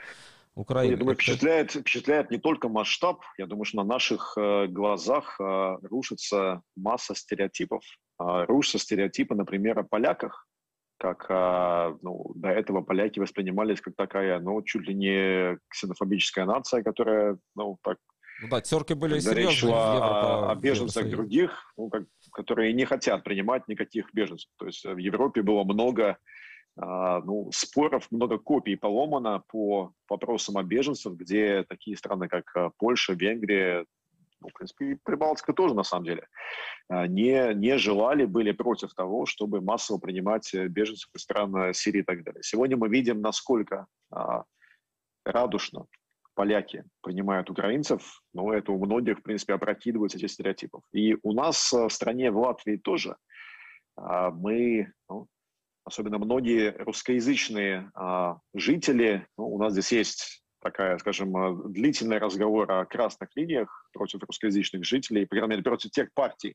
Украины. 0.59 0.91
Я 0.91 0.97
думаю, 0.97 1.15
впечатляет, 1.15 1.71
впечатляет 1.71 2.31
не 2.31 2.37
только 2.37 2.69
масштаб, 2.69 3.21
я 3.37 3.45
думаю, 3.45 3.65
что 3.65 3.77
на 3.77 3.83
наших 3.83 4.33
э, 4.37 4.67
глазах 4.67 5.39
э, 5.39 5.77
рушится 5.83 6.61
масса 6.75 7.15
стереотипов. 7.15 7.83
Э, 8.19 8.45
рушатся 8.45 8.79
стереотипы, 8.79 9.35
например, 9.35 9.79
о 9.79 9.83
поляках, 9.83 10.47
как 10.97 11.25
э, 11.29 11.97
ну, 12.01 12.31
до 12.35 12.49
этого 12.49 12.81
поляки 12.81 13.19
воспринимались 13.19 13.81
как 13.81 13.95
такая, 13.95 14.39
ну, 14.39 14.61
чуть 14.61 14.87
ли 14.87 14.93
не 14.93 15.57
ксенофобическая 15.69 16.45
нация, 16.45 16.83
которая, 16.83 17.37
ну, 17.55 17.77
так... 17.83 17.97
Ну 18.41 18.49
да, 18.49 18.61
терки 18.61 18.93
были 18.93 19.19
серьезные. 19.19 19.47
Речь 19.47 19.59
шла 19.59 20.47
о, 20.47 20.51
о 20.51 20.55
беженцах 20.55 21.09
других, 21.09 21.73
ну, 21.77 21.89
как, 21.89 22.03
которые 22.31 22.73
не 22.73 22.85
хотят 22.85 23.23
принимать 23.23 23.67
никаких 23.67 24.13
беженцев. 24.13 24.49
То 24.57 24.65
есть 24.65 24.85
в 24.85 24.97
Европе 24.97 25.41
было 25.41 25.63
много 25.63 26.11
а, 26.11 26.17
ну, 26.77 27.49
споров, 27.51 28.08
много 28.10 28.38
копий 28.38 28.75
поломано 28.75 29.43
по 29.49 29.91
вопросам 30.10 30.58
о 30.58 30.63
беженцах, 30.63 31.13
где 31.13 31.63
такие 31.63 31.97
страны, 31.97 32.29
как 32.29 32.55
а, 32.55 32.69
Польша, 32.77 33.13
Венгрия, 33.13 33.86
ну, 34.41 34.49
в 34.49 34.53
принципе, 34.53 34.91
и 34.91 34.95
Прибалтика 34.95 35.53
тоже, 35.53 35.75
на 35.75 35.84
самом 35.84 36.05
деле, 36.05 36.27
а, 36.88 37.08
не, 37.08 37.53
не 37.55 37.77
желали, 37.77 38.25
были 38.25 38.51
против 38.51 38.93
того, 38.93 39.25
чтобы 39.25 39.62
массово 39.62 39.97
принимать 39.97 40.53
э, 40.53 40.67
беженцев 40.67 41.10
из 41.13 41.21
стран 41.21 41.55
э, 41.55 41.73
Сирии 41.73 41.99
и 41.99 42.03
так 42.03 42.23
далее. 42.23 42.41
Сегодня 42.43 42.77
мы 42.77 42.89
видим, 42.89 43.21
насколько 43.21 43.88
а, 44.12 44.43
радушно 45.25 45.86
поляки 46.36 46.86
принимают 47.01 47.49
украинцев, 47.49 48.21
но 48.34 48.53
это 48.53 48.71
у 48.71 48.84
многих, 48.84 49.19
в 49.19 49.23
принципе, 49.23 49.53
опрокидываются 49.53 50.17
эти 50.17 50.27
стереотипов. 50.27 50.84
И 50.93 51.17
у 51.21 51.34
нас 51.34 51.73
э, 51.73 51.88
в 51.88 51.89
стране, 51.89 52.32
в 52.32 52.38
Латвии 52.38 52.77
тоже, 52.77 53.17
мы 53.97 54.93
ну, 55.10 55.27
особенно 55.89 56.19
многие 56.19 56.75
русскоязычные 56.78 57.91
а, 57.95 58.38
жители, 58.54 59.28
ну, 59.38 59.47
у 59.47 59.60
нас 59.60 59.73
здесь 59.73 59.91
есть 59.91 60.43
такая, 60.62 60.97
скажем, 60.99 61.36
а, 61.36 61.56
длительный 61.67 62.19
разговор 62.19 62.71
о 62.71 62.86
красных 62.86 63.30
линиях 63.36 63.89
против 63.91 64.21
русскоязычных 64.23 64.86
жителей, 64.86 65.25
по 65.25 65.36
крайней 65.36 65.49
мере, 65.49 65.63
против 65.63 65.89
тех 65.91 66.10
партий, 66.13 66.54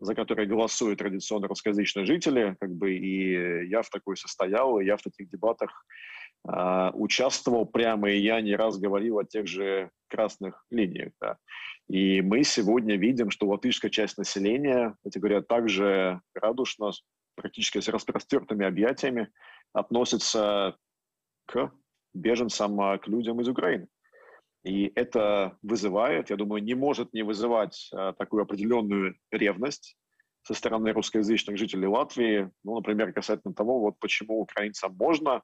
за 0.00 0.14
которые 0.14 0.48
голосуют 0.48 0.98
традиционно 0.98 1.46
русскоязычные 1.46 2.04
жители, 2.04 2.56
как 2.60 2.74
бы 2.74 2.92
и 2.94 3.68
я 3.68 3.82
в 3.82 3.88
такой 3.88 4.16
состоял, 4.16 4.80
и 4.80 4.84
я 4.84 4.96
в 4.96 5.02
таких 5.02 5.30
дебатах 5.30 5.70
э, 6.48 6.90
участвовал 6.94 7.66
прямо, 7.66 8.10
и 8.10 8.18
я 8.18 8.40
не 8.40 8.56
раз 8.56 8.78
говорил 8.78 9.20
о 9.20 9.24
тех 9.24 9.46
же 9.46 9.90
красных 10.08 10.64
линиях. 10.70 11.12
Да. 11.20 11.36
И 11.88 12.20
мы 12.20 12.42
сегодня 12.42 12.96
видим, 12.96 13.30
что 13.30 13.46
латышская 13.46 13.90
часть 13.90 14.18
населения, 14.18 14.96
эти 15.04 15.18
говорят, 15.18 15.46
также 15.46 16.20
радушно 16.34 16.90
практически 17.34 17.80
с 17.80 17.88
распростертыми 17.88 18.66
объятиями 18.66 19.30
относится 19.72 20.76
к 21.46 21.72
беженцам, 22.14 22.80
а, 22.80 22.98
к 22.98 23.08
людям 23.08 23.40
из 23.40 23.48
Украины. 23.48 23.88
И 24.64 24.92
это 24.94 25.58
вызывает, 25.62 26.30
я 26.30 26.36
думаю, 26.36 26.62
не 26.62 26.74
может 26.74 27.12
не 27.12 27.22
вызывать 27.22 27.90
а, 27.92 28.12
такую 28.12 28.42
определенную 28.42 29.16
ревность 29.30 29.96
со 30.42 30.54
стороны 30.54 30.92
русскоязычных 30.92 31.56
жителей 31.56 31.86
Латвии. 31.86 32.50
Ну, 32.64 32.76
например, 32.76 33.12
касательно 33.12 33.54
того, 33.54 33.80
вот 33.80 33.98
почему 33.98 34.40
украинцам 34.40 34.94
можно 34.96 35.42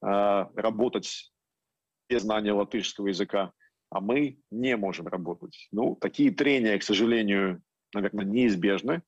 а, 0.00 0.50
работать 0.54 1.32
без 2.08 2.22
знания 2.22 2.52
латышского 2.52 3.08
языка, 3.08 3.52
а 3.90 4.00
мы 4.00 4.38
не 4.50 4.76
можем 4.76 5.06
работать. 5.06 5.68
Ну, 5.72 5.96
такие 5.96 6.30
трения, 6.30 6.78
к 6.78 6.82
сожалению, 6.82 7.62
наверное, 7.94 8.24
неизбежны. 8.24 9.02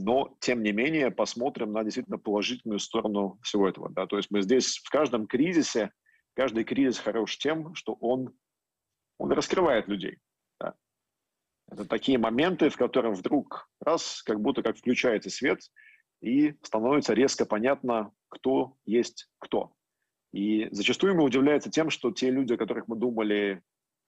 Но, 0.00 0.34
тем 0.40 0.62
не 0.62 0.72
менее, 0.72 1.10
посмотрим 1.10 1.72
на 1.72 1.84
действительно 1.84 2.18
положительную 2.18 2.78
сторону 2.78 3.38
всего 3.42 3.68
этого. 3.68 3.90
Да? 3.90 4.06
То 4.06 4.16
есть 4.16 4.30
мы 4.30 4.40
здесь 4.40 4.78
в 4.78 4.88
каждом 4.88 5.26
кризисе, 5.26 5.90
каждый 6.34 6.64
кризис 6.64 6.98
хорош 6.98 7.36
тем, 7.36 7.74
что 7.74 7.94
он, 8.00 8.34
он 9.18 9.30
раскрывает 9.32 9.88
людей. 9.88 10.18
Да? 10.58 10.74
Это 11.70 11.84
такие 11.84 12.16
моменты, 12.16 12.70
в 12.70 12.76
которых 12.78 13.18
вдруг 13.18 13.68
раз, 13.80 14.22
как 14.22 14.40
будто 14.40 14.62
как 14.62 14.78
включается 14.78 15.28
свет, 15.28 15.60
и 16.22 16.54
становится 16.62 17.12
резко 17.12 17.44
понятно, 17.44 18.10
кто 18.28 18.76
есть 18.86 19.28
кто. 19.38 19.74
И 20.32 20.68
зачастую 20.70 21.14
мы 21.14 21.24
удивляются 21.24 21.70
тем, 21.70 21.90
что 21.90 22.10
те 22.10 22.30
люди, 22.30 22.54
о 22.54 22.58
которых 22.58 22.88
мы 22.88 22.96
думали 22.96 23.62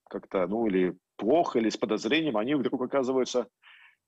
как-то, 0.09 0.47
ну, 0.47 0.67
или 0.67 0.97
плохо, 1.17 1.59
или 1.59 1.69
с 1.69 1.77
подозрением, 1.77 2.39
они 2.39 2.55
вдруг 2.55 2.81
оказываются 2.81 3.49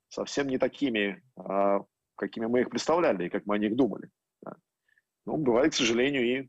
совсем 0.09 0.49
не 0.49 0.59
такими, 0.59 1.23
а, 1.37 1.85
какими 2.17 2.47
мы 2.47 2.61
их 2.61 2.71
представляли 2.71 3.27
и 3.27 3.31
как 3.31 3.47
мы 3.47 3.57
о 3.57 3.59
них 3.59 3.77
думали. 3.77 4.11
Ну, 5.27 5.39
бывают, 5.39 5.73
к 5.73 5.77
сожалению, 5.77 6.23
и, 6.23 6.49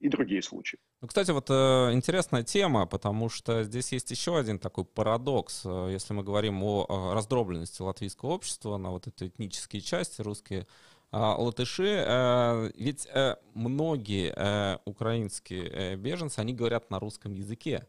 и 0.00 0.08
другие 0.08 0.42
случаи. 0.42 0.78
Ну, 1.00 1.08
кстати, 1.08 1.30
вот 1.30 1.48
э, 1.50 1.92
интересная 1.92 2.42
тема, 2.42 2.86
потому 2.86 3.28
что 3.28 3.62
здесь 3.64 3.92
есть 3.92 4.10
еще 4.10 4.38
один 4.38 4.58
такой 4.58 4.84
парадокс. 4.84 5.62
Э, 5.64 5.88
если 5.90 6.12
мы 6.12 6.22
говорим 6.22 6.62
о, 6.62 7.12
раздробленности 7.14 7.82
латвийского 7.82 8.30
общества 8.30 8.76
на 8.76 8.90
вот 8.90 9.06
эти 9.06 9.28
этнические 9.28 9.80
части, 9.80 10.20
русские 10.20 10.60
э, 10.60 10.66
латыши, 11.16 12.04
э, 12.06 12.70
ведь 12.76 13.06
э, 13.06 13.36
многие 13.54 14.78
украинские 14.84 15.96
беженцы, 15.96 16.38
они 16.38 16.52
говорят 16.52 16.90
на 16.90 16.98
русском 16.98 17.32
языке. 17.32 17.86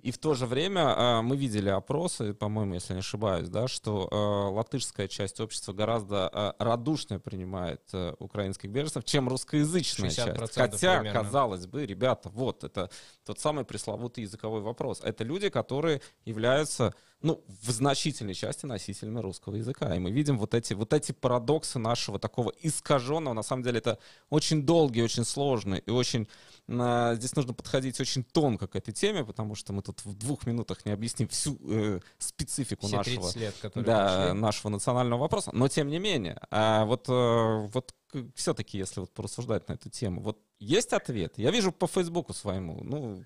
И 0.00 0.10
в 0.10 0.18
то 0.18 0.34
же 0.34 0.46
время 0.46 0.82
э, 0.82 1.22
мы 1.22 1.36
видели 1.36 1.68
опросы, 1.68 2.34
по-моему, 2.34 2.74
если 2.74 2.92
не 2.92 3.00
ошибаюсь, 3.00 3.48
да, 3.48 3.66
что 3.66 4.08
э, 4.10 4.54
латышская 4.54 5.08
часть 5.08 5.40
общества 5.40 5.72
гораздо 5.72 6.30
э, 6.32 6.52
радушнее 6.62 7.18
принимает 7.18 7.82
э, 7.92 8.14
украинских 8.18 8.70
беженцев, 8.70 9.04
чем 9.04 9.28
русскоязычная 9.28 10.10
часть. 10.10 10.54
Хотя, 10.54 10.98
примерно. 10.98 11.22
казалось 11.22 11.66
бы, 11.66 11.86
ребята, 11.86 12.28
вот 12.28 12.62
это 12.62 12.90
тот 13.24 13.40
самый 13.40 13.64
пресловутый 13.64 14.22
языковой 14.24 14.60
вопрос. 14.60 15.00
Это 15.02 15.24
люди, 15.24 15.48
которые 15.48 16.02
являются 16.24 16.94
ну, 17.22 17.42
в 17.62 17.70
значительной 17.70 18.34
части 18.34 18.66
носителями 18.66 19.20
русского 19.20 19.56
языка. 19.56 19.94
И 19.94 19.98
мы 19.98 20.10
видим 20.10 20.38
вот 20.38 20.54
эти, 20.54 20.74
вот 20.74 20.92
эти 20.92 21.12
парадоксы 21.12 21.78
нашего 21.78 22.18
такого 22.18 22.52
искаженного. 22.60 23.34
На 23.34 23.42
самом 23.42 23.62
деле 23.62 23.78
это 23.78 23.98
очень 24.28 24.62
долгий, 24.62 25.02
очень 25.02 25.24
сложный 25.24 25.78
и 25.78 25.90
очень... 25.90 26.28
Э, 26.68 27.14
здесь 27.16 27.34
нужно 27.34 27.54
подходить 27.54 27.98
очень 28.00 28.22
тонко 28.22 28.66
к 28.66 28.76
этой 28.76 28.92
теме, 28.92 29.24
потому 29.24 29.54
что 29.54 29.72
мы 29.72 29.82
тут 29.82 30.04
в 30.04 30.14
двух 30.14 30.46
минутах 30.46 30.84
не 30.84 30.92
объясним 30.92 31.28
всю 31.28 31.58
э, 31.64 32.00
специфику 32.18 32.86
Все 32.86 32.96
нашего, 32.98 33.38
лет, 33.38 33.54
да, 33.74 34.34
нашего 34.34 34.70
национального 34.70 35.20
вопроса. 35.20 35.50
Но 35.54 35.68
тем 35.68 35.88
не 35.88 35.98
менее, 35.98 36.38
э, 36.50 36.84
вот, 36.84 37.08
э, 37.08 37.68
вот 37.72 37.94
все-таки, 38.34 38.78
если 38.78 39.00
вот 39.00 39.12
порассуждать 39.12 39.68
на 39.68 39.74
эту 39.74 39.90
тему, 39.90 40.20
вот 40.20 40.38
есть 40.58 40.92
ответ? 40.92 41.34
Я 41.36 41.50
вижу 41.50 41.72
по 41.72 41.86
Фейсбуку 41.86 42.32
своему. 42.32 42.82
Ну, 42.82 43.24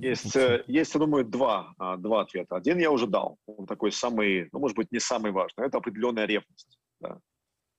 есть, 0.00 0.34
э, 0.36 0.64
есть, 0.66 0.94
я 0.94 1.00
думаю, 1.00 1.24
два, 1.24 1.74
а, 1.78 1.96
два 1.96 2.22
ответа. 2.22 2.56
Один 2.56 2.78
я 2.78 2.90
уже 2.90 3.06
дал. 3.06 3.38
Он 3.46 3.66
такой 3.66 3.92
самый, 3.92 4.48
ну, 4.52 4.58
может 4.58 4.76
быть, 4.76 4.90
не 4.92 5.00
самый 5.00 5.32
важный. 5.32 5.66
Это 5.66 5.78
определенная 5.78 6.26
ревность. 6.26 6.78
Да. 7.00 7.18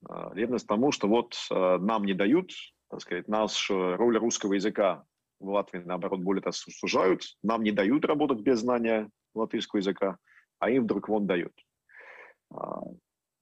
А, 0.07 0.31
ревность 0.33 0.67
тому, 0.67 0.91
что 0.91 1.07
вот 1.07 1.35
э, 1.51 1.77
нам 1.77 2.05
не 2.05 2.13
дают, 2.13 2.51
так 2.89 3.01
сказать, 3.01 3.27
нас 3.27 3.69
роль 3.69 4.17
русского 4.17 4.53
языка 4.53 5.03
в 5.39 5.49
Латвии, 5.49 5.79
наоборот, 5.79 6.21
более 6.21 6.41
так 6.41 6.53
сужают. 6.55 7.23
Нам 7.43 7.63
не 7.63 7.71
дают 7.71 8.05
работать 8.05 8.39
без 8.39 8.59
знания 8.59 9.09
латышского 9.35 9.79
языка, 9.79 10.17
а 10.59 10.69
им 10.69 10.83
вдруг 10.83 11.09
вон 11.09 11.27
дают. 11.27 11.53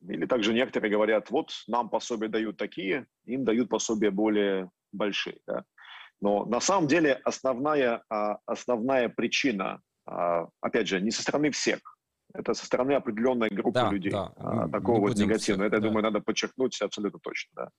Или 0.08 0.26
также 0.26 0.54
некоторые 0.54 0.92
говорят, 0.92 1.30
вот 1.30 1.52
нам 1.68 1.90
пособия 1.90 2.28
дают 2.28 2.58
такие, 2.58 3.06
им 3.26 3.46
дают 3.46 3.70
пособия 3.70 4.10
более 4.10 4.72
большие. 4.92 5.38
Да? 5.46 5.64
Но 6.22 6.46
на 6.46 6.60
самом 6.60 6.88
деле 6.88 7.20
основная, 7.24 8.04
а, 8.10 8.38
основная 8.46 9.10
причина, 9.10 9.82
а, 10.06 10.48
опять 10.60 10.88
же, 10.88 11.00
не 11.02 11.12
со 11.12 11.22
стороны 11.22 11.52
всех, 11.52 11.80
это 12.34 12.54
со 12.54 12.66
стороны 12.66 12.94
определенной 12.94 13.50
группы 13.50 13.80
да, 13.80 13.92
людей, 13.92 14.12
да. 14.12 14.32
А, 14.38 14.70
такого 14.70 15.02
вот 15.02 15.18
негативного. 15.18 15.68
Это, 15.68 15.78
да. 15.78 15.84
я 15.84 15.90
думаю, 15.90 16.04
надо 16.04 16.22
подчеркнуть 16.22 16.82
абсолютно 16.82 17.20
точно. 17.20 17.52
Да. 17.56 17.70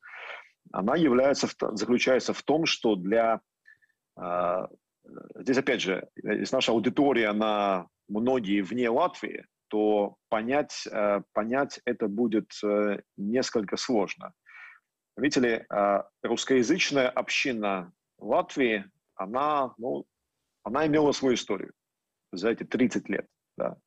Она 0.73 0.95
является, 0.97 1.49
заключается 1.73 2.33
в 2.33 2.43
том, 2.43 2.67
что 2.67 2.95
для... 2.95 3.41
Здесь, 5.35 5.57
опять 5.57 5.81
же, 5.81 6.07
если 6.23 6.55
наша 6.55 6.71
аудитория, 6.71 7.29
она 7.29 7.89
многие 8.09 8.61
вне 8.61 8.89
Латвии, 8.89 9.47
то 9.73 10.17
понять, 10.29 10.87
понять 11.33 11.81
это 11.87 12.07
будет 12.07 12.53
э, 12.63 13.01
несколько 13.17 13.79
сложно. 13.79 14.35
Видите 15.17 15.41
ли, 15.41 15.67
а, 15.71 16.07
русскоязычная 16.23 17.09
община 17.09 17.91
Латвии, 18.19 18.85
она, 19.15 19.73
ну, 19.79 20.05
она 20.63 20.87
имела 20.87 21.13
свою 21.13 21.37
историю 21.37 21.73
за 22.33 22.51
эти 22.51 22.65
30 22.65 23.09
лет. 23.09 23.27
Да. 23.57 23.79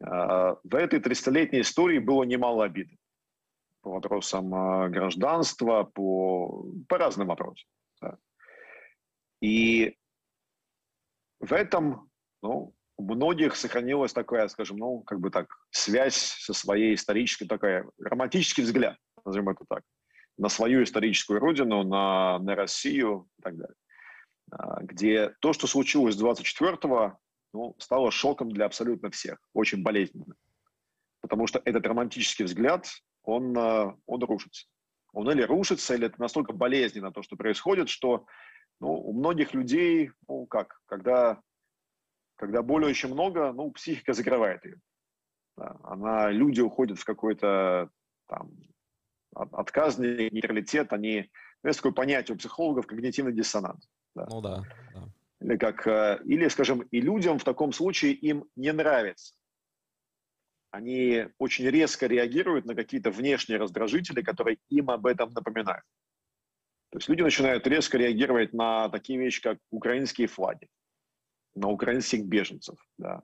В 0.00 0.74
этой 0.74 1.00
30-летней 1.00 1.60
истории 1.60 1.98
было 1.98 2.24
немало 2.24 2.64
обид 2.64 2.88
по 3.82 3.90
вопросам 3.90 4.50
гражданства, 4.90 5.84
по, 5.84 6.64
по 6.88 6.98
разным 6.98 7.28
вопросам. 7.28 7.68
Да. 8.00 8.16
И 9.42 9.94
в 11.40 11.52
этом 11.52 12.10
ну, 12.42 12.74
у 13.00 13.14
многих 13.14 13.56
сохранилась 13.56 14.12
такая, 14.12 14.48
скажем, 14.48 14.76
ну, 14.76 15.00
как 15.00 15.20
бы 15.20 15.30
так, 15.30 15.46
связь 15.70 16.16
со 16.16 16.52
своей 16.52 16.94
исторической, 16.94 17.46
такая, 17.46 17.86
романтический 17.98 18.62
взгляд, 18.62 18.96
назовем 19.24 19.48
это 19.48 19.64
так 19.68 19.82
на 20.40 20.48
свою 20.48 20.82
историческую 20.82 21.38
родину, 21.38 21.82
на, 21.82 22.38
на 22.38 22.54
Россию 22.54 23.28
и 23.38 23.42
так 23.42 23.56
далее. 23.56 23.76
А, 24.50 24.82
где 24.82 25.34
то, 25.40 25.52
что 25.52 25.66
случилось 25.66 26.18
24-го, 26.20 27.18
ну, 27.52 27.76
стало 27.78 28.10
шоком 28.10 28.50
для 28.50 28.64
абсолютно 28.64 29.10
всех, 29.10 29.38
очень 29.52 29.82
болезненно. 29.82 30.34
Потому 31.20 31.46
что 31.46 31.60
этот 31.64 31.86
романтический 31.86 32.46
взгляд, 32.46 32.88
он, 33.22 33.56
а, 33.56 33.94
он 34.06 34.24
рушится. 34.24 34.66
Он 35.12 35.30
или 35.30 35.42
рушится, 35.42 35.94
или 35.94 36.06
это 36.06 36.18
настолько 36.20 36.54
болезненно 36.54 37.12
то, 37.12 37.22
что 37.22 37.36
происходит, 37.36 37.90
что 37.90 38.26
ну, 38.80 38.94
у 38.94 39.12
многих 39.12 39.52
людей, 39.52 40.10
ну 40.26 40.46
как, 40.46 40.80
когда, 40.86 41.40
когда 42.40 42.62
боли 42.62 42.86
очень 42.86 43.12
много, 43.12 43.52
ну, 43.52 43.70
психика 43.70 44.14
закрывает 44.14 44.64
ее. 44.64 44.80
Да, 45.58 45.76
она, 45.82 46.30
люди 46.30 46.62
уходят 46.62 46.98
в 46.98 47.04
какой-то 47.04 47.90
там 48.26 48.50
отказный 49.34 50.30
нейтралитет, 50.30 50.92
они... 50.94 51.30
Есть 51.62 51.80
такое 51.80 51.92
понятие 51.92 52.34
у 52.34 52.38
психологов 52.38 52.86
когнитивный 52.86 53.34
диссонанс. 53.34 53.86
Да. 54.14 54.26
Ну 54.30 54.40
да, 54.40 54.62
да. 54.94 55.08
Или, 55.40 55.58
как, 55.58 55.86
э, 55.86 56.20
или, 56.24 56.48
скажем, 56.48 56.80
и 56.80 57.02
людям 57.02 57.38
в 57.38 57.44
таком 57.44 57.72
случае 57.72 58.14
им 58.14 58.46
не 58.56 58.72
нравится. 58.72 59.34
Они 60.70 61.26
очень 61.38 61.66
резко 61.66 62.06
реагируют 62.06 62.64
на 62.64 62.74
какие-то 62.74 63.10
внешние 63.10 63.58
раздражители, 63.58 64.22
которые 64.22 64.56
им 64.70 64.90
об 64.90 65.04
этом 65.04 65.30
напоминают. 65.34 65.84
То 66.90 66.98
есть 66.98 67.08
люди 67.10 67.20
начинают 67.20 67.66
резко 67.66 67.98
реагировать 67.98 68.54
на 68.54 68.88
такие 68.88 69.18
вещи, 69.18 69.42
как 69.42 69.58
украинские 69.70 70.26
флаги, 70.26 70.68
на 71.54 71.68
украинских 71.68 72.24
беженцев, 72.24 72.76
да, 72.98 73.22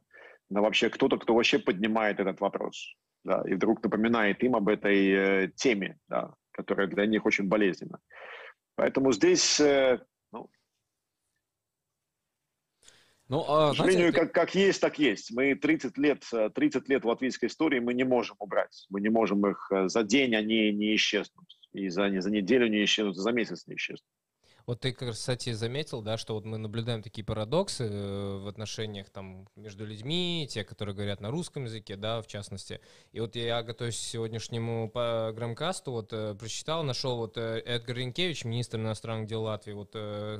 на 0.50 0.62
вообще 0.62 0.90
кто-то, 0.90 1.18
кто 1.18 1.34
вообще 1.34 1.58
поднимает 1.58 2.20
этот 2.20 2.40
вопрос 2.40 2.96
да, 3.26 3.42
и 3.46 3.54
вдруг 3.54 3.82
напоминает 3.82 4.42
им 4.42 4.54
об 4.54 4.68
этой 4.68 5.10
э, 5.10 5.48
теме, 5.56 5.98
да, 6.08 6.32
которая 6.52 6.86
для 6.86 7.06
них 7.06 7.26
очень 7.26 7.48
болезненна. 7.48 7.98
Поэтому 8.76 9.12
здесь, 9.12 9.58
э, 9.58 10.00
ну, 10.30 10.48
ну, 13.28 13.44
а, 13.48 13.72
к 13.72 13.76
сожалению, 13.76 14.12
знаете, 14.12 14.18
как, 14.20 14.32
как 14.32 14.54
есть, 14.54 14.80
так 14.80 14.98
есть. 15.00 15.32
Мы 15.32 15.56
30 15.56 15.98
лет, 15.98 16.24
30 16.54 16.82
э, 16.88 16.92
лет 16.92 17.04
латвийской 17.04 17.46
истории 17.46 17.80
мы 17.80 17.94
не 17.94 18.04
можем 18.04 18.36
убрать. 18.38 18.86
Мы 18.90 19.00
не 19.00 19.08
можем 19.08 19.44
их 19.44 19.68
э, 19.72 19.88
за 19.88 20.04
день, 20.04 20.36
они 20.36 20.72
не 20.72 20.94
исчезнут. 20.94 21.46
И 21.72 21.88
за, 21.88 22.08
за 22.20 22.30
неделю 22.30 22.68
не 22.68 22.84
исчезнут, 22.84 23.16
за 23.16 23.32
месяц 23.32 23.66
не 23.66 23.74
исчезнут. 23.74 24.06
Вот 24.66 24.80
ты, 24.80 24.92
кстати, 24.92 25.52
заметил, 25.52 26.02
да, 26.02 26.16
что 26.16 26.34
вот 26.34 26.44
мы 26.44 26.58
наблюдаем 26.58 27.00
такие 27.00 27.24
парадоксы 27.24 27.84
э, 27.84 28.38
в 28.38 28.48
отношениях 28.48 29.08
там 29.10 29.46
между 29.54 29.86
людьми, 29.86 30.48
те, 30.50 30.64
которые 30.64 30.92
говорят 30.92 31.20
на 31.20 31.30
русском 31.30 31.66
языке, 31.66 31.94
да, 31.94 32.20
в 32.20 32.26
частности. 32.26 32.80
И 33.12 33.20
вот 33.20 33.36
я, 33.36 33.62
готовясь 33.62 33.96
к 33.96 34.00
сегодняшнему 34.00 34.90
грамкасту, 34.92 35.92
вот 35.92 36.12
э, 36.12 36.34
прочитал, 36.34 36.82
нашел 36.82 37.16
вот 37.16 37.38
э, 37.38 37.62
Эдгар 37.64 37.96
Ренкевич, 37.96 38.44
министр 38.44 38.78
иностранных 38.78 39.28
дел 39.28 39.42
Латвии, 39.42 39.72
вот 39.72 39.94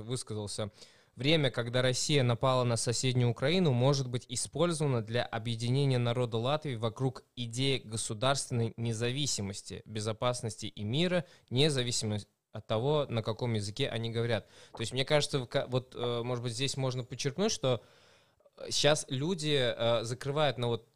высказался. 0.05 0.73
Время, 1.15 1.51
когда 1.51 1.81
Россия 1.81 2.25
напала 2.25 2.65
на 2.65 2.77
соседнюю 2.77 3.31
Украину, 3.31 3.73
может 3.73 4.09
быть 4.09 4.27
использовано 4.29 5.03
для 5.03 5.23
объединения 5.23 5.99
народа 5.99 6.37
Латвии 6.37 6.75
вокруг 6.75 7.23
идеи 7.37 7.79
государственной 7.79 8.75
независимости, 8.77 9.83
безопасности 9.87 10.67
и 10.67 10.85
мира, 10.85 11.25
независимости 11.49 12.29
от 12.57 12.67
того, 12.67 13.07
на 13.09 13.23
каком 13.23 13.55
языке 13.55 13.89
они 13.89 14.11
говорят. 14.11 14.47
То 14.73 14.81
есть 14.81 14.93
мне 14.93 15.05
кажется, 15.05 15.47
вот, 15.69 15.95
э, 15.95 16.23
может 16.23 16.43
быть, 16.43 16.53
здесь 16.53 16.77
можно 16.77 17.05
подчеркнуть, 17.05 17.53
что 17.53 17.83
сейчас 18.71 19.05
люди 19.09 19.75
э, 19.77 20.05
закрывают 20.05 20.59
на 20.59 20.69
вот 20.69 20.87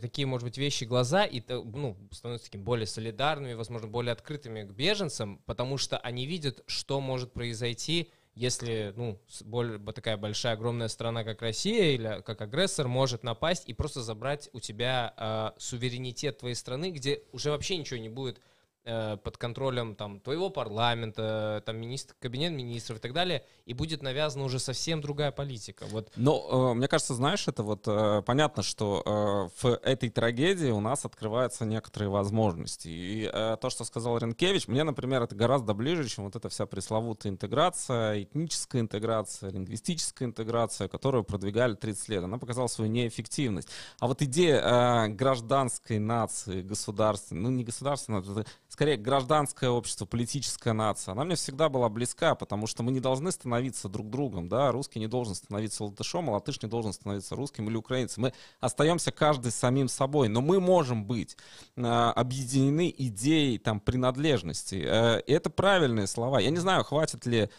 такие, 0.00 0.26
может 0.26 0.46
быть, 0.46 0.56
вещи 0.56 0.84
глаза 0.84 1.24
и 1.24 1.42
ну, 1.48 1.96
становятся 2.10 2.46
такими 2.46 2.62
более 2.62 2.86
солидарными, 2.86 3.54
возможно, 3.54 3.88
более 3.88 4.12
открытыми 4.12 4.62
к 4.62 4.70
беженцам, 4.70 5.38
потому 5.46 5.76
что 5.76 5.98
они 5.98 6.26
видят, 6.26 6.62
что 6.66 7.00
может 7.00 7.32
произойти, 7.32 8.10
если 8.34 8.94
ну, 8.96 9.20
более, 9.44 9.78
такая 9.92 10.16
большая, 10.16 10.54
огромная 10.54 10.88
страна, 10.88 11.24
как 11.24 11.42
Россия 11.42 11.94
или 11.94 12.22
как 12.24 12.40
агрессор, 12.40 12.88
может 12.88 13.22
напасть 13.24 13.64
и 13.66 13.74
просто 13.74 14.00
забрать 14.00 14.48
у 14.52 14.60
тебя 14.60 15.14
э, 15.16 15.50
суверенитет 15.58 16.38
твоей 16.38 16.54
страны, 16.54 16.90
где 16.90 17.22
уже 17.32 17.50
вообще 17.50 17.76
ничего 17.76 17.98
не 17.98 18.08
будет 18.08 18.40
Э, 18.40 18.49
под 18.84 19.36
контролем 19.36 19.94
там 19.94 20.20
твоего 20.20 20.50
парламента, 20.50 21.62
там 21.66 21.76
министр, 21.76 22.14
кабинет 22.18 22.52
министров 22.52 22.98
и 22.98 23.00
так 23.00 23.12
далее, 23.12 23.44
и 23.66 23.74
будет 23.74 24.02
навязана 24.02 24.44
уже 24.44 24.58
совсем 24.58 25.00
другая 25.00 25.30
политика. 25.30 25.86
Вот. 25.90 26.10
Но 26.16 26.72
э, 26.72 26.74
мне 26.74 26.88
кажется, 26.88 27.14
знаешь, 27.14 27.46
это 27.46 27.62
вот 27.62 27.86
э, 27.86 28.22
понятно, 28.26 28.62
что 28.62 29.02
э, 29.04 29.62
в 29.62 29.78
этой 29.82 30.10
трагедии 30.10 30.70
у 30.70 30.80
нас 30.80 31.04
открываются 31.04 31.64
некоторые 31.64 32.08
возможности. 32.08 32.88
И 32.88 33.30
э, 33.32 33.56
то, 33.60 33.70
что 33.70 33.84
сказал 33.84 34.18
Ренкевич, 34.18 34.66
мне, 34.68 34.82
например, 34.82 35.22
это 35.22 35.34
гораздо 35.34 35.74
ближе, 35.74 36.08
чем 36.08 36.24
вот 36.24 36.36
эта 36.36 36.48
вся 36.48 36.66
пресловутая 36.66 37.32
интеграция, 37.32 38.22
этническая 38.22 38.82
интеграция, 38.82 39.50
лингвистическая 39.50 40.28
интеграция, 40.28 40.88
которую 40.88 41.24
продвигали 41.24 41.74
30 41.74 42.08
лет. 42.08 42.24
Она 42.24 42.38
показала 42.38 42.66
свою 42.66 42.90
неэффективность. 42.90 43.68
А 43.98 44.06
вот 44.06 44.22
идея 44.22 44.60
э, 44.60 45.08
гражданской 45.08 45.98
нации, 45.98 46.62
государственной, 46.62 47.42
ну 47.42 47.50
не 47.50 47.64
государственной, 47.64 48.20
это 48.20 48.46
скорее 48.70 48.96
гражданское 48.96 49.68
общество, 49.68 50.06
политическая 50.06 50.72
нация, 50.72 51.12
она 51.12 51.24
мне 51.24 51.34
всегда 51.34 51.68
была 51.68 51.88
близка, 51.88 52.36
потому 52.36 52.68
что 52.68 52.84
мы 52.84 52.92
не 52.92 53.00
должны 53.00 53.32
становиться 53.32 53.88
друг 53.88 54.08
другом, 54.08 54.48
да, 54.48 54.70
русский 54.70 55.00
не 55.00 55.08
должен 55.08 55.34
становиться 55.34 55.84
латышом, 55.84 56.30
а 56.30 56.34
латыш 56.34 56.62
не 56.62 56.68
должен 56.68 56.92
становиться 56.92 57.34
русским 57.34 57.68
или 57.68 57.76
украинцем. 57.76 58.22
Мы 58.22 58.32
остаемся 58.60 59.10
каждый 59.10 59.50
самим 59.50 59.88
собой, 59.88 60.28
но 60.28 60.40
мы 60.40 60.60
можем 60.60 61.04
быть 61.04 61.36
э, 61.76 61.82
объединены 61.82 62.94
идеей 62.96 63.58
там 63.58 63.80
принадлежности. 63.80 64.82
Э, 64.86 65.20
это 65.26 65.50
правильные 65.50 66.06
слова. 66.06 66.38
Я 66.38 66.50
не 66.50 66.58
знаю, 66.58 66.84
хватит 66.84 67.26
ли 67.26 67.50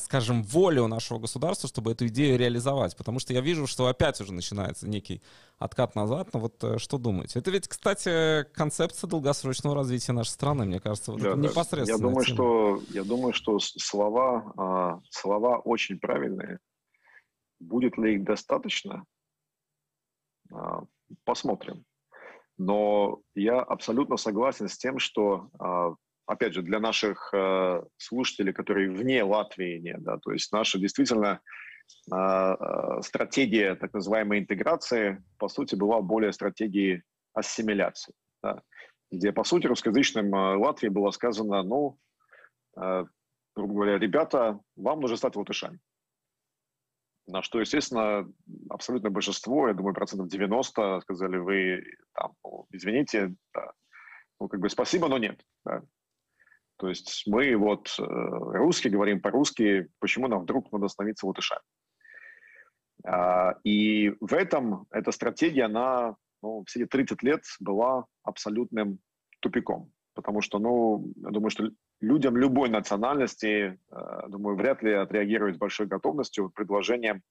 скажем, 0.00 0.42
воли 0.42 0.78
у 0.78 0.88
нашего 0.88 1.18
государства, 1.18 1.68
чтобы 1.68 1.92
эту 1.92 2.06
идею 2.06 2.38
реализовать. 2.38 2.96
Потому 2.96 3.18
что 3.18 3.32
я 3.32 3.40
вижу, 3.40 3.66
что 3.66 3.86
опять 3.86 4.20
уже 4.20 4.32
начинается 4.32 4.88
некий 4.88 5.22
откат 5.58 5.94
назад. 5.94 6.28
Но 6.32 6.40
вот 6.40 6.62
э, 6.62 6.78
что 6.78 6.98
думаете? 6.98 7.38
Это 7.38 7.50
ведь, 7.50 7.68
кстати, 7.68 8.44
концепция 8.52 9.08
долгосрочного 9.08 9.74
развития 9.74 10.12
нашей 10.12 10.30
страны, 10.30 10.64
мне 10.64 10.80
кажется, 10.80 11.12
вот 11.12 11.20
да, 11.20 11.34
непосредственно. 11.34 11.96
Я 11.96 12.02
думаю, 12.02 12.24
что, 12.24 12.80
я 12.90 13.04
думаю, 13.04 13.32
что 13.32 13.58
слова, 13.58 14.52
а, 14.56 15.00
слова 15.10 15.58
очень 15.58 15.98
правильные. 15.98 16.58
Будет 17.60 17.98
ли 17.98 18.14
их 18.14 18.24
достаточно? 18.24 19.04
А, 20.52 20.82
посмотрим. 21.24 21.84
Но 22.56 23.20
я 23.34 23.60
абсолютно 23.60 24.16
согласен 24.16 24.68
с 24.68 24.76
тем, 24.76 24.98
что 24.98 25.48
а, 25.58 25.94
опять 26.28 26.52
же, 26.52 26.62
для 26.62 26.78
наших 26.78 27.30
э, 27.32 27.82
слушателей, 27.96 28.52
которые 28.52 28.90
вне 28.90 29.24
Латвии, 29.24 29.78
нет, 29.78 30.02
да, 30.02 30.18
то 30.18 30.30
есть 30.30 30.52
наша 30.52 30.78
действительно 30.78 31.40
э, 32.12 32.14
э, 32.14 33.02
стратегия 33.02 33.74
так 33.74 33.94
называемой 33.94 34.40
интеграции, 34.40 35.24
по 35.38 35.48
сути, 35.48 35.74
была 35.74 36.02
более 36.02 36.32
стратегией 36.32 37.02
ассимиляции, 37.32 38.12
да, 38.42 38.60
где, 39.10 39.32
по 39.32 39.42
сути, 39.42 39.66
русскоязычным 39.66 40.30
Латвии 40.60 40.88
было 40.88 41.10
сказано, 41.12 41.62
ну, 41.62 41.98
грубо 43.56 43.74
говоря, 43.74 43.98
ребята, 43.98 44.60
вам 44.76 45.00
нужно 45.00 45.16
стать 45.16 45.34
латышами. 45.34 45.80
На 47.26 47.42
что, 47.42 47.58
естественно, 47.58 48.30
абсолютное 48.68 49.10
большинство, 49.10 49.68
я 49.68 49.74
думаю, 49.74 49.94
процентов 49.94 50.28
90 50.28 51.00
сказали, 51.00 51.38
вы 51.38 51.84
там, 52.14 52.34
ну, 52.44 52.66
извините, 52.70 53.34
да, 53.54 53.72
ну, 54.38 54.48
как 54.48 54.60
бы 54.60 54.68
спасибо, 54.68 55.08
но 55.08 55.18
нет. 55.18 55.40
Да. 55.64 55.82
То 56.78 56.88
есть 56.88 57.24
мы 57.26 57.56
вот 57.56 57.94
э, 57.98 58.02
русские 58.04 58.92
говорим 58.92 59.20
по-русски, 59.20 59.88
почему 59.98 60.28
нам 60.28 60.42
вдруг 60.42 60.70
надо 60.72 60.88
становиться 60.88 61.26
латышами? 61.26 61.60
А, 63.04 63.56
и 63.64 64.14
в 64.20 64.32
этом 64.32 64.86
эта 64.90 65.10
стратегия, 65.12 65.64
она 65.64 66.16
ну, 66.42 66.64
все 66.66 66.80
эти 66.80 66.88
30 66.88 67.22
лет 67.22 67.42
была 67.60 68.06
абсолютным 68.22 69.00
тупиком. 69.40 69.90
Потому 70.14 70.40
что, 70.40 70.58
ну, 70.58 71.12
я 71.16 71.30
думаю, 71.30 71.50
что 71.50 71.70
людям 72.00 72.36
любой 72.36 72.68
национальности, 72.68 73.78
э, 73.90 74.28
думаю, 74.28 74.56
вряд 74.56 74.82
ли 74.82 74.92
отреагируют 74.92 75.56
с 75.56 75.58
большой 75.58 75.86
готовностью 75.86 76.50
предложением 76.50 77.22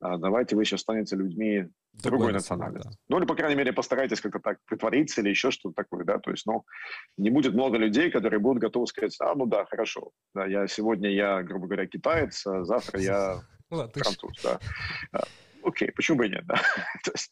давайте 0.00 0.56
вы 0.56 0.64
сейчас 0.64 0.80
станете 0.80 1.16
людьми 1.16 1.68
другой, 1.92 2.18
другой 2.18 2.32
национальности. 2.32 2.88
Да. 2.88 2.96
Ну, 3.08 3.18
или, 3.18 3.26
по 3.26 3.34
крайней 3.34 3.56
мере, 3.56 3.72
постарайтесь 3.72 4.20
как-то 4.20 4.38
так 4.38 4.58
притвориться 4.66 5.20
или 5.20 5.30
еще 5.30 5.50
что-то 5.50 5.74
такое, 5.74 6.04
да, 6.04 6.18
то 6.18 6.30
есть, 6.30 6.46
ну, 6.46 6.64
не 7.16 7.30
будет 7.30 7.54
много 7.54 7.76
людей, 7.76 8.10
которые 8.10 8.40
будут 8.40 8.62
готовы 8.62 8.86
сказать, 8.86 9.16
а, 9.20 9.34
ну 9.34 9.46
да, 9.46 9.64
хорошо, 9.66 10.10
да, 10.34 10.46
я 10.46 10.66
сегодня, 10.66 11.10
я, 11.10 11.42
грубо 11.42 11.66
говоря, 11.66 11.86
китаец, 11.86 12.46
а 12.46 12.64
завтра 12.64 13.00
я 13.00 13.42
француз, 13.68 14.42
да. 14.42 14.58
А, 15.12 15.20
окей, 15.62 15.90
почему 15.92 16.18
бы 16.18 16.26
и 16.26 16.30
нет, 16.30 16.44
да. 16.46 16.56
то 17.04 17.12
есть, 17.12 17.30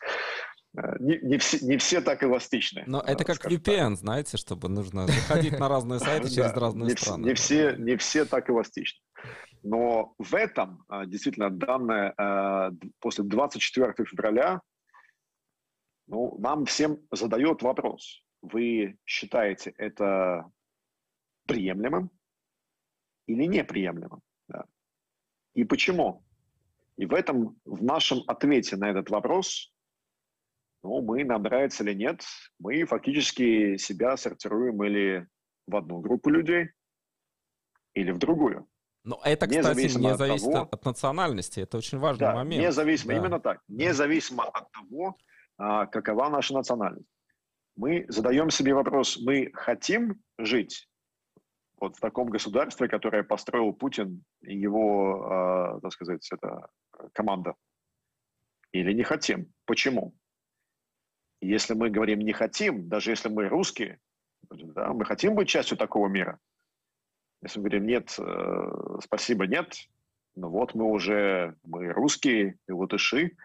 а, 0.76 0.96
не, 0.98 1.18
не, 1.22 1.38
все, 1.38 1.64
не 1.64 1.76
все 1.78 2.00
так 2.00 2.22
эластичны. 2.22 2.84
Но 2.86 3.00
это 3.00 3.24
как 3.24 3.44
VPN, 3.44 3.90
так. 3.90 3.98
знаете, 3.98 4.36
чтобы 4.36 4.68
нужно 4.68 5.06
заходить 5.06 5.58
на 5.58 5.68
разные 5.68 5.98
сайты 6.00 6.28
через 6.30 6.52
разные 6.52 6.90
страны. 6.90 7.24
Не 7.24 7.34
все, 7.34 7.74
не 7.76 7.96
все 7.96 8.24
так 8.24 8.50
эластичны. 8.50 9.00
Но 9.62 10.14
в 10.18 10.34
этом 10.34 10.84
а, 10.88 11.06
действительно 11.06 11.50
данное 11.50 12.14
а, 12.16 12.70
после 13.00 13.24
24 13.24 13.92
февраля 14.04 14.60
ну, 16.06 16.38
нам 16.38 16.64
всем 16.64 16.98
задает 17.10 17.62
вопрос. 17.62 18.22
Вы 18.40 18.98
считаете 19.04 19.74
это 19.76 20.50
приемлемым 21.46 22.10
или 23.26 23.44
неприемлемым? 23.44 24.22
Да. 24.48 24.64
И 25.54 25.64
почему? 25.64 26.24
И 26.96 27.06
в 27.06 27.14
этом, 27.14 27.60
в 27.64 27.82
нашем 27.82 28.22
ответе 28.26 28.76
на 28.76 28.90
этот 28.90 29.10
вопрос, 29.10 29.72
ну, 30.82 31.02
мы, 31.02 31.24
нам 31.24 31.42
нравится 31.42 31.84
или 31.84 31.94
нет, 31.94 32.24
мы 32.58 32.84
фактически 32.84 33.76
себя 33.76 34.16
сортируем 34.16 34.82
или 34.84 35.26
в 35.66 35.76
одну 35.76 36.00
группу 36.00 36.30
людей, 36.30 36.70
или 37.94 38.10
в 38.10 38.18
другую. 38.18 38.68
Но 39.04 39.20
это, 39.24 39.46
кстати, 39.46 39.96
не 39.98 40.16
зависит 40.16 40.46
от, 40.46 40.52
того, 40.52 40.68
от 40.70 40.84
национальности. 40.84 41.60
Это 41.60 41.78
очень 41.78 41.98
важный 41.98 42.26
да, 42.26 42.34
момент. 42.34 42.62
Независимо, 42.62 43.12
да. 43.12 43.18
именно 43.18 43.40
так. 43.40 43.60
Независимо 43.68 44.44
от 44.44 44.70
того, 44.72 45.16
а, 45.56 45.86
какова 45.86 46.28
наша 46.28 46.54
национальность. 46.54 47.08
Мы 47.76 48.06
задаем 48.08 48.50
себе 48.50 48.74
вопрос, 48.74 49.18
мы 49.18 49.50
хотим 49.54 50.20
жить 50.36 50.88
вот 51.80 51.96
в 51.96 52.00
таком 52.00 52.28
государстве, 52.28 52.88
которое 52.88 53.22
построил 53.22 53.72
Путин 53.72 54.24
и 54.42 54.56
его, 54.58 55.76
э, 55.76 55.80
так 55.80 55.92
сказать, 55.92 56.28
это 56.32 56.68
команда, 57.12 57.54
или 58.72 58.92
не 58.92 59.04
хотим? 59.04 59.52
Почему? 59.64 60.14
Если 61.40 61.74
мы 61.74 61.90
говорим 61.90 62.18
не 62.18 62.32
хотим, 62.32 62.88
даже 62.88 63.12
если 63.12 63.28
мы 63.28 63.48
русские, 63.48 64.00
да, 64.50 64.92
мы 64.92 65.04
хотим 65.04 65.34
быть 65.34 65.48
частью 65.48 65.78
такого 65.78 66.08
мира, 66.08 66.38
если 67.42 67.60
мы 67.60 67.68
говорим 67.68 67.86
нет, 67.86 68.14
э, 68.18 68.98
спасибо, 69.02 69.46
нет, 69.46 69.74
ну 70.34 70.48
вот 70.48 70.74
мы 70.74 70.84
уже, 70.86 71.56
мы 71.64 71.92
русские 71.92 72.58
и 72.66 72.72
латыши, 72.72 73.36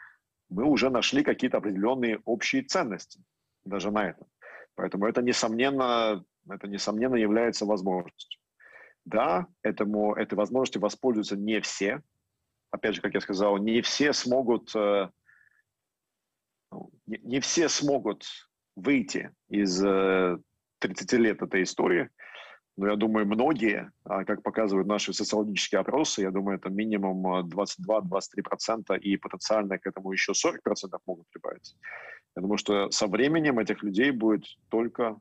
мы 0.50 0.66
уже 0.66 0.90
нашли 0.90 1.24
какие-то 1.24 1.58
определенные 1.58 2.20
общие 2.26 2.64
ценности 2.64 3.24
даже 3.66 3.92
на 3.92 4.10
этом. 4.10 4.28
Поэтому 4.76 5.06
это, 5.06 5.22
несомненно, 5.22 6.24
это, 6.50 6.68
несомненно, 6.68 7.16
является 7.16 7.66
возможностью. 7.66 8.40
Да, 9.06 9.48
этому, 9.62 10.14
этой 10.14 10.36
возможностью 10.36 10.82
воспользуются 10.82 11.36
не 11.36 11.60
все. 11.62 12.02
Опять 12.72 12.96
же, 12.96 13.02
как 13.02 13.14
я 13.14 13.22
сказал, 13.22 13.58
не 13.58 13.82
все 13.82 14.14
смогут, 14.14 14.76
э, 14.76 15.10
ну, 16.72 16.92
не 17.06 17.40
все 17.40 17.70
смогут 17.70 18.26
выйти 18.76 19.32
из 19.50 19.78
30 19.78 21.14
э, 21.14 21.18
лет 21.18 21.42
этой 21.44 21.64
истории– 21.64 22.10
но 22.76 22.88
я 22.88 22.96
думаю, 22.96 23.28
многие, 23.28 23.92
а, 24.04 24.26
как 24.26 24.42
показывают 24.42 24.88
наши 24.88 25.14
социологические 25.14 25.82
опросы, 25.82 26.22
я 26.22 26.32
думаю, 26.32 26.58
это 26.58 26.70
минимум 26.70 27.46
22-23% 27.48 28.84
а, 28.90 28.96
и 28.96 29.18
потенциально 29.18 29.78
к 29.78 29.86
этому 29.86 30.12
еще 30.12 30.32
40% 30.32 30.58
могут 31.06 31.28
прибавиться. 31.30 31.76
Я 32.36 32.42
думаю, 32.42 32.58
что 32.58 32.90
со 32.90 33.08
временем 33.08 33.60
этих 33.60 33.84
людей 33.84 34.10
будет 34.12 34.46
только 34.70 35.20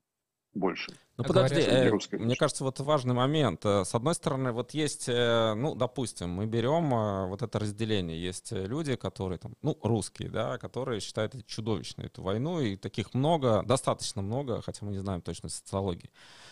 больше. 0.54 0.92
Ну, 1.22 1.34
подожди, 1.34 1.60
э, 1.60 1.90
мне 2.12 2.36
кажется, 2.36 2.64
вот 2.64 2.78
важный 2.80 3.14
момент. 3.14 3.64
Э, 3.64 3.84
с 3.84 3.94
одной 3.94 4.14
стороны, 4.14 4.52
вот 4.52 4.72
есть, 4.72 5.08
э, 5.08 5.54
ну, 5.54 5.74
допустим, 5.74 6.30
мы 6.30 6.46
берем 6.46 6.94
э, 6.94 7.26
вот 7.26 7.42
это 7.42 7.58
разделение. 7.58 8.20
Есть 8.20 8.52
люди, 8.52 8.96
которые 8.96 9.38
там, 9.38 9.54
ну, 9.62 9.78
русские, 9.82 10.30
да, 10.30 10.58
которые 10.58 11.00
считают 11.00 11.46
чудовищной, 11.46 12.06
эту 12.06 12.22
войну, 12.22 12.60
и 12.60 12.76
таких 12.76 13.14
много, 13.14 13.62
достаточно 13.64 14.22
много, 14.22 14.62
хотя 14.62 14.84
мы 14.84 14.92
не 14.92 14.98
знаем 14.98 15.20
точно 15.20 15.48
социологии. 15.48 16.10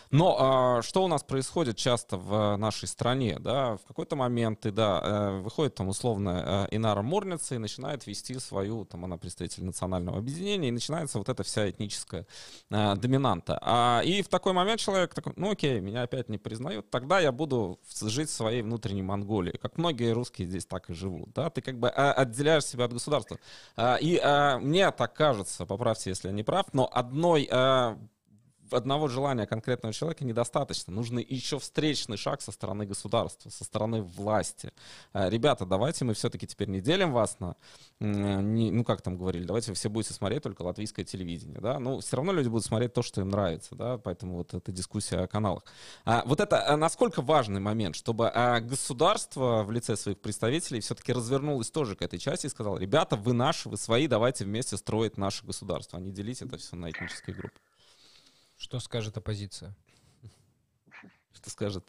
Но 0.09 0.35
а, 0.39 0.81
что 0.81 1.05
у 1.05 1.07
нас 1.07 1.23
происходит 1.23 1.77
часто 1.77 2.17
в 2.17 2.57
нашей 2.57 2.87
стране, 2.87 3.37
да, 3.39 3.77
в 3.77 3.83
какой-то 3.87 4.15
момент, 4.15 4.59
ты, 4.61 4.71
да, 4.71 5.39
выходит 5.41 5.75
там 5.75 5.87
условно 5.87 6.67
Инара 6.71 7.01
Мурница 7.01 7.55
и 7.55 7.57
начинает 7.59 8.05
вести 8.07 8.37
свою, 8.39 8.83
там 8.83 9.05
она 9.05 9.17
представитель 9.17 9.63
национального 9.63 10.17
объединения, 10.17 10.67
и 10.67 10.71
начинается 10.71 11.17
вот 11.17 11.29
эта 11.29 11.43
вся 11.43 11.69
этническая 11.69 12.25
а, 12.69 12.95
доминанта. 12.95 13.57
А, 13.61 14.01
и 14.03 14.21
в 14.21 14.27
такой 14.27 14.53
момент 14.53 14.60
человек 14.77 15.13
такой, 15.13 15.33
ну 15.35 15.51
окей, 15.51 15.79
меня 15.79 16.03
опять 16.03 16.29
не 16.29 16.37
признают, 16.37 16.89
тогда 16.89 17.19
я 17.19 17.31
буду 17.31 17.79
жить 18.01 18.29
в 18.29 18.33
своей 18.33 18.61
внутренней 18.61 19.03
Монголии, 19.03 19.57
как 19.61 19.77
многие 19.77 20.11
русские 20.13 20.47
здесь 20.47 20.65
так 20.65 20.89
и 20.89 20.93
живут, 20.93 21.33
да, 21.33 21.49
ты 21.49 21.61
как 21.61 21.79
бы 21.79 21.89
а, 21.89 22.13
отделяешь 22.13 22.65
себя 22.65 22.85
от 22.85 22.93
государства. 22.93 23.37
А, 23.75 23.95
и 23.95 24.19
а, 24.21 24.59
мне 24.59 24.91
так 24.91 25.13
кажется, 25.13 25.65
поправьте, 25.65 26.09
если 26.09 26.27
я 26.27 26.33
не 26.33 26.43
прав, 26.43 26.67
но 26.73 26.89
одной 26.91 27.49
одного 28.73 29.07
желания 29.07 29.45
конкретного 29.45 29.93
человека 29.93 30.25
недостаточно. 30.25 30.93
Нужно 30.93 31.19
еще 31.19 31.59
встречный 31.59 32.17
шаг 32.17 32.41
со 32.41 32.51
стороны 32.51 32.85
государства, 32.85 33.49
со 33.49 33.63
стороны 33.63 34.01
власти. 34.01 34.71
Э, 35.13 35.29
ребята, 35.29 35.65
давайте 35.65 36.05
мы 36.05 36.13
все-таки 36.13 36.47
теперь 36.47 36.69
не 36.69 36.81
делим 36.81 37.11
вас 37.11 37.39
на, 37.39 37.55
не, 37.99 38.71
ну 38.71 38.83
как 38.83 39.01
там 39.01 39.17
говорили, 39.17 39.45
давайте 39.45 39.71
вы 39.71 39.75
все 39.75 39.89
будете 39.89 40.13
смотреть 40.13 40.43
только 40.43 40.63
латвийское 40.63 41.05
телевидение, 41.05 41.59
да, 41.59 41.79
ну 41.79 41.99
все 41.99 42.17
равно 42.17 42.31
люди 42.31 42.47
будут 42.47 42.65
смотреть 42.65 42.93
то, 42.93 43.01
что 43.01 43.21
им 43.21 43.29
нравится, 43.29 43.75
да, 43.75 43.97
поэтому 43.97 44.37
вот 44.37 44.53
эта 44.53 44.71
дискуссия 44.71 45.17
о 45.17 45.27
каналах. 45.27 45.63
А, 46.05 46.23
вот 46.25 46.39
это 46.39 46.67
а 46.67 46.77
насколько 46.77 47.21
важный 47.21 47.59
момент, 47.59 47.95
чтобы 47.95 48.29
а, 48.29 48.59
государство 48.59 49.63
в 49.63 49.71
лице 49.71 49.95
своих 49.95 50.19
представителей 50.19 50.79
все-таки 50.79 51.13
развернулось 51.13 51.71
тоже 51.71 51.95
к 51.95 52.01
этой 52.01 52.19
части 52.19 52.47
и 52.47 52.49
сказало, 52.49 52.77
ребята, 52.77 53.15
вы 53.15 53.33
наши, 53.33 53.69
вы 53.69 53.77
свои, 53.77 54.07
давайте 54.07 54.45
вместе 54.45 54.77
строить 54.77 55.17
наше 55.17 55.45
государство, 55.45 55.99
а 55.99 56.01
не 56.01 56.11
делить 56.11 56.41
это 56.41 56.57
все 56.57 56.75
на 56.75 56.89
этнические 56.89 57.35
группы. 57.35 57.59
Что 58.61 58.79
скажет 58.79 59.17
оппозиция? 59.17 59.75
Что 61.33 61.49
скажет 61.49 61.83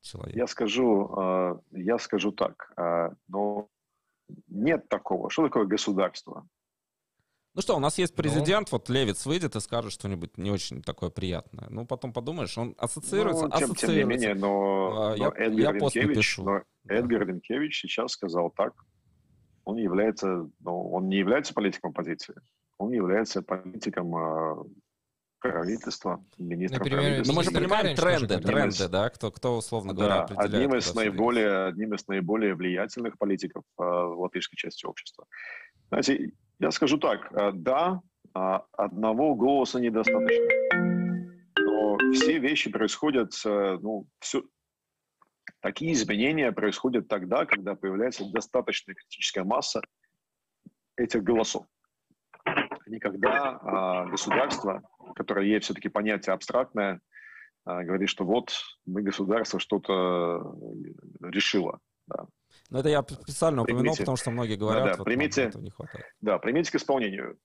человек? 0.00 0.34
Я 0.34 0.48
скажу, 0.48 1.14
а, 1.16 1.60
я 1.70 1.98
скажу 1.98 2.32
так, 2.32 2.72
а, 2.76 3.12
но 3.28 3.68
нет 4.48 4.88
такого. 4.88 5.30
Что 5.30 5.44
такое 5.44 5.64
государство? 5.64 6.48
Ну 7.54 7.62
что, 7.62 7.76
у 7.76 7.78
нас 7.78 7.98
есть 7.98 8.14
ну. 8.16 8.22
президент, 8.22 8.72
ну, 8.72 8.78
вот 8.78 8.88
Левиц 8.88 9.24
выйдет 9.26 9.54
и 9.54 9.60
скажет 9.60 9.92
что-нибудь 9.92 10.36
не 10.38 10.50
очень 10.50 10.82
такое 10.82 11.08
приятное. 11.08 11.68
Ну, 11.70 11.86
потом 11.86 12.12
подумаешь, 12.12 12.58
он 12.58 12.74
ассоциируется, 12.78 13.44
ну, 13.44 13.50
тем, 13.50 13.70
ассоциируется. 13.70 13.86
Тем 13.86 13.96
не 13.96 14.04
менее, 14.04 14.34
но, 14.34 15.12
а, 15.12 15.16
но 15.16 15.24
я, 15.36 15.46
Эдгар, 15.46 15.60
я 15.60 15.72
Ренкевич, 15.72 16.38
но 16.38 16.62
да. 16.82 16.94
Эдгар 16.96 17.28
Ренкевич 17.28 17.80
сейчас 17.80 18.10
сказал 18.10 18.50
так. 18.50 18.74
Он 19.62 19.76
является, 19.76 20.50
ну, 20.58 20.90
он 20.90 21.08
не 21.08 21.18
является 21.18 21.54
политиком 21.54 21.92
оппозиции. 21.92 22.34
Он 22.78 22.90
является 22.90 23.40
политиком 23.40 24.66
правительства, 25.40 26.24
министра 26.38 26.78
Например, 26.78 27.00
правительства. 27.00 27.32
Ну, 27.32 27.38
мы 27.38 27.44
же 27.44 27.50
понимаем 27.50 27.96
тренды, 27.96 28.38
тренды, 28.38 28.88
да, 28.88 29.10
кто, 29.10 29.30
кто 29.30 29.56
условно 29.56 29.92
говоря, 29.94 30.14
да, 30.14 30.22
определяет. 30.24 30.54
Одним 30.54 30.78
из, 30.78 30.94
наиболее, 30.94 31.66
одним 31.66 31.94
из 31.94 32.06
наиболее 32.08 32.54
влиятельных 32.54 33.18
политиков 33.18 33.64
э, 33.78 33.82
в 33.82 34.20
латышской 34.20 34.56
части 34.56 34.86
общества. 34.86 35.26
Знаете, 35.88 36.32
я 36.58 36.70
скажу 36.70 36.98
так, 36.98 37.32
э, 37.32 37.52
да, 37.54 38.00
а, 38.34 38.64
одного 38.72 39.34
голоса 39.34 39.80
недостаточно. 39.80 40.44
Но 41.58 41.98
все 42.12 42.38
вещи 42.38 42.70
происходят, 42.70 43.32
э, 43.44 43.78
ну, 43.80 44.06
все, 44.20 44.42
такие 45.60 45.92
изменения 45.92 46.52
происходят 46.52 47.08
тогда, 47.08 47.46
когда 47.46 47.74
появляется 47.74 48.30
достаточная 48.30 48.94
критическая 48.94 49.44
масса 49.44 49.80
этих 50.96 51.22
голосов. 51.22 51.66
Никогда 52.86 53.58
а, 53.62 54.06
государство, 54.06 54.82
которое 55.14 55.46
есть 55.46 55.64
все-таки 55.64 55.88
понятие 55.88 56.34
абстрактное, 56.34 57.00
а, 57.64 57.82
говорит, 57.82 58.08
что 58.08 58.24
вот 58.24 58.52
мы 58.86 59.02
государство 59.02 59.58
что-то 59.58 60.56
решило. 61.20 61.80
Да. 62.06 62.26
Но 62.70 62.80
это 62.80 62.88
я 62.88 63.02
специально 63.02 63.62
упомянул, 63.62 63.82
примите, 63.82 64.02
потому 64.02 64.16
что 64.16 64.30
многие 64.30 64.56
говорят, 64.56 64.84
да, 64.84 64.90
да, 64.92 64.96
вот 64.98 65.04
примите, 65.04 65.50
не 65.56 65.70
хватает. 65.70 66.06
Да, 66.20 66.38
примите 66.38 66.72
к 66.72 66.74
исполнению. 66.76 67.38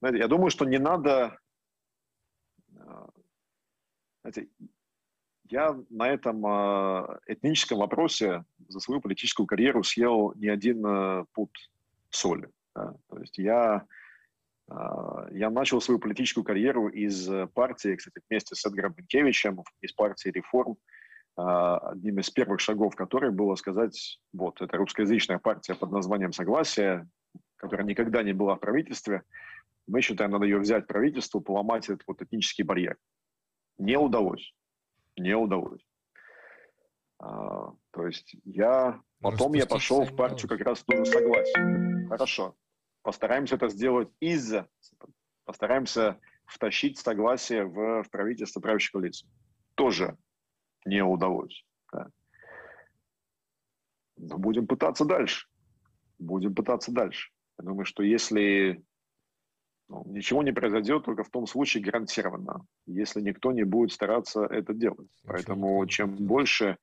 Знаете, 0.00 0.18
я 0.18 0.28
думаю, 0.28 0.50
что 0.50 0.64
не 0.64 0.78
надо... 0.78 1.38
А, 2.76 3.08
знаете, 4.22 4.48
я 5.50 5.76
на 5.90 6.08
этом 6.08 6.44
а, 6.46 7.18
этническом 7.26 7.78
вопросе 7.78 8.44
за 8.68 8.80
свою 8.80 9.00
политическую 9.00 9.46
карьеру 9.46 9.82
съел 9.82 10.32
не 10.34 10.48
один 10.48 10.84
а, 10.86 11.24
пуд 11.32 11.50
соли. 12.10 12.50
Да. 12.74 12.94
То 13.08 13.18
есть 13.18 13.38
я, 13.38 13.86
я 14.70 15.50
начал 15.50 15.80
свою 15.80 15.98
политическую 15.98 16.44
карьеру 16.44 16.88
из 16.88 17.28
партии, 17.54 17.96
кстати, 17.96 18.20
вместе 18.28 18.54
с 18.54 18.64
Эдгаром 18.66 18.92
Бенкевичем, 18.92 19.62
из 19.80 19.92
партии 19.92 20.28
«Реформ», 20.28 20.76
а, 21.36 21.78
одним 21.90 22.18
из 22.18 22.30
первых 22.30 22.60
шагов 22.60 22.96
которой 22.96 23.30
было 23.30 23.54
сказать, 23.54 24.20
вот, 24.32 24.60
это 24.60 24.76
русскоязычная 24.76 25.38
партия 25.38 25.74
под 25.76 25.92
названием 25.92 26.32
«Согласие», 26.32 27.08
которая 27.56 27.86
никогда 27.86 28.22
не 28.22 28.32
была 28.32 28.56
в 28.56 28.60
правительстве, 28.60 29.22
мы 29.86 30.02
считаем, 30.02 30.32
надо 30.32 30.44
ее 30.44 30.58
взять 30.58 30.84
в 30.84 30.88
правительство, 30.88 31.40
поломать 31.40 31.88
этот 31.88 32.02
вот 32.06 32.20
этнический 32.20 32.64
барьер. 32.64 32.98
Не 33.78 33.96
удалось. 33.96 34.52
Не 35.16 35.34
удалось. 35.34 35.80
А, 37.20 37.72
то 37.92 38.06
есть 38.06 38.36
я... 38.44 39.00
Потом 39.20 39.54
я 39.54 39.66
пошел 39.66 40.04
в 40.04 40.14
партию 40.14 40.48
как 40.48 40.60
раз 40.60 40.82
тоже 40.82 41.06
согласие. 41.06 42.08
Хорошо. 42.08 42.54
Постараемся 43.02 43.56
это 43.56 43.68
сделать 43.68 44.08
из-за... 44.20 44.68
Постараемся 45.44 46.18
втащить 46.46 46.98
согласие 46.98 47.64
в, 47.64 48.02
в 48.02 48.10
правительство 48.10 48.60
правящей 48.60 48.92
коалиции. 48.92 49.28
Тоже 49.74 50.16
не 50.84 51.02
удалось. 51.02 51.64
Да. 51.92 52.08
Но 54.16 54.38
будем 54.38 54.66
пытаться 54.66 55.04
дальше. 55.04 55.46
Будем 56.18 56.54
пытаться 56.54 56.92
дальше. 56.92 57.30
Я 57.58 57.64
думаю, 57.64 57.84
что 57.84 58.02
если 58.02 58.82
ну, 59.88 60.04
ничего 60.06 60.42
не 60.42 60.52
произойдет 60.52 61.04
только 61.04 61.24
в 61.24 61.30
том 61.30 61.46
случае 61.46 61.82
гарантированно, 61.82 62.66
если 62.86 63.20
никто 63.20 63.52
не 63.52 63.64
будет 63.64 63.92
стараться 63.92 64.44
это 64.44 64.74
делать. 64.74 65.08
Поэтому 65.24 65.84
чем 65.86 66.14
больше 66.14 66.76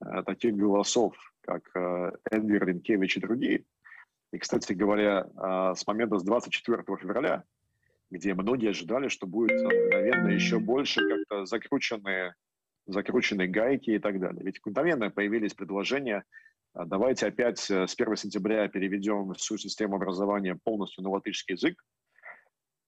э, 0.00 0.22
таких 0.24 0.56
голосов, 0.56 1.14
как 1.42 1.68
э, 1.74 2.12
Эдгар 2.30 2.66
Ренкевич 2.66 3.18
и 3.18 3.20
другие, 3.20 3.64
и, 4.36 4.38
кстати 4.38 4.74
говоря, 4.74 5.26
э, 5.26 5.74
с 5.74 5.86
момента 5.86 6.18
с 6.18 6.24
24 6.24 6.84
февраля, 7.00 7.44
где 8.10 8.34
многие 8.34 8.70
ожидали, 8.70 9.08
что 9.08 9.26
будет 9.26 9.60
наверное, 9.62 10.34
еще 10.34 10.58
больше 10.58 11.00
как-то 11.08 11.46
закрученные 11.46 12.34
закрученные 12.86 13.48
гайки 13.48 13.90
и 13.90 13.98
так 13.98 14.20
далее. 14.20 14.44
Ведь 14.44 14.64
мгновенно 14.64 15.10
появились 15.10 15.54
предложения, 15.54 16.22
а, 16.72 16.84
давайте 16.84 17.26
опять 17.26 17.68
э, 17.70 17.86
с 17.86 17.94
1 17.98 18.16
сентября 18.16 18.68
переведем 18.68 19.32
всю 19.34 19.58
систему 19.58 19.96
образования 19.96 20.56
полностью 20.62 21.02
на 21.02 21.10
латышский 21.10 21.54
язык, 21.54 21.82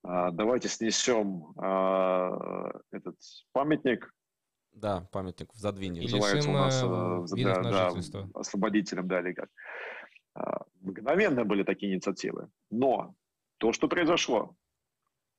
а, 0.05 0.30
давайте 0.30 0.68
снесем 0.68 1.53
а, 1.57 2.70
этот 2.92 3.16
памятник. 3.53 4.12
Да, 4.72 5.09
памятник 5.11 5.53
в 5.53 5.59
Задвине. 5.59 6.03
Называется 6.03 6.51
у 6.51 6.53
нас 6.53 6.82
э, 6.84 7.42
да, 7.42 7.62
да, 7.62 7.92
освободителем, 8.34 9.09
да, 9.09 9.20
или 9.20 9.32
как. 9.32 9.49
Мгновенно 10.80 11.45
были 11.45 11.62
такие 11.62 11.93
инициативы. 11.93 12.51
Но 12.70 13.14
то, 13.59 13.72
что 13.72 13.89
произошло, 13.89 14.57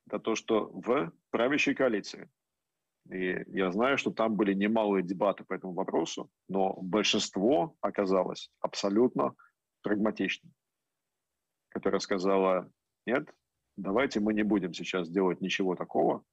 это 0.08 0.20
то, 0.20 0.36
что 0.36 0.70
в 0.74 1.12
правящей 1.32 1.74
коалиции 1.74 2.30
и 3.10 3.44
я 3.48 3.72
знаю, 3.72 3.98
что 3.98 4.12
там 4.12 4.36
были 4.36 4.54
немалые 4.54 5.04
дебаты 5.04 5.44
по 5.44 5.54
этому 5.54 5.74
вопросу, 5.74 6.30
но 6.48 6.74
большинство 6.82 7.76
оказалось 7.82 8.52
абсолютно 8.60 9.36
прагматичным, 9.82 10.54
которое 11.70 12.00
сказала, 12.00 12.72
нет, 13.08 13.28
давайте 13.78 14.20
мы 14.20 14.34
не 14.34 14.44
будем 14.44 14.74
сейчас 14.74 15.10
делать 15.10 15.42
ничего 15.42 15.76
такого, 15.76 16.24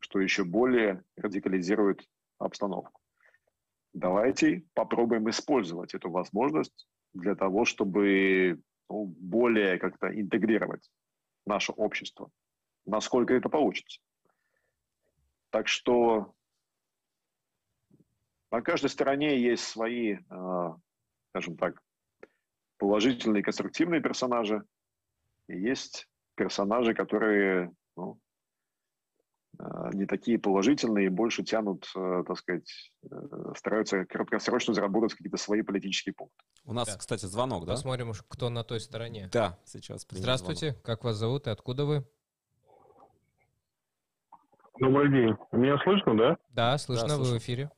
что 0.00 0.20
еще 0.20 0.44
более 0.44 1.02
радикализирует 1.16 2.06
обстановку. 2.38 3.00
Давайте 3.94 4.64
попробуем 4.74 5.30
использовать 5.30 5.94
эту 5.94 6.10
возможность 6.10 6.86
для 7.12 7.34
того, 7.34 7.64
чтобы 7.64 8.60
ну, 8.88 9.06
более 9.06 9.78
как-то 9.78 10.08
интегрировать 10.08 10.90
наше 11.46 11.72
общество. 11.72 12.30
Насколько 12.86 13.34
это 13.34 13.48
получится. 13.48 14.00
Так 15.50 15.68
что 15.68 16.34
на 18.50 18.62
каждой 18.62 18.90
стороне 18.90 19.40
есть 19.40 19.64
свои, 19.64 20.18
а, 20.28 20.76
скажем 21.30 21.56
так, 21.56 21.82
положительные 22.78 23.42
конструктивные 23.42 24.00
персонажи, 24.00 24.64
и 25.48 25.58
есть 25.58 26.08
персонажи, 26.34 26.94
которые 26.94 27.72
ну, 27.96 28.18
а, 29.58 29.90
не 29.92 30.06
такие 30.06 30.38
положительные 30.38 31.10
больше 31.10 31.42
тянут, 31.42 31.90
а, 31.94 32.24
так 32.24 32.38
сказать, 32.38 32.92
э, 33.02 33.52
стараются 33.56 34.04
краткосрочно 34.06 34.72
заработать 34.72 35.14
какие-то 35.14 35.36
свои 35.36 35.62
политические 35.62 36.14
пункты. 36.14 36.44
У 36.64 36.72
нас, 36.72 36.88
да. 36.88 36.98
кстати, 36.98 37.26
звонок, 37.26 37.66
да? 37.66 37.72
Посмотрим, 37.72 38.12
кто 38.28 38.48
на 38.50 38.64
той 38.64 38.80
стороне. 38.80 39.28
Да, 39.32 39.58
сейчас. 39.64 40.06
Здравствуйте, 40.08 40.70
звонок. 40.70 40.82
как 40.82 41.04
вас 41.04 41.16
зовут 41.16 41.46
и 41.46 41.50
откуда 41.50 41.84
вы? 41.84 42.04
Добрый 44.78 45.10
день. 45.10 45.36
Меня 45.52 45.78
слышно, 45.84 46.16
да? 46.16 46.36
Да, 46.50 46.78
слышно, 46.78 47.08
да, 47.08 47.16
вы 47.18 47.24
в 47.24 47.38
эфире. 47.38 47.70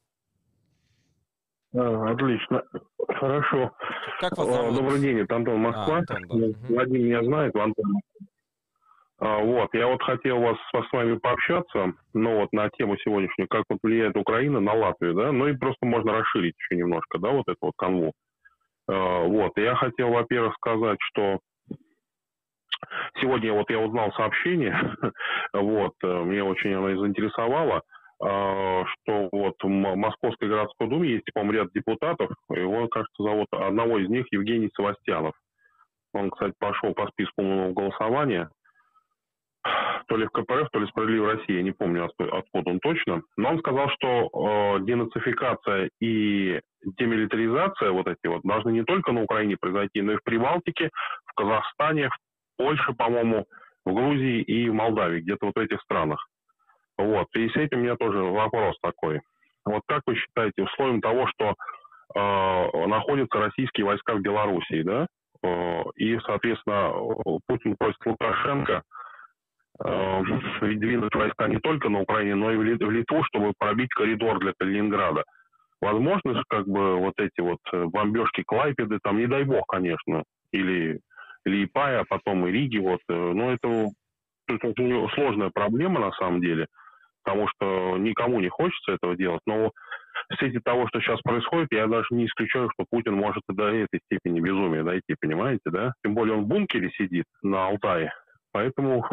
А, 1.74 2.12
отлично. 2.12 2.62
Хорошо. 3.09 3.72
Как 4.20 4.37
вас 4.37 4.47
зовут? 4.47 4.76
Добрый 4.76 5.01
день, 5.01 5.18
это 5.18 5.37
Антон 5.37 5.59
Москва. 5.59 5.97
А, 5.97 5.99
Антон, 5.99 6.53
да. 6.53 6.59
Владимир 6.68 7.01
меня 7.01 7.24
знает, 7.24 7.57
Антон. 7.57 8.01
А, 9.18 9.39
вот, 9.39 9.72
я 9.72 9.87
вот 9.87 10.03
хотел 10.03 10.41
вас 10.41 10.57
с 10.72 10.93
вами 10.93 11.16
пообщаться, 11.16 11.93
ну 12.12 12.41
вот 12.41 12.53
на 12.53 12.68
тему 12.70 12.97
сегодняшнюю, 13.05 13.47
как 13.49 13.62
вот 13.68 13.78
влияет 13.80 14.16
Украина 14.16 14.59
на 14.59 14.74
Латвию, 14.74 15.14
да, 15.14 15.30
ну 15.30 15.47
и 15.47 15.57
просто 15.57 15.87
можно 15.87 16.12
расширить 16.12 16.57
еще 16.59 16.76
немножко, 16.76 17.20
да, 17.20 17.30
вот 17.30 17.47
эту 17.47 17.59
вот 17.61 17.74
канву. 17.76 18.09
А, 18.09 18.12
вот, 18.89 19.53
я 19.57 19.74
хотел, 19.76 20.11
во-первых, 20.11 20.55
сказать, 20.57 20.99
что 21.01 21.39
Сегодня 23.20 23.53
вот 23.53 23.70
я 23.70 23.78
узнал 23.78 24.12
сообщение, 24.12 24.76
вот, 25.53 25.93
э, 26.03 26.07
мне 26.07 26.43
очень 26.43 26.74
оно 26.74 26.89
заинтересовало, 27.01 27.83
а, 28.20 28.85
что 28.87 29.28
вот 29.33 29.55
в 29.62 29.68
Московской 29.68 30.49
городской 30.49 30.89
думе 30.89 31.11
есть, 31.11 31.33
по-моему, 31.33 31.53
ряд 31.53 31.72
депутатов, 31.72 32.30
его, 32.51 32.89
кажется, 32.89 33.22
зовут 33.22 33.49
одного 33.53 33.99
из 33.99 34.09
них 34.09 34.26
Евгений 34.30 34.70
Севастьянов. 34.76 35.35
Он, 36.12 36.30
кстати, 36.30 36.55
пошел 36.59 36.93
по 36.93 37.09
списку 37.09 37.43
голосования, 37.72 38.49
то 40.08 40.16
ли 40.16 40.26
в 40.26 40.30
КПРФ, 40.30 40.68
то 40.70 40.78
ли 40.80 40.86
«Справедливая 40.88 41.36
Россия», 41.36 41.56
я 41.56 41.62
не 41.62 41.72
помню, 41.72 42.04
откуда 42.04 42.70
он 42.70 42.80
точно. 42.80 43.22
Но 43.36 43.50
он 43.50 43.58
сказал, 43.58 43.88
что 43.90 44.76
э, 44.78 44.84
денацификация 44.84 45.90
и 46.00 46.60
демилитаризация 46.98 47.90
вот 47.90 48.08
эти 48.08 48.26
вот 48.26 48.42
должны 48.42 48.70
не 48.70 48.84
только 48.84 49.12
на 49.12 49.22
Украине 49.22 49.56
произойти, 49.60 50.02
но 50.02 50.12
и 50.12 50.16
в 50.16 50.24
Прибалтике, 50.24 50.90
в 51.26 51.34
Казахстане, 51.34 52.08
в 52.08 52.16
Польше, 52.56 52.92
по-моему, 52.92 53.46
в 53.84 53.94
Грузии 53.94 54.42
и 54.42 54.68
в 54.68 54.74
Молдавии, 54.74 55.20
где-то 55.20 55.46
вот 55.46 55.54
в 55.56 55.60
этих 55.60 55.80
странах. 55.82 56.26
Вот, 56.98 57.28
и 57.34 57.48
с 57.48 57.56
этим 57.56 57.78
у 57.78 57.82
меня 57.82 57.96
тоже 57.96 58.18
вопрос 58.18 58.76
такой. 58.82 59.20
Вот 59.64 59.82
как 59.86 60.02
вы 60.06 60.16
считаете, 60.16 60.64
условием 60.64 61.00
того, 61.00 61.26
что 61.28 61.54
э, 62.14 62.86
находятся 62.86 63.38
российские 63.38 63.86
войска 63.86 64.14
в 64.14 64.20
Белоруссии, 64.20 64.82
да, 64.82 65.06
э, 65.42 65.82
и, 65.96 66.18
соответственно, 66.26 66.92
Путин 67.46 67.76
просит 67.76 68.04
Лукашенко 68.04 68.72
э, 68.72 69.01
двинуть 69.78 71.14
войска 71.14 71.48
не 71.48 71.58
только 71.58 71.88
на 71.88 72.00
Украине, 72.00 72.34
но 72.34 72.52
и 72.52 72.56
в 72.56 72.62
Литву, 72.62 73.24
чтобы 73.24 73.52
пробить 73.58 73.90
коридор 73.90 74.38
для 74.38 74.52
Калининграда. 74.58 75.24
Возможно 75.80 76.42
как 76.48 76.66
бы, 76.68 76.96
вот 76.96 77.14
эти 77.18 77.40
вот 77.40 77.58
э, 77.72 77.84
бомбежки 77.86 78.44
Клайпеды, 78.46 78.98
там, 79.02 79.18
не 79.18 79.26
дай 79.26 79.42
бог, 79.42 79.66
конечно, 79.66 80.22
или, 80.52 81.00
или 81.44 81.68
а 81.74 82.04
потом 82.08 82.46
и 82.46 82.52
Риги, 82.52 82.78
вот, 82.78 83.00
э, 83.08 83.14
но 83.14 83.52
это, 83.52 83.88
это 84.46 84.72
сложная 85.14 85.50
проблема 85.52 86.00
на 86.00 86.12
самом 86.12 86.40
деле– 86.40 86.66
потому 87.22 87.48
что 87.48 87.96
никому 87.98 88.40
не 88.40 88.48
хочется 88.48 88.92
этого 88.92 89.16
делать. 89.16 89.40
Но 89.46 89.70
в 90.28 90.34
свете 90.36 90.60
того, 90.64 90.86
что 90.88 91.00
сейчас 91.00 91.20
происходит, 91.22 91.68
я 91.72 91.86
даже 91.86 92.06
не 92.10 92.26
исключаю, 92.26 92.70
что 92.74 92.84
Путин 92.90 93.14
может 93.14 93.42
и 93.50 93.54
до 93.54 93.68
этой 93.68 94.00
степени 94.06 94.40
безумия 94.40 94.82
дойти, 94.82 95.14
понимаете, 95.20 95.70
да? 95.70 95.92
Тем 96.04 96.14
более 96.14 96.36
он 96.36 96.44
в 96.44 96.48
бункере 96.48 96.90
сидит 96.90 97.24
на 97.42 97.66
Алтае. 97.66 98.12
Поэтому 98.53 99.05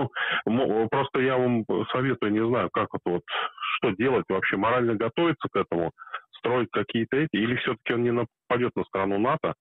просто 0.91 1.19
я 1.21 1.37
вам 1.37 1.65
советую, 1.91 2.31
не 2.31 2.45
знаю, 2.45 2.69
как 2.71 2.89
это 2.93 3.09
вот, 3.09 3.23
что 3.77 3.91
делать 3.91 4.25
вообще, 4.29 4.57
морально 4.57 4.95
готовиться 4.95 5.47
к 5.51 5.55
этому, 5.55 5.91
строить 6.39 6.69
какие-то 6.71 7.17
эти, 7.17 7.35
или 7.35 7.55
все-таки 7.57 7.93
он 7.93 8.03
не 8.03 8.11
нападет 8.11 8.75
на 8.75 8.83
страну 8.85 9.17
НАТО, 9.19 9.53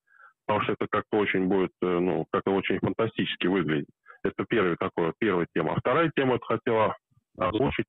потому 0.46 0.62
что 0.64 0.72
это 0.72 0.86
как-то 0.90 1.18
очень 1.18 1.46
будет, 1.46 1.72
э, 1.82 1.86
ну, 1.86 2.26
как-то 2.30 2.52
очень 2.52 2.78
фантастически 2.78 3.46
выглядит. 3.46 3.88
Это 4.22 4.44
первый 4.48 4.76
такой, 4.76 5.12
первая 5.18 5.46
тема. 5.54 5.74
А 5.74 5.80
вторая 5.80 6.10
тема, 6.14 6.36
это 6.36 6.44
хотела 6.44 6.96
озвучить, 7.38 7.86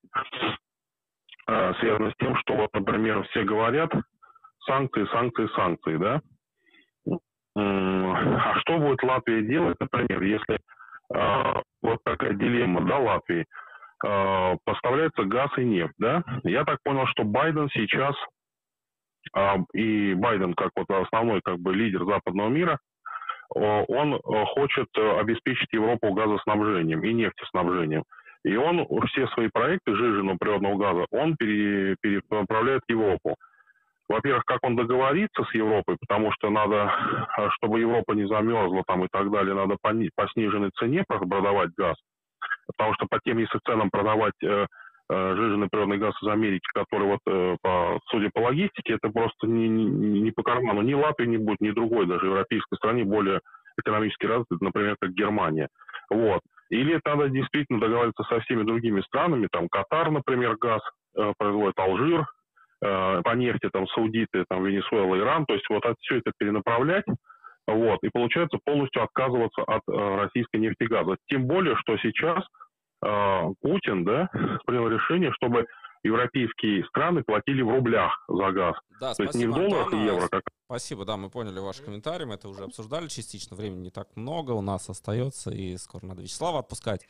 а, 1.47 1.73
связано 1.75 2.11
с 2.11 2.15
тем, 2.19 2.35
что, 2.37 2.55
вот, 2.55 2.69
например, 2.73 3.23
все 3.29 3.43
говорят 3.43 3.91
санкции, 4.65 5.05
санкции, 5.11 5.47
санкции, 5.55 5.97
да? 5.97 6.21
А 7.55 8.59
что 8.59 8.77
будет 8.77 9.01
Латвия 9.03 9.41
делать, 9.41 9.77
например, 9.79 10.21
если 10.21 10.59
э, 11.13 11.61
вот 11.81 11.99
такая 12.03 12.33
дилемма, 12.33 12.85
да, 12.85 12.97
Латвии, 12.97 13.45
э, 14.05 14.57
поставляется 14.63 15.23
газ 15.23 15.49
и 15.57 15.63
нефть, 15.63 15.95
да? 15.97 16.23
Я 16.43 16.63
так 16.65 16.79
понял, 16.83 17.05
что 17.07 17.23
Байден 17.23 17.69
сейчас 17.73 18.15
э, 19.35 19.55
и 19.73 20.13
Байден 20.13 20.53
как 20.53 20.71
вот 20.75 20.89
основной 20.89 21.41
как 21.41 21.59
бы 21.59 21.73
лидер 21.73 22.05
западного 22.05 22.49
мира, 22.49 22.79
он 23.51 24.19
хочет 24.53 24.87
обеспечить 24.95 25.73
Европу 25.73 26.13
газоснабжением 26.13 27.03
и 27.03 27.13
нефтеснабжением. 27.13 28.03
И 28.43 28.55
он 28.55 28.85
все 29.07 29.27
свои 29.29 29.49
проекты 29.51 29.95
жиженного 29.95 30.37
природного 30.37 30.77
газа, 30.77 31.05
он 31.11 31.35
пере, 31.35 31.95
перенаправляет 32.01 32.83
в 32.87 32.91
Европу. 32.91 33.35
Во-первых, 34.09 34.43
как 34.45 34.59
он 34.63 34.75
договорится 34.75 35.43
с 35.43 35.53
Европой, 35.53 35.95
потому 35.99 36.31
что 36.31 36.49
надо, 36.49 36.91
чтобы 37.51 37.79
Европа 37.79 38.13
не 38.13 38.27
замерзла 38.27 38.83
там 38.87 39.05
и 39.05 39.07
так 39.11 39.29
далее, 39.31 39.53
надо 39.53 39.77
по, 39.79 39.93
по 40.15 40.27
сниженной 40.29 40.71
цене 40.79 41.03
продавать 41.07 41.69
газ. 41.77 41.95
Потому 42.67 42.95
что 42.95 43.05
по 43.07 43.19
тем, 43.23 43.37
если 43.37 43.59
ценам 43.65 43.89
продавать 43.91 44.33
э, 44.43 44.65
э, 45.09 45.35
жиженый 45.35 45.67
природный 45.69 45.97
газ 45.97 46.15
из 46.21 46.27
Америки, 46.27 46.65
который 46.73 47.07
вот, 47.07 47.19
э, 47.27 47.57
по, 47.61 47.99
судя 48.09 48.29
по 48.33 48.39
логистике, 48.39 48.93
это 48.93 49.09
просто 49.09 49.47
не, 49.47 49.67
не, 49.67 50.21
не 50.21 50.31
по 50.31 50.41
карману. 50.41 50.81
Ни 50.81 50.93
Латвии 50.93 51.25
не 51.25 51.37
будет, 51.37 51.61
ни 51.61 51.71
другой 51.71 52.07
даже 52.07 52.25
европейской 52.25 52.75
стране 52.75 53.03
более 53.03 53.41
экономически 53.79 54.25
развитой, 54.25 54.57
например, 54.61 54.95
как 54.99 55.11
Германия. 55.13 55.67
Вот. 56.09 56.41
Или 56.69 56.99
надо 57.03 57.29
действительно 57.29 57.79
договариваться 57.79 58.23
со 58.23 58.39
всеми 58.41 58.63
другими 58.63 59.01
странами, 59.01 59.47
там 59.51 59.67
Катар, 59.69 60.11
например, 60.11 60.55
газ 60.57 60.81
э, 61.15 61.33
производит 61.37 61.77
Алжир, 61.79 62.21
э, 62.21 62.25
по 62.81 63.35
нефти 63.35 63.69
там 63.71 63.87
саудиты, 63.87 64.45
там 64.47 64.63
Венесуэла, 64.63 65.17
Иран, 65.17 65.45
то 65.45 65.53
есть 65.53 65.65
вот 65.69 65.85
от, 65.85 65.97
все 65.99 66.17
это 66.19 66.31
перенаправлять, 66.37 67.05
вот, 67.67 67.99
и 68.03 68.09
получается 68.09 68.57
полностью 68.63 69.03
отказываться 69.03 69.61
от 69.63 69.81
э, 69.87 70.15
российской 70.15 70.57
газа. 70.87 71.17
Тем 71.27 71.45
более, 71.45 71.75
что 71.77 71.97
сейчас 71.97 72.43
э, 73.05 73.41
Путин, 73.61 74.05
да, 74.05 74.29
принял 74.65 74.87
решение, 74.87 75.31
чтобы 75.33 75.65
европейские 76.03 76.85
страны 76.85 77.23
платили 77.23 77.61
в 77.61 77.69
рублях 77.69 78.23
за 78.27 78.51
газ. 78.51 78.75
Да, 78.99 79.13
То 79.13 79.25
спасибо, 79.25 79.27
есть 79.27 79.35
не 79.35 79.47
в 79.47 79.53
долларах 79.53 79.85
Антон, 79.85 80.01
и 80.01 80.05
евро. 80.05 80.27
Как... 80.27 80.43
Спасибо, 80.65 81.05
да, 81.05 81.17
мы 81.17 81.29
поняли 81.29 81.59
ваш 81.59 81.81
комментарий, 81.81 82.25
мы 82.25 82.35
это 82.35 82.49
уже 82.49 82.63
обсуждали 82.63 83.07
частично, 83.07 83.55
времени 83.55 83.83
не 83.83 83.89
так 83.89 84.07
много 84.15 84.51
у 84.51 84.61
нас 84.61 84.89
остается, 84.89 85.51
и 85.51 85.77
скоро 85.77 86.05
надо 86.05 86.21
Вячеслава 86.21 86.59
отпускать. 86.59 87.07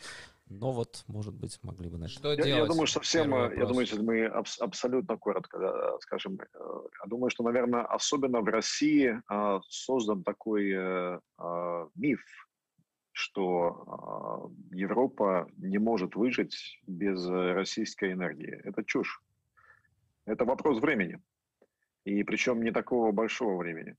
Но 0.50 0.72
вот, 0.72 1.04
может 1.08 1.36
быть, 1.36 1.60
могли 1.62 1.90
бы 1.90 2.00
начать. 2.00 2.18
Что 2.18 2.32
я, 2.32 2.36
делать? 2.38 2.62
Я 2.62 2.66
думаю, 2.66 2.88
совсем, 2.88 3.32
я 3.32 3.66
думаю, 3.66 3.82
если 3.82 4.02
мы 4.02 4.26
аб- 4.26 4.48
абсолютно 4.60 5.16
коротко 5.16 5.98
скажем, 6.02 6.40
э, 6.42 6.46
я 6.56 7.08
думаю, 7.08 7.30
что, 7.30 7.44
наверное, 7.44 7.84
особенно 7.84 8.42
в 8.42 8.46
России 8.46 9.22
а, 9.28 9.60
создан 9.68 10.24
такой 10.24 10.74
а, 10.76 11.20
миф 11.96 12.22
что 13.20 14.50
э, 14.72 14.76
Европа 14.76 15.50
не 15.58 15.78
может 15.78 16.16
выжить 16.16 16.80
без 16.88 17.28
э, 17.28 17.54
российской 17.54 18.14
энергии. 18.14 18.62
Это 18.64 18.84
чушь. 18.84 19.22
Это 20.26 20.46
вопрос 20.46 20.80
времени. 20.80 21.22
И 22.06 22.24
причем 22.24 22.64
не 22.64 22.72
такого 22.72 23.12
большого 23.12 23.58
времени. 23.58 23.98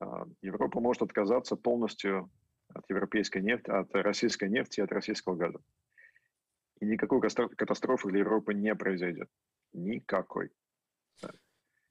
Э, 0.00 0.26
Европа 0.42 0.80
может 0.80 1.02
отказаться 1.02 1.56
полностью 1.56 2.30
от 2.68 2.84
европейской 2.90 3.40
нефти, 3.40 3.70
от 3.70 3.94
российской 3.94 4.50
нефти 4.50 4.80
и 4.80 4.82
от 4.82 4.92
российского 4.92 5.36
газа. 5.36 5.60
И 6.80 6.84
никакой 6.84 7.20
катастрофы 7.20 8.10
для 8.10 8.20
Европы 8.20 8.52
не 8.52 8.74
произойдет. 8.74 9.30
Никакой. 9.72 10.50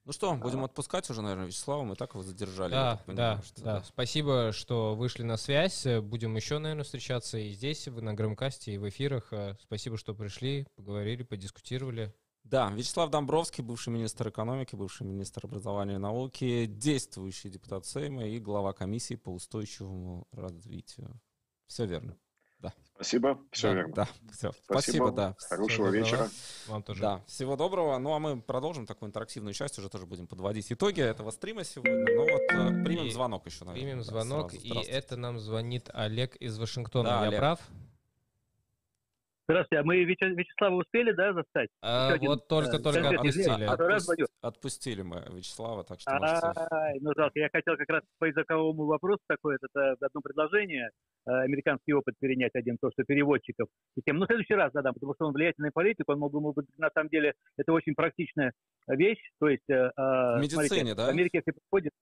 Ну 0.04 0.12
что, 0.12 0.34
будем 0.34 0.62
а... 0.62 0.66
отпускать 0.66 1.08
уже, 1.08 1.22
наверное, 1.22 1.46
Вячеслава, 1.46 1.82
мы 1.82 1.96
так 1.96 2.12
его 2.12 2.22
задержали. 2.22 2.72
Да, 2.72 3.00
понимаю, 3.06 3.36
да, 3.36 3.42
что, 3.42 3.62
да. 3.62 3.84
Спасибо, 3.84 4.52
что 4.52 4.94
вышли 4.94 5.22
на 5.22 5.36
связь. 5.36 5.86
Будем 6.02 6.36
еще, 6.36 6.58
наверное, 6.58 6.84
встречаться 6.84 7.38
и 7.38 7.52
здесь, 7.52 7.86
на 7.86 8.12
Громкасте, 8.12 8.74
и 8.74 8.78
в 8.78 8.88
эфирах. 8.88 9.32
Спасибо, 9.62 9.96
что 9.96 10.14
пришли, 10.14 10.66
поговорили, 10.76 11.22
подискутировали. 11.22 12.14
Да, 12.44 12.70
Вячеслав 12.70 13.08
Домбровский, 13.08 13.64
бывший 13.64 13.88
министр 13.88 14.28
экономики, 14.28 14.76
бывший 14.76 15.06
министр 15.06 15.46
образования 15.46 15.94
и 15.94 15.98
науки, 15.98 16.66
действующий 16.66 17.48
депутат 17.48 17.86
Сейма 17.86 18.26
и 18.26 18.38
глава 18.38 18.74
комиссии 18.74 19.14
по 19.14 19.30
устойчивому 19.30 20.28
развитию. 20.30 21.18
Все 21.66 21.86
верно. 21.86 22.18
Да. 22.64 22.72
Спасибо, 22.94 23.38
все 23.50 23.68
да, 23.68 23.74
верно. 23.74 23.94
Да, 23.94 24.04
все. 24.32 24.52
Спасибо, 24.52 24.62
Спасибо 24.72 25.10
да. 25.10 25.36
Хорошего 25.38 25.68
всего 25.68 25.88
вечера. 25.88 26.30
Вам 26.68 26.82
тоже. 26.82 27.00
Да, 27.02 27.22
всего 27.26 27.56
доброго. 27.56 27.98
Ну, 27.98 28.14
а 28.14 28.18
мы 28.18 28.40
продолжим 28.40 28.86
такую 28.86 29.08
интерактивную 29.08 29.52
часть, 29.52 29.78
уже 29.78 29.90
тоже 29.90 30.06
будем 30.06 30.26
подводить 30.26 30.72
итоги 30.72 31.02
этого 31.02 31.30
стрима 31.30 31.64
сегодня. 31.64 32.06
Ну 32.14 32.20
вот, 32.22 32.42
э, 32.50 32.84
примем 32.84 33.04
и 33.04 33.10
звонок 33.10 33.44
еще, 33.44 33.64
наверное. 33.64 33.90
Примем 33.90 34.02
звонок, 34.02 34.54
и 34.54 34.72
это 34.72 35.16
нам 35.16 35.38
звонит 35.38 35.90
Олег 35.92 36.36
из 36.36 36.58
Вашингтона. 36.58 37.10
Да, 37.10 37.20
Я 37.20 37.28
Олег. 37.28 37.38
прав? 37.40 37.60
Здравствуйте, 39.46 39.80
а 39.80 39.84
мы 39.84 40.02
Вячеслава 40.04 40.76
успели, 40.76 41.12
да, 41.12 41.34
застать? 41.34 41.68
А, 41.82 42.16
вот 42.18 42.48
только-только 42.48 43.00
э, 43.00 43.14
отпустили. 43.14 43.64
Отпусти, 43.64 44.24
отпустили 44.40 45.02
мы 45.02 45.22
Вячеслава, 45.30 45.84
так 45.84 46.00
что 46.00 46.12
можете... 46.14 47.00
Ну, 47.00 47.12
жалко, 47.14 47.38
я 47.38 47.50
хотел 47.52 47.76
как 47.76 47.88
раз 47.90 48.02
по 48.18 48.24
языковому 48.24 48.86
вопросу 48.86 49.20
такое, 49.28 49.58
это 49.60 49.96
одно 50.00 50.22
предложение, 50.22 50.88
э, 51.26 51.30
американский 51.30 51.92
опыт 51.92 52.14
перенять 52.18 52.52
один, 52.54 52.78
то, 52.80 52.90
что 52.92 53.04
переводчиков. 53.04 53.68
И 53.96 54.00
тем, 54.06 54.16
ну, 54.16 54.24
в 54.24 54.28
следующий 54.28 54.54
раз 54.54 54.72
задам, 54.72 54.94
потому 54.94 55.12
что 55.14 55.26
он 55.26 55.34
влиятельный 55.34 55.72
политик, 55.72 56.04
он 56.08 56.20
мог 56.20 56.32
бы, 56.32 56.40
мог 56.40 56.54
бы, 56.54 56.64
на 56.78 56.88
самом 56.94 57.10
деле, 57.10 57.34
это 57.58 57.74
очень 57.74 57.94
практичная 57.94 58.52
вещь, 58.88 59.20
то 59.38 59.48
есть... 59.48 59.68
Э, 59.68 59.90
в 59.94 60.38
медицине, 60.40 60.68
смотрите, 60.68 60.94
да? 60.94 61.06
В 61.06 61.08
Америке, 61.10 61.42
если 61.44 61.50
приходит 61.50 61.92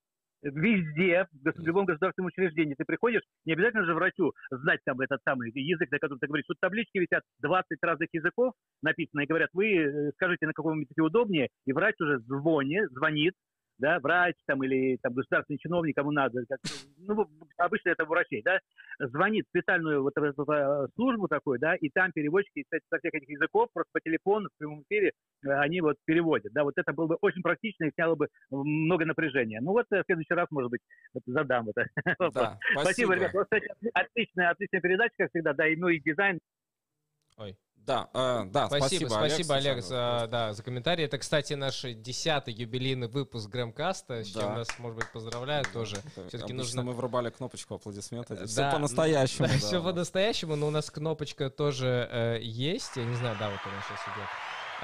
везде, 0.43 1.27
в 1.33 1.67
любом 1.67 1.87
государственном 1.87 2.29
учреждении 2.29 2.75
ты 2.75 2.85
приходишь, 2.85 3.23
не 3.45 3.53
обязательно 3.53 3.85
же 3.85 3.95
врачу 3.95 4.33
знать 4.51 4.81
там 4.85 5.01
этот 5.01 5.21
самый 5.25 5.51
язык, 5.55 5.91
на 5.91 5.99
котором 5.99 6.19
ты 6.19 6.27
говоришь. 6.27 6.47
Тут 6.47 6.59
таблички 6.61 6.99
висят 6.99 7.23
20 7.41 7.79
разных 7.83 8.09
языков 8.13 8.55
написано, 8.83 9.21
и 9.21 9.27
говорят, 9.27 9.51
вы 9.53 9.75
э, 9.75 10.11
скажите, 10.13 10.47
на 10.47 10.53
каком 10.53 10.81
языке 10.81 11.03
удобнее, 11.03 11.49
и 11.67 11.73
врач 11.73 11.95
уже 12.01 12.19
звонит, 12.21 12.91
звонит, 12.91 13.35
да, 13.79 13.99
врач 14.01 14.37
там 14.47 14.63
или 14.63 14.97
там 15.03 15.15
государственный 15.15 15.59
чиновник, 15.59 15.97
кому 15.97 16.11
надо, 16.11 16.45
как, 16.49 16.61
ну, 16.99 17.27
обычно 17.57 17.91
это 17.91 18.05
врачей, 18.05 18.43
да, 18.43 18.59
звонит 18.99 19.47
специальную 19.49 20.03
вот 20.03 20.17
эту 20.17 20.51
э, 20.51 20.87
службу 20.95 21.29
такую, 21.29 21.59
да, 21.59 21.75
и 21.77 21.89
там 21.91 22.13
переводчики 22.13 22.63
кстати, 22.63 22.85
со 22.89 22.99
всех 22.99 23.15
этих 23.15 23.29
языков 23.29 23.69
просто 23.73 23.91
по 23.93 24.01
телефону 24.01 24.49
в 24.49 24.59
прямом 24.59 24.83
эфире 24.83 25.13
э, 25.45 25.49
они 25.51 25.81
вот 25.81 25.97
переводят, 26.05 26.53
да, 26.53 26.65
вот 26.65 26.75
это 26.77 26.93
было 26.93 27.07
бы 27.09 27.19
очень 27.21 27.43
практично 27.43 27.85
и 27.85 27.93
сняло 27.93 28.15
бы 28.15 28.29
много 28.51 29.05
напряжения. 29.05 29.61
Ну 29.61 29.73
вот 29.73 29.87
э, 29.93 30.03
в 30.03 30.07
следующий 30.07 30.35
раз, 30.35 30.49
может 30.51 30.71
быть, 30.71 30.81
вот 31.15 31.23
задам 31.27 31.69
это. 31.69 31.87
Да, 32.33 32.59
спасибо. 32.73 32.81
спасибо, 32.83 33.15
ребята. 33.15 33.43
Кстати, 33.43 33.69
отличная, 33.93 34.51
отличная 34.51 34.81
передача, 34.81 35.15
как 35.19 35.31
всегда, 35.31 35.53
да, 35.53 35.67
и, 35.67 35.77
ну 35.77 35.89
и 35.89 36.01
дизайн 36.01 36.39
Ой, 37.39 37.57
Да, 37.87 38.09
э, 38.15 38.45
да, 38.47 38.69
спасибо, 38.69 39.09
спасибо, 39.09 39.19
Олег, 39.19 39.33
спасибо, 39.33 39.55
Олег 39.57 39.85
за, 39.85 40.29
да, 40.31 40.53
за 40.53 40.63
комментарий. 40.63 41.05
Это, 41.05 41.19
кстати, 41.19 41.55
наш 41.55 41.83
десятый 41.83 42.55
юбилейный 42.55 43.09
выпуск 43.09 43.49
Грэмкаста, 43.49 44.23
с 44.23 44.33
да. 44.33 44.41
чем 44.41 44.55
нас, 44.55 44.69
может 44.79 44.99
быть, 44.99 45.11
поздравляют 45.13 45.67
да. 45.69 45.73
тоже. 45.73 45.97
Все-таки 46.29 46.53
нужно... 46.53 46.83
мы 46.83 46.93
врубали 46.93 47.31
кнопочку 47.31 47.75
аплодисмента. 47.75 48.37
Да, 48.37 48.47
все 48.47 48.71
по-настоящему. 48.71 49.49
Да, 49.49 49.55
да, 49.55 49.59
все 49.59 49.83
по-настоящему, 49.83 50.55
но 50.57 50.69
у 50.69 50.71
нас 50.71 50.91
кнопочка 50.91 51.51
тоже 51.51 52.09
э, 52.11 52.39
есть. 52.41 52.97
Я 52.97 53.05
не 53.05 53.17
знаю, 53.17 53.37
да, 53.41 53.51
вот 53.51 53.61
она 53.65 53.83
сейчас 53.83 54.01
идет. 54.15 54.29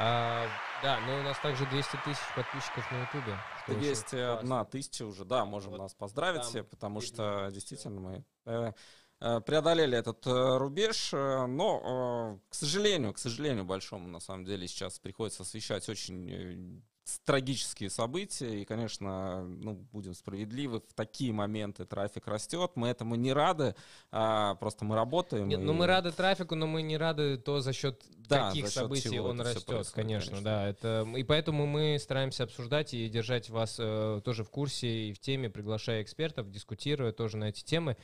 А, 0.01 0.47
да, 0.83 0.99
но 1.07 1.19
у 1.19 1.23
нас 1.23 1.39
также 1.39 1.67
200 1.67 1.91
тысяч 2.05 2.21
подписчиков 2.35 2.91
на 2.91 3.03
Ютубе. 3.03 3.37
201 3.67 4.67
тысяча 4.67 5.05
уже, 5.05 5.25
да, 5.25 5.45
можем 5.45 5.73
вот 5.73 5.79
нас 5.81 5.95
поздравить 5.95 6.43
все, 6.43 6.63
потому 6.63 7.01
что 7.01 7.49
действительно 7.53 8.01
мы 8.01 8.25
э, 8.47 8.51
э, 8.69 8.73
преодолели 9.19 9.97
этот 9.99 10.27
э, 10.27 10.59
рубеж, 10.59 11.13
но, 11.13 12.41
к 12.49 12.55
сожалению, 12.55 13.13
к 13.13 13.19
сожалению 13.19 13.65
большому, 13.65 14.09
на 14.09 14.21
самом 14.21 14.45
деле, 14.45 14.69
сейчас 14.69 14.99
приходится 14.99 15.43
освещать 15.43 15.89
очень 15.89 16.83
трагические 17.25 17.91
события, 17.91 18.61
и, 18.61 18.65
конечно, 18.65 19.45
ну, 19.45 19.75
будем 19.93 20.15
справедливы, 20.15 20.81
в 20.81 20.95
такие 20.95 21.33
моменты 21.33 21.85
трафик 21.85 22.27
растет, 22.27 22.73
мы 22.75 22.89
этому 22.89 23.15
не 23.15 23.33
рады, 23.33 23.75
а, 24.11 24.57
просто 24.57 24.85
мы 24.85 24.95
работаем. 24.95 25.49
Нет, 25.49 25.61
и... 25.61 25.63
ну 25.63 25.73
мы 25.73 25.87
рады 25.87 26.13
трафику, 26.13 26.55
но 26.55 26.67
мы 26.67 26.83
не 26.83 26.97
рады 26.97 27.39
то, 27.39 27.61
за 27.61 27.73
счет 27.73 28.03
да, 28.17 28.49
каких 28.49 28.67
за 28.67 28.73
счет 28.73 28.83
событий 28.83 29.21
он 29.21 29.41
растет, 29.41 29.67
конечно, 29.67 29.93
конечно, 29.95 30.43
да, 30.43 30.69
это, 30.69 31.07
и 31.17 31.23
поэтому 31.23 31.67
мы 31.67 31.99
стараемся 31.99 32.45
обсуждать 32.45 32.93
и 32.95 33.09
держать 33.09 33.49
вас 33.49 33.77
э, 33.79 34.21
тоже 34.25 34.45
в 34.45 34.51
курсе 34.51 35.09
и 35.09 35.13
в 35.13 35.19
теме, 35.19 35.49
приглашая 35.49 36.03
экспертов, 36.03 36.51
дискутируя 36.51 37.13
тоже 37.13 37.37
на 37.37 37.49
эти 37.49 37.65
темы. 37.65 37.97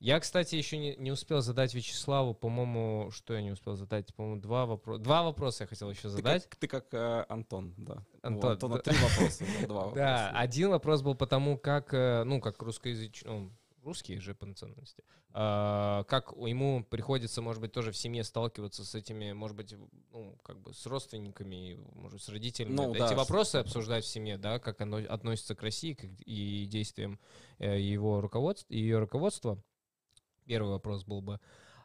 Я, 0.00 0.20
кстати, 0.20 0.54
еще 0.54 0.78
не, 0.78 0.94
не 0.96 1.10
успел 1.10 1.40
задать 1.40 1.74
Вячеславу, 1.74 2.32
по-моему, 2.32 3.10
что 3.10 3.34
я 3.34 3.42
не 3.42 3.50
успел 3.50 3.74
задать, 3.74 4.14
по-моему, 4.14 4.40
два 4.40 4.64
вопроса. 4.64 5.02
Два 5.02 5.22
вопроса 5.24 5.64
я 5.64 5.68
хотел 5.68 5.90
еще 5.90 6.08
задать. 6.08 6.44
Ты 6.44 6.48
как, 6.48 6.56
ты 6.56 6.68
как 6.68 6.94
э, 6.94 7.26
Антон, 7.28 7.74
да. 7.76 8.04
Антон, 8.22 8.52
Антона 8.52 8.76
да. 8.76 8.82
три 8.82 8.96
вопроса, 8.96 9.44
два 9.66 9.76
вопроса. 9.86 9.96
Да, 9.96 10.30
один 10.30 10.70
вопрос 10.70 11.02
был 11.02 11.16
потому, 11.16 11.58
как, 11.58 11.92
э, 11.92 12.22
ну, 12.24 12.40
как 12.40 12.62
русскоязычный, 12.62 13.28
ну, 13.28 13.52
русские 13.82 14.20
же 14.20 14.34
по 14.34 14.46
национальности, 14.46 15.02
а, 15.32 16.04
как 16.04 16.32
ему 16.32 16.84
приходится, 16.84 17.42
может 17.42 17.60
быть, 17.60 17.72
тоже 17.72 17.92
в 17.92 17.96
семье 17.96 18.24
сталкиваться 18.24 18.84
с 18.84 18.94
этими, 18.94 19.32
может 19.32 19.56
быть, 19.56 19.74
ну, 20.12 20.38
как 20.42 20.60
бы 20.60 20.74
с 20.74 20.86
родственниками, 20.86 21.78
может, 21.94 22.22
с 22.22 22.28
родителями. 22.28 22.74
Ну, 22.74 22.94
Эти 22.94 23.00
да, 23.00 23.14
вопросы 23.14 23.50
что... 23.50 23.60
обсуждать 23.60 24.04
в 24.04 24.08
семье, 24.08 24.38
да, 24.38 24.58
как 24.58 24.80
оно 24.80 24.96
относится 24.96 25.54
к 25.54 25.62
России 25.62 25.94
как 25.94 26.10
и 26.24 26.66
действиям 26.66 27.18
э, 27.58 27.80
его 27.80 28.20
руководства, 28.20 28.72
ее 28.72 28.98
руководства. 28.98 29.62
Первый 30.48 30.70
вопрос 30.70 31.04
был 31.04 31.20
бы. 31.20 31.38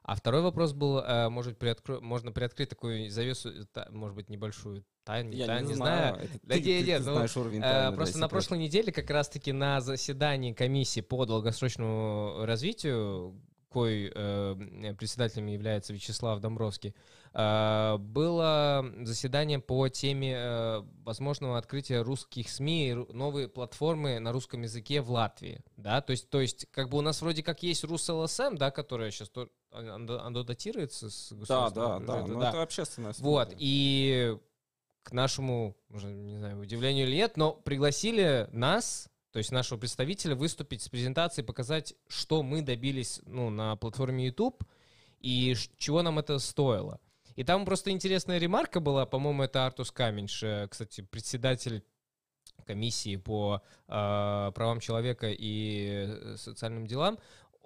А 0.03 0.16
второй 0.16 0.41
вопрос 0.41 0.74
был, 0.74 0.99
э, 0.99 1.30
может, 1.30 1.57
приоткро... 1.57 1.99
можно 2.01 2.32
приоткрыть 2.32 2.70
такую 2.70 3.09
завесу, 3.09 3.51
может 3.89 4.16
быть, 4.16 4.30
небольшую 4.30 4.84
тайну, 5.05 5.32
Я 5.32 5.45
тайну, 5.45 5.70
не, 5.70 5.76
знаю. 5.76 6.16
знаю. 6.16 6.30
Да, 6.43 6.55
ты, 6.55 6.61
нет, 6.61 6.86
ты, 6.86 6.86
ты 6.86 6.97
ну, 6.99 7.14
знаешь 7.14 7.38
уровень 7.38 7.61
э, 7.64 7.91
Просто 7.93 8.18
на 8.20 8.28
прошлой 8.28 8.59
неделе 8.59 8.91
как 8.91 9.09
раз-таки 9.09 9.53
на 9.53 9.80
заседании 9.80 10.51
комиссии 10.51 10.99
по 10.99 11.26
долгосрочному 11.26 12.45
развитию, 12.45 13.41
кой 13.74 14.11
э, 14.13 14.93
председателем 14.97 15.47
является 15.47 15.93
Вячеслав 15.93 16.39
Домбровский, 16.39 16.93
э, 17.34 17.97
было 17.97 18.86
заседание 19.01 19.59
по 19.59 19.89
теме 19.89 20.36
э, 20.38 20.84
возможного 21.03 21.57
открытия 21.57 22.01
русских 22.01 22.49
СМИ, 22.49 22.93
новой 23.09 23.49
платформы 23.49 24.19
на 24.19 24.32
русском 24.32 24.61
языке 24.61 25.01
в 25.01 25.09
Латвии, 25.09 25.61
да, 25.76 26.01
то 26.01 26.11
есть, 26.11 26.30
то 26.30 26.39
есть, 26.39 26.67
как 26.71 26.89
бы 26.89 26.99
у 26.99 27.01
нас 27.01 27.21
вроде 27.21 27.41
как 27.41 27.63
есть 27.63 27.84
РусЛСМ, 27.84 28.55
да, 28.55 28.69
которая 28.69 29.09
сейчас 29.09 29.30
то, 29.30 29.49
оно, 29.71 30.19
оно 30.21 30.43
датируется 30.43 31.09
с 31.09 31.32
Да, 31.32 31.69
да, 31.71 31.99
да, 31.99 32.28
но 32.28 32.47
это 32.47 32.61
общественная 32.61 33.13
СМИ. 33.13 33.26
Вот, 33.26 33.53
и 33.57 34.38
к 35.01 35.11
нашему, 35.11 35.76
уже 35.89 36.07
не 36.07 36.38
знаю, 36.38 36.59
удивлению 36.59 37.07
или 37.07 37.15
нет, 37.15 37.38
но 37.38 37.51
пригласили 37.53 38.47
нас, 38.51 39.09
то 39.34 39.39
есть 39.39 39.51
нашего 39.51 39.79
представителя, 39.79 40.36
выступить 40.36 40.84
с 40.84 40.89
презентацией, 40.89 41.43
показать, 41.43 41.95
что 42.07 42.43
мы 42.43 42.61
добились 42.61 43.19
ну, 43.25 43.49
на 43.49 43.75
платформе 43.75 44.27
YouTube 44.27 44.63
и 45.21 45.55
чего 45.77 46.03
нам 46.03 46.19
это 46.19 46.38
стоило. 46.38 46.99
И 47.36 47.43
там 47.43 47.65
просто 47.65 47.89
интересная 47.89 48.38
ремарка 48.38 48.79
была, 48.79 49.07
по-моему, 49.07 49.41
это 49.41 49.65
Артус 49.65 49.89
Каменш, 49.91 50.43
э, 50.43 50.67
кстати, 50.69 51.01
председатель 51.01 51.84
комиссии 52.67 53.15
по 53.15 53.63
э, 53.88 54.51
правам 54.53 54.79
человека 54.79 55.31
и 55.31 56.05
э, 56.07 56.36
социальным 56.38 56.86
делам, 56.86 57.17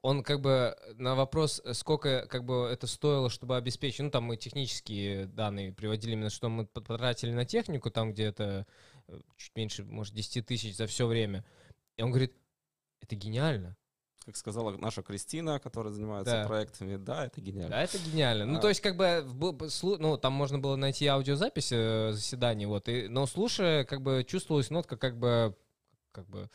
он 0.01 0.24
как 0.24 0.39
бы 0.39 0.74
на 0.95 1.15
вопрос, 1.15 1.61
сколько 1.74 2.28
как 2.28 2.45
бы 2.45 2.70
это 2.72 2.88
стоило, 2.88 3.30
чтобы 3.30 3.57
обеспечить, 3.57 3.99
ну 3.99 4.09
там 4.09 4.24
мы 4.24 4.38
технические 4.38 5.26
данные 5.26 5.74
приводили 5.74 6.13
именно, 6.13 6.30
что 6.30 6.47
мы 6.47 6.65
потратили 6.65 7.34
на 7.34 7.43
технику, 7.43 7.91
там 7.91 8.13
где 8.13 8.24
это 8.24 8.65
чуть 9.38 9.55
меньше, 9.55 9.84
может, 9.84 10.14
10 10.14 10.45
тысяч 10.45 10.76
за 10.76 10.88
все 10.88 11.08
время. 11.08 11.45
И 11.95 12.01
он 12.01 12.12
говорит, 12.12 12.34
это 13.01 13.16
гениально. 13.16 13.76
Как 14.26 14.36
сказала 14.36 14.76
наша 14.76 15.03
Кристина, 15.03 15.58
которая 15.58 15.93
занимается 15.93 16.41
да. 16.41 16.47
проектами, 16.47 16.97
да, 16.97 17.28
это 17.28 17.39
гениально. 17.39 17.70
Да, 17.70 17.84
это 17.84 17.97
гениально. 17.97 18.45
Ну, 18.45 18.51
а. 18.51 18.55
Ну, 18.55 18.62
то 18.62 18.68
есть, 18.68 18.82
как 18.82 18.97
бы, 18.97 19.26
ну, 19.99 20.18
там 20.18 20.34
можно 20.34 20.60
было 20.60 20.76
найти 20.76 21.08
аудиозапись 21.08 21.72
э, 21.72 22.12
заседания, 22.12 22.68
вот, 22.68 22.89
и, 22.89 23.08
но 23.08 23.26
слушая, 23.26 23.86
как 23.86 24.01
бы, 24.01 24.26
чувствовалась 24.28 24.70
нотка, 24.70 24.97
как 24.97 25.18
бы, 25.18 25.55
как 26.12 26.28
бы, 26.28 26.49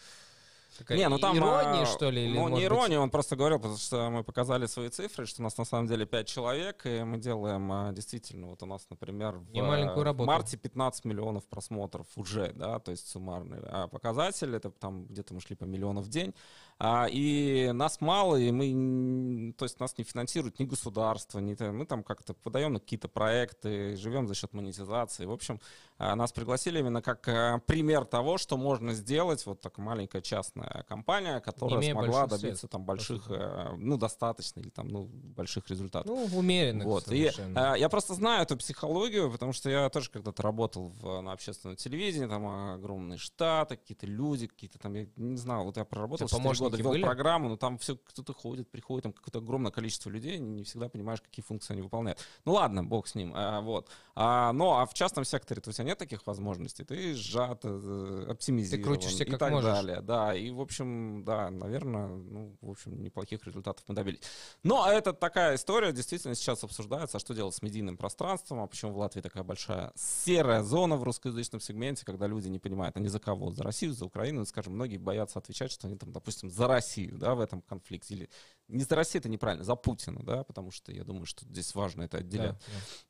Такая 0.78 0.98
не, 0.98 1.08
ну 1.08 1.18
там 1.18 1.36
ирония, 1.36 1.82
а, 1.82 1.86
что 1.86 2.10
ли? 2.10 2.24
Или, 2.24 2.38
ну, 2.38 2.48
не 2.48 2.64
ирония, 2.64 2.98
быть... 2.98 3.04
он 3.04 3.10
просто 3.10 3.36
говорил, 3.36 3.58
потому 3.58 3.76
что 3.76 4.10
мы 4.10 4.24
показали 4.24 4.66
свои 4.66 4.88
цифры, 4.88 5.26
что 5.26 5.42
у 5.42 5.44
нас 5.44 5.56
на 5.58 5.64
самом 5.64 5.86
деле 5.86 6.06
5 6.06 6.26
человек, 6.26 6.86
и 6.86 7.02
мы 7.02 7.18
делаем 7.18 7.70
а, 7.70 7.92
действительно, 7.92 8.48
вот 8.48 8.62
у 8.62 8.66
нас, 8.66 8.86
например, 8.88 9.36
в, 9.36 9.52
в 9.52 10.24
марте 10.24 10.56
15 10.56 11.04
миллионов 11.04 11.44
просмотров 11.46 12.06
уже, 12.16 12.52
да, 12.54 12.78
то 12.78 12.90
есть 12.90 13.08
суммарный 13.08 13.58
а 13.64 13.86
показатель, 13.88 14.54
это 14.54 14.70
там 14.70 15.06
где-то 15.06 15.34
мы 15.34 15.40
шли 15.40 15.56
по 15.56 15.64
миллиону 15.64 16.00
в 16.00 16.08
день, 16.08 16.34
а, 16.78 17.06
и 17.08 17.70
нас 17.72 18.00
мало, 18.00 18.36
и 18.36 18.50
мы, 18.50 19.52
то 19.52 19.64
есть 19.64 19.78
нас 19.78 19.96
не 19.98 20.04
финансирует 20.04 20.58
ни 20.58 20.64
государство, 20.64 21.38
ни, 21.38 21.54
мы 21.70 21.86
там 21.86 22.02
как-то 22.02 22.34
подаем 22.34 22.72
на 22.72 22.80
какие-то 22.80 23.08
проекты, 23.08 23.96
живем 23.96 24.26
за 24.26 24.34
счет 24.34 24.52
монетизации. 24.52 25.26
В 25.26 25.32
общем, 25.32 25.60
а, 25.98 26.16
нас 26.16 26.32
пригласили 26.32 26.80
именно 26.80 27.00
как 27.00 27.28
а, 27.28 27.58
пример 27.66 28.04
того, 28.04 28.36
что 28.36 28.56
можно 28.56 28.92
сделать 28.94 29.46
вот 29.46 29.60
такая 29.60 29.86
маленькая 29.86 30.22
частная 30.22 30.61
компания, 30.88 31.40
которая 31.40 31.82
смогла 31.82 32.26
добиться 32.26 32.38
средств, 32.38 32.68
там 32.68 32.84
больших, 32.84 33.30
э, 33.30 33.74
ну, 33.76 33.96
достаточно, 33.96 34.60
или 34.60 34.70
там, 34.70 34.88
ну, 34.88 35.04
больших 35.04 35.68
результатов. 35.68 36.06
Ну, 36.06 36.38
умеренных 36.38 36.86
вот. 36.86 37.10
И, 37.10 37.30
а, 37.54 37.74
я 37.74 37.88
просто 37.88 38.14
знаю 38.14 38.42
эту 38.42 38.56
психологию, 38.56 39.30
потому 39.30 39.52
что 39.52 39.70
я 39.70 39.88
тоже 39.88 40.10
когда-то 40.10 40.42
работал 40.42 40.88
в, 40.88 41.20
на 41.20 41.32
общественном 41.32 41.76
телевидении, 41.76 42.26
там 42.26 42.46
огромные 42.46 43.18
штаты, 43.18 43.76
какие-то 43.76 44.06
люди, 44.06 44.46
какие-то 44.46 44.78
там, 44.78 44.94
я 44.94 45.06
не 45.16 45.36
знал, 45.36 45.64
вот 45.64 45.76
я 45.76 45.84
проработал 45.84 46.28
4 46.28 46.54
года, 46.58 46.76
вел 46.76 46.90
были? 46.90 47.02
программу, 47.02 47.48
но 47.48 47.56
там 47.56 47.78
все 47.78 47.96
кто-то 47.96 48.32
ходит, 48.32 48.70
приходит, 48.70 49.04
там 49.04 49.12
какое-то 49.12 49.38
огромное 49.38 49.72
количество 49.72 50.10
людей, 50.10 50.38
не 50.38 50.64
всегда 50.64 50.88
понимаешь, 50.88 51.20
какие 51.20 51.44
функции 51.44 51.72
они 51.72 51.82
выполняют. 51.82 52.18
Ну 52.44 52.52
ладно, 52.52 52.84
бог 52.84 53.06
с 53.06 53.14
ним, 53.14 53.32
а, 53.34 53.60
вот. 53.60 53.88
А, 54.14 54.52
но 54.52 54.78
а 54.78 54.86
в 54.86 54.94
частном 54.94 55.24
секторе 55.24 55.62
у 55.64 55.72
тебя 55.72 55.84
нет 55.84 55.98
таких 55.98 56.26
возможностей, 56.26 56.84
ты 56.84 57.14
сжат, 57.14 57.60
э, 57.64 58.26
оптимизирован 58.28 58.98
ты 58.98 59.24
и 59.24 59.24
как 59.24 59.38
так 59.38 59.52
можешь. 59.52 59.70
далее. 59.70 60.00
Да, 60.00 60.34
и 60.34 60.50
в 60.52 60.60
общем, 60.60 61.24
да, 61.24 61.50
наверное, 61.50 62.08
ну, 62.08 62.56
в 62.60 62.70
общем, 62.70 63.02
неплохих 63.02 63.44
результатов 63.44 63.84
мы 63.88 63.94
добились. 63.94 64.20
Но 64.62 64.86
это 64.90 65.12
такая 65.12 65.56
история, 65.56 65.92
действительно 65.92 66.34
сейчас 66.34 66.64
обсуждается, 66.64 67.16
а 67.16 67.20
что 67.20 67.34
делать 67.34 67.54
с 67.54 67.62
медийным 67.62 67.96
пространством, 67.96 68.60
а 68.60 68.66
почему 68.66 68.92
в 68.92 68.98
Латвии 68.98 69.20
такая 69.20 69.42
большая 69.42 69.92
серая 69.96 70.62
зона 70.62 70.96
в 70.96 71.02
русскоязычном 71.02 71.60
сегменте, 71.60 72.04
когда 72.04 72.26
люди 72.26 72.48
не 72.48 72.58
понимают, 72.58 72.96
они 72.96 73.08
за 73.08 73.20
кого, 73.20 73.50
за 73.50 73.62
Россию, 73.62 73.92
за 73.92 74.06
Украину, 74.06 74.44
скажем, 74.46 74.74
многие 74.74 74.98
боятся 74.98 75.38
отвечать, 75.38 75.70
что 75.72 75.86
они 75.86 75.96
там, 75.96 76.12
допустим, 76.12 76.50
за 76.50 76.66
Россию, 76.66 77.18
да, 77.18 77.34
в 77.34 77.40
этом 77.40 77.62
конфликте, 77.62 78.14
или 78.14 78.30
не 78.68 78.84
за 78.84 78.94
Россию 78.94 79.20
это 79.20 79.28
неправильно, 79.28 79.64
за 79.64 79.74
Путина, 79.74 80.22
да, 80.22 80.44
потому 80.44 80.70
что 80.70 80.92
я 80.92 81.04
думаю, 81.04 81.26
что 81.26 81.44
здесь 81.44 81.74
важно 81.74 82.02
это 82.02 82.18
отделять. 82.18 82.52
Да, 82.52 82.58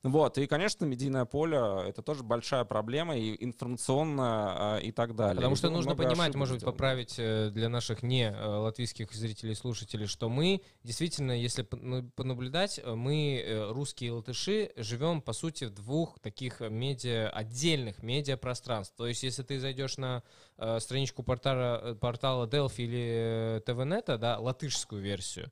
да. 0.03 0.09
Вот, 0.09 0.37
и, 0.37 0.45
конечно, 0.45 0.85
медийное 0.85 1.25
поле— 1.25 1.57
это 1.87 2.01
тоже 2.01 2.23
большая 2.23 2.65
проблема, 2.65 3.17
и 3.17 3.43
информационная, 3.43 4.79
и 4.79 4.91
так 4.91 5.15
далее. 5.15 5.35
Потому 5.35 5.53
и 5.53 5.57
что 5.57 5.69
нужно 5.69 5.95
понимать, 5.95 6.35
может 6.35 6.55
быть, 6.55 6.65
поправить 6.65 7.15
э, 7.17 7.32
для 7.53 7.69
наших 7.69 8.03
не 8.03 8.29
э, 8.29 8.45
латвийских 8.45 9.11
зрителей 9.13 9.53
и 9.53 9.55
слушателей, 9.55 10.07
что 10.07 10.29
мы 10.29 10.61
действительно, 10.83 11.31
если 11.31 11.63
понаблюдать, 11.63 12.79
э, 12.83 12.93
мы, 12.93 13.69
русские 13.69 14.11
латыши, 14.13 14.71
живем, 14.75 15.21
по 15.21 15.33
сути, 15.33 15.65
в 15.65 15.71
двух 15.71 16.19
таких 16.19 16.59
медиа, 16.59 17.29
отдельных 17.29 18.03
медиапространств. 18.03 18.95
То 18.95 19.07
есть, 19.07 19.23
если 19.23 19.43
ты 19.43 19.59
зайдешь 19.59 19.97
на 19.97 20.23
страничку 20.79 21.23
портала, 21.23 21.95
портала 21.95 22.47
Delphi 22.47 22.83
или 22.83 23.61
ТВНета, 23.65 24.17
да, 24.17 24.39
латышскую 24.39 25.01
версию, 25.01 25.51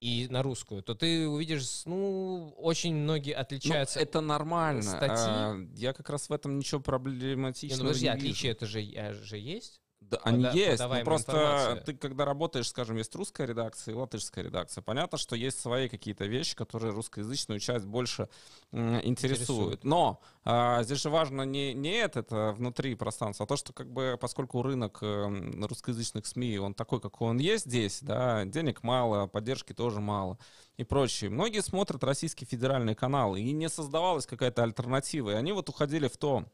и 0.00 0.28
на 0.30 0.42
русскую, 0.42 0.82
то 0.82 0.94
ты 0.94 1.28
увидишь, 1.28 1.82
ну, 1.84 2.54
очень 2.56 2.94
многие 2.94 3.34
отличаются. 3.34 3.98
Ну, 3.98 4.02
это 4.02 4.20
нормально. 4.22 4.82
Статьи. 4.82 5.26
А, 5.28 5.56
я 5.76 5.92
как 5.92 6.08
раз 6.08 6.30
в 6.30 6.32
этом 6.32 6.58
ничего 6.58 6.80
проблематичного 6.80 7.78
не, 7.78 7.82
ну, 7.82 7.88
подожди, 7.90 8.06
не 8.06 8.12
отличия 8.12 8.52
это 8.52 8.66
же, 8.66 8.80
же 8.80 9.38
есть? 9.38 9.80
Да, 10.00 10.18
они 10.24 10.44
есть. 10.54 10.82
Ну, 10.82 11.04
просто 11.04 11.32
информации. 11.32 11.84
ты, 11.84 11.94
когда 11.94 12.24
работаешь, 12.24 12.68
скажем, 12.68 12.96
есть 12.96 13.14
русская 13.14 13.46
редакция 13.46 13.92
и 13.92 13.94
латышская 13.94 14.42
редакция, 14.44 14.82
понятно, 14.82 15.18
что 15.18 15.36
есть 15.36 15.60
свои 15.60 15.88
какие-то 15.88 16.24
вещи, 16.24 16.56
которые 16.56 16.92
русскоязычную 16.92 17.60
часть 17.60 17.84
больше 17.84 18.28
м, 18.72 19.00
интересуют. 19.04 19.84
Но 19.84 20.20
а, 20.44 20.82
здесь 20.82 21.02
же 21.02 21.10
важно 21.10 21.42
не, 21.42 21.74
не 21.74 21.92
это, 21.92 22.20
это 22.20 22.52
внутри 22.56 22.94
пространства, 22.94 23.44
а 23.44 23.46
то, 23.46 23.56
что 23.56 23.72
как 23.72 23.92
бы, 23.92 24.16
поскольку 24.20 24.62
рынок 24.62 24.98
э, 25.02 25.66
русскоязычных 25.66 26.26
СМИ, 26.26 26.58
он 26.58 26.74
такой, 26.74 27.00
какой 27.00 27.30
он 27.30 27.38
есть 27.38 27.66
здесь, 27.66 28.00
да, 28.00 28.44
денег 28.46 28.82
мало, 28.82 29.26
поддержки 29.26 29.74
тоже 29.74 30.00
мало 30.00 30.38
и 30.78 30.84
прочее. 30.84 31.28
Многие 31.30 31.62
смотрят 31.62 32.02
российские 32.02 32.48
федеральные 32.48 32.96
каналы, 32.96 33.40
и 33.40 33.52
не 33.52 33.68
создавалась 33.68 34.26
какая-то 34.26 34.62
альтернатива. 34.62 35.30
И 35.30 35.34
они 35.34 35.52
вот 35.52 35.68
уходили 35.68 36.08
в 36.08 36.16
то, 36.16 36.46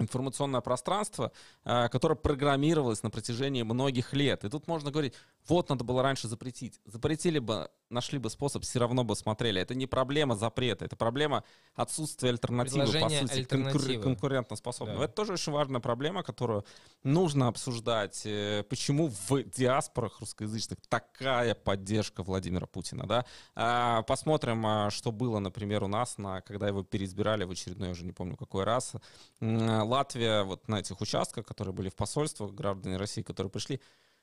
информационное 0.00 0.60
пространство, 0.60 1.32
а, 1.64 1.88
которое 1.88 2.14
программировалось 2.14 3.02
на 3.02 3.10
протяжении 3.10 3.62
многих 3.62 4.12
лет. 4.12 4.44
И 4.44 4.48
тут 4.48 4.66
можно 4.66 4.90
говорить, 4.90 5.14
вот 5.48 5.68
надо 5.68 5.84
было 5.84 6.02
раньше 6.02 6.28
запретить. 6.28 6.80
Запретили 6.84 7.38
бы, 7.38 7.70
нашли 7.90 8.18
бы 8.18 8.30
способ, 8.30 8.62
все 8.62 8.78
равно 8.78 9.04
бы 9.04 9.16
смотрели. 9.16 9.60
Это 9.60 9.74
не 9.74 9.86
проблема 9.86 10.36
запрета, 10.36 10.84
это 10.84 10.96
проблема 10.96 11.44
отсутствия 11.74 12.30
альтернативы, 12.30 12.86
по 13.00 13.08
сути, 13.08 13.42
конкур- 13.42 14.02
конкурентоспособного. 14.02 15.00
Да. 15.00 15.04
Это 15.06 15.14
тоже 15.14 15.32
очень 15.34 15.52
важная 15.52 15.80
проблема, 15.80 16.22
которую 16.22 16.64
нужно 17.02 17.48
обсуждать. 17.48 18.22
Э, 18.24 18.62
почему 18.68 19.08
в 19.08 19.42
диаспорах 19.42 20.20
русскоязычных 20.20 20.78
такая 20.88 21.54
поддержка 21.54 22.22
Владимира 22.22 22.66
Путина, 22.66 23.06
да? 23.06 23.24
А, 23.54 24.02
посмотрим, 24.02 24.64
а, 24.66 24.90
что 24.90 25.10
было, 25.12 25.38
например, 25.40 25.82
у 25.82 25.88
нас, 25.88 26.16
на, 26.18 26.40
когда 26.42 26.68
его 26.68 26.82
переизбирали 26.82 27.44
в 27.44 27.50
очередной, 27.50 27.88
я 27.88 27.92
уже 27.92 28.04
не 28.04 28.12
помню 28.12 28.36
какой 28.36 28.64
раз. 28.64 28.94
Латвия 29.40 30.44
вот 30.44 30.68
на 30.68 30.80
этих 30.80 31.00
участках, 31.00 31.44
которые 31.44 31.74
были 31.74 31.88
в 31.88 31.96
посольствах, 31.96 32.52
граждане 32.52 32.96
России, 32.96 33.22
которые 33.22 33.50
пришли, 33.50 33.80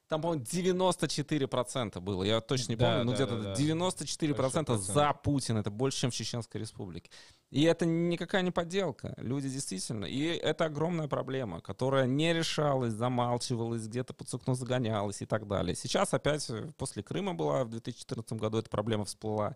там, 0.08 0.22
по-моему, 0.22 0.44
94% 0.44 2.00
было. 2.00 2.24
Я 2.24 2.40
точно 2.42 2.72
не 2.72 2.76
помню, 2.78 3.00
да, 3.00 3.04
но 3.04 3.12
да, 3.12 3.16
где-то 3.16 3.42
да, 3.42 3.54
94% 3.54 4.66
да. 4.66 4.78
за 4.78 5.14
Путина. 5.14 5.60
Это 5.60 5.70
больше, 5.70 6.00
чем 6.00 6.12
в 6.12 6.16
Чеченской 6.16 6.62
республике. 6.62 7.10
И 7.50 7.64
это 7.64 7.86
никакая 7.86 8.42
не 8.42 8.52
подделка. 8.52 9.14
Люди 9.18 9.50
действительно... 9.50 10.06
И 10.06 10.24
это 10.24 10.66
огромная 10.66 11.08
проблема, 11.08 11.62
которая 11.62 12.06
не 12.06 12.34
решалась, 12.34 12.94
замалчивалась, 12.94 13.88
где-то 13.88 14.14
под 14.14 14.30
сукно 14.30 14.54
загонялась 14.54 15.22
и 15.22 15.26
так 15.26 15.48
далее. 15.48 15.76
Сейчас 15.76 16.14
опять, 16.14 16.50
э, 16.50 16.72
после 16.78 17.04
Крыма 17.04 17.34
была, 17.34 17.64
в 17.64 17.70
2014 17.70 18.34
году 18.34 18.58
эта 18.58 18.70
проблема 18.70 19.06
всплыла. 19.06 19.56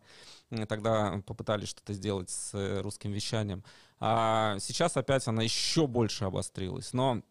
Тогда 0.68 1.22
попытались 1.26 1.70
что-то 1.70 1.94
сделать 1.94 2.30
с 2.30 2.54
э, 2.54 2.82
русским 2.82 3.12
вещанием. 3.12 3.64
А 4.00 4.58
сейчас 4.60 4.98
опять 4.98 5.28
она 5.28 5.44
еще 5.44 5.86
больше 5.86 6.26
обострилась. 6.26 6.94
Но 6.94 7.22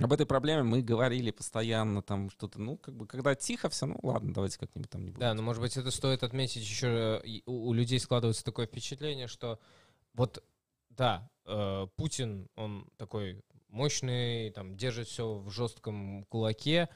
об 0.00 0.12
этой 0.12 0.26
проблеме 0.26 0.62
мы 0.62 0.82
говорили 0.82 1.30
постоянно, 1.30 2.02
там 2.02 2.30
что-то, 2.30 2.60
ну, 2.60 2.76
как 2.76 2.94
бы, 2.94 3.06
когда 3.06 3.34
тихо 3.34 3.68
все, 3.68 3.86
ну, 3.86 3.98
ладно, 4.02 4.32
давайте 4.32 4.58
как-нибудь 4.58 4.90
там 4.90 5.04
не 5.04 5.10
будем. 5.10 5.20
Да, 5.20 5.34
но, 5.34 5.42
может 5.42 5.60
быть, 5.60 5.76
это 5.76 5.90
стоит 5.90 6.22
отметить 6.22 6.62
еще, 6.62 7.20
э, 7.24 7.40
у, 7.46 7.68
у 7.68 7.72
людей 7.72 7.98
складывается 7.98 8.44
такое 8.44 8.66
впечатление, 8.66 9.26
что 9.26 9.58
вот, 10.14 10.42
да, 10.90 11.28
э, 11.46 11.86
Путин, 11.96 12.48
он 12.54 12.88
такой 12.96 13.42
мощный, 13.68 14.50
там, 14.50 14.76
держит 14.76 15.08
все 15.08 15.34
в 15.34 15.50
жестком 15.50 16.24
кулаке, 16.24 16.88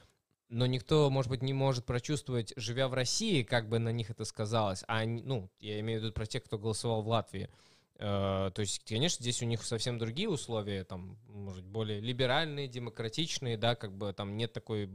но 0.49 0.65
никто, 0.65 1.09
может 1.09 1.29
быть, 1.29 1.41
не 1.41 1.53
может 1.53 1.85
прочувствовать, 1.85 2.53
живя 2.55 2.87
в 2.87 2.93
России, 2.93 3.43
как 3.43 3.69
бы 3.69 3.79
на 3.79 3.89
них 3.89 4.09
это 4.09 4.23
сказалось, 4.23 4.83
а, 4.87 5.05
ну, 5.05 5.49
я 5.59 5.79
имею 5.79 5.99
в 5.99 6.03
виду 6.03 6.13
про 6.13 6.25
тех, 6.25 6.43
кто 6.43 6.57
голосовал 6.57 7.01
в 7.01 7.07
Латвии, 7.07 7.49
то 7.97 8.53
есть, 8.57 8.83
конечно, 8.85 9.21
здесь 9.21 9.41
у 9.41 9.45
них 9.45 9.63
совсем 9.63 9.97
другие 9.97 10.29
условия, 10.29 10.83
там, 10.83 11.17
может, 11.27 11.63
более 11.65 11.99
либеральные, 11.99 12.67
демократичные, 12.67 13.57
да, 13.57 13.75
как 13.75 13.95
бы 13.95 14.11
там 14.13 14.35
нет 14.35 14.51
такой, 14.51 14.89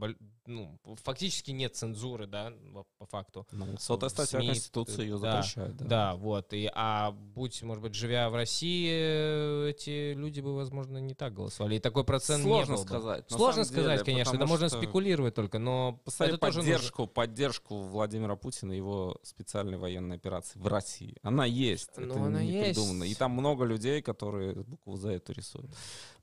ну, 0.49 0.79
фактически 1.03 1.51
нет 1.51 1.75
цензуры, 1.75 2.27
да, 2.27 2.51
по 2.97 3.05
факту. 3.05 3.47
Ну, 3.51 3.77
сотая 3.77 4.09
статья 4.09 4.39
Конституции 4.39 5.03
ее 5.03 5.19
да, 5.19 5.41
запрещает, 5.41 5.77
да. 5.77 5.85
Да, 5.85 6.15
вот, 6.15 6.53
и, 6.53 6.69
а 6.73 7.11
будь, 7.11 7.61
может 7.63 7.81
быть, 7.83 7.95
живя 7.95 8.29
в 8.29 8.35
России, 8.35 9.69
эти 9.69 10.13
люди 10.13 10.41
бы, 10.41 10.55
возможно, 10.55 10.97
не 10.97 11.13
так 11.13 11.33
голосовали, 11.33 11.75
и 11.75 11.79
такой 11.79 12.03
процент 12.03 12.43
Сложно 12.43 12.71
не 12.71 12.77
был 12.77 12.83
сказать. 12.83 13.29
Бы. 13.29 13.35
Сложно 13.35 13.63
сказать, 13.63 13.99
деле, 13.99 14.05
конечно, 14.05 14.35
это 14.35 14.45
можно 14.45 14.69
спекулировать 14.69 15.35
только, 15.35 15.59
но 15.59 16.01
это 16.19 16.37
поддержку, 16.37 17.03
нужно... 17.03 17.13
поддержку 17.13 17.81
Владимира 17.83 18.35
Путина 18.35 18.73
и 18.73 18.77
его 18.77 19.17
специальной 19.23 19.77
военной 19.77 20.15
операции 20.15 20.59
в 20.59 20.67
России. 20.67 21.15
Она 21.21 21.45
есть. 21.45 21.91
Ну, 21.97 22.05
это 22.05 22.23
она 22.23 22.41
есть 22.41 22.79
придумано. 22.79 23.03
И 23.03 23.13
там 23.15 23.31
много 23.31 23.65
людей, 23.65 24.01
которые 24.01 24.55
букву 24.55 24.97
за 24.97 25.11
эту 25.11 25.33
рисуют. 25.33 25.71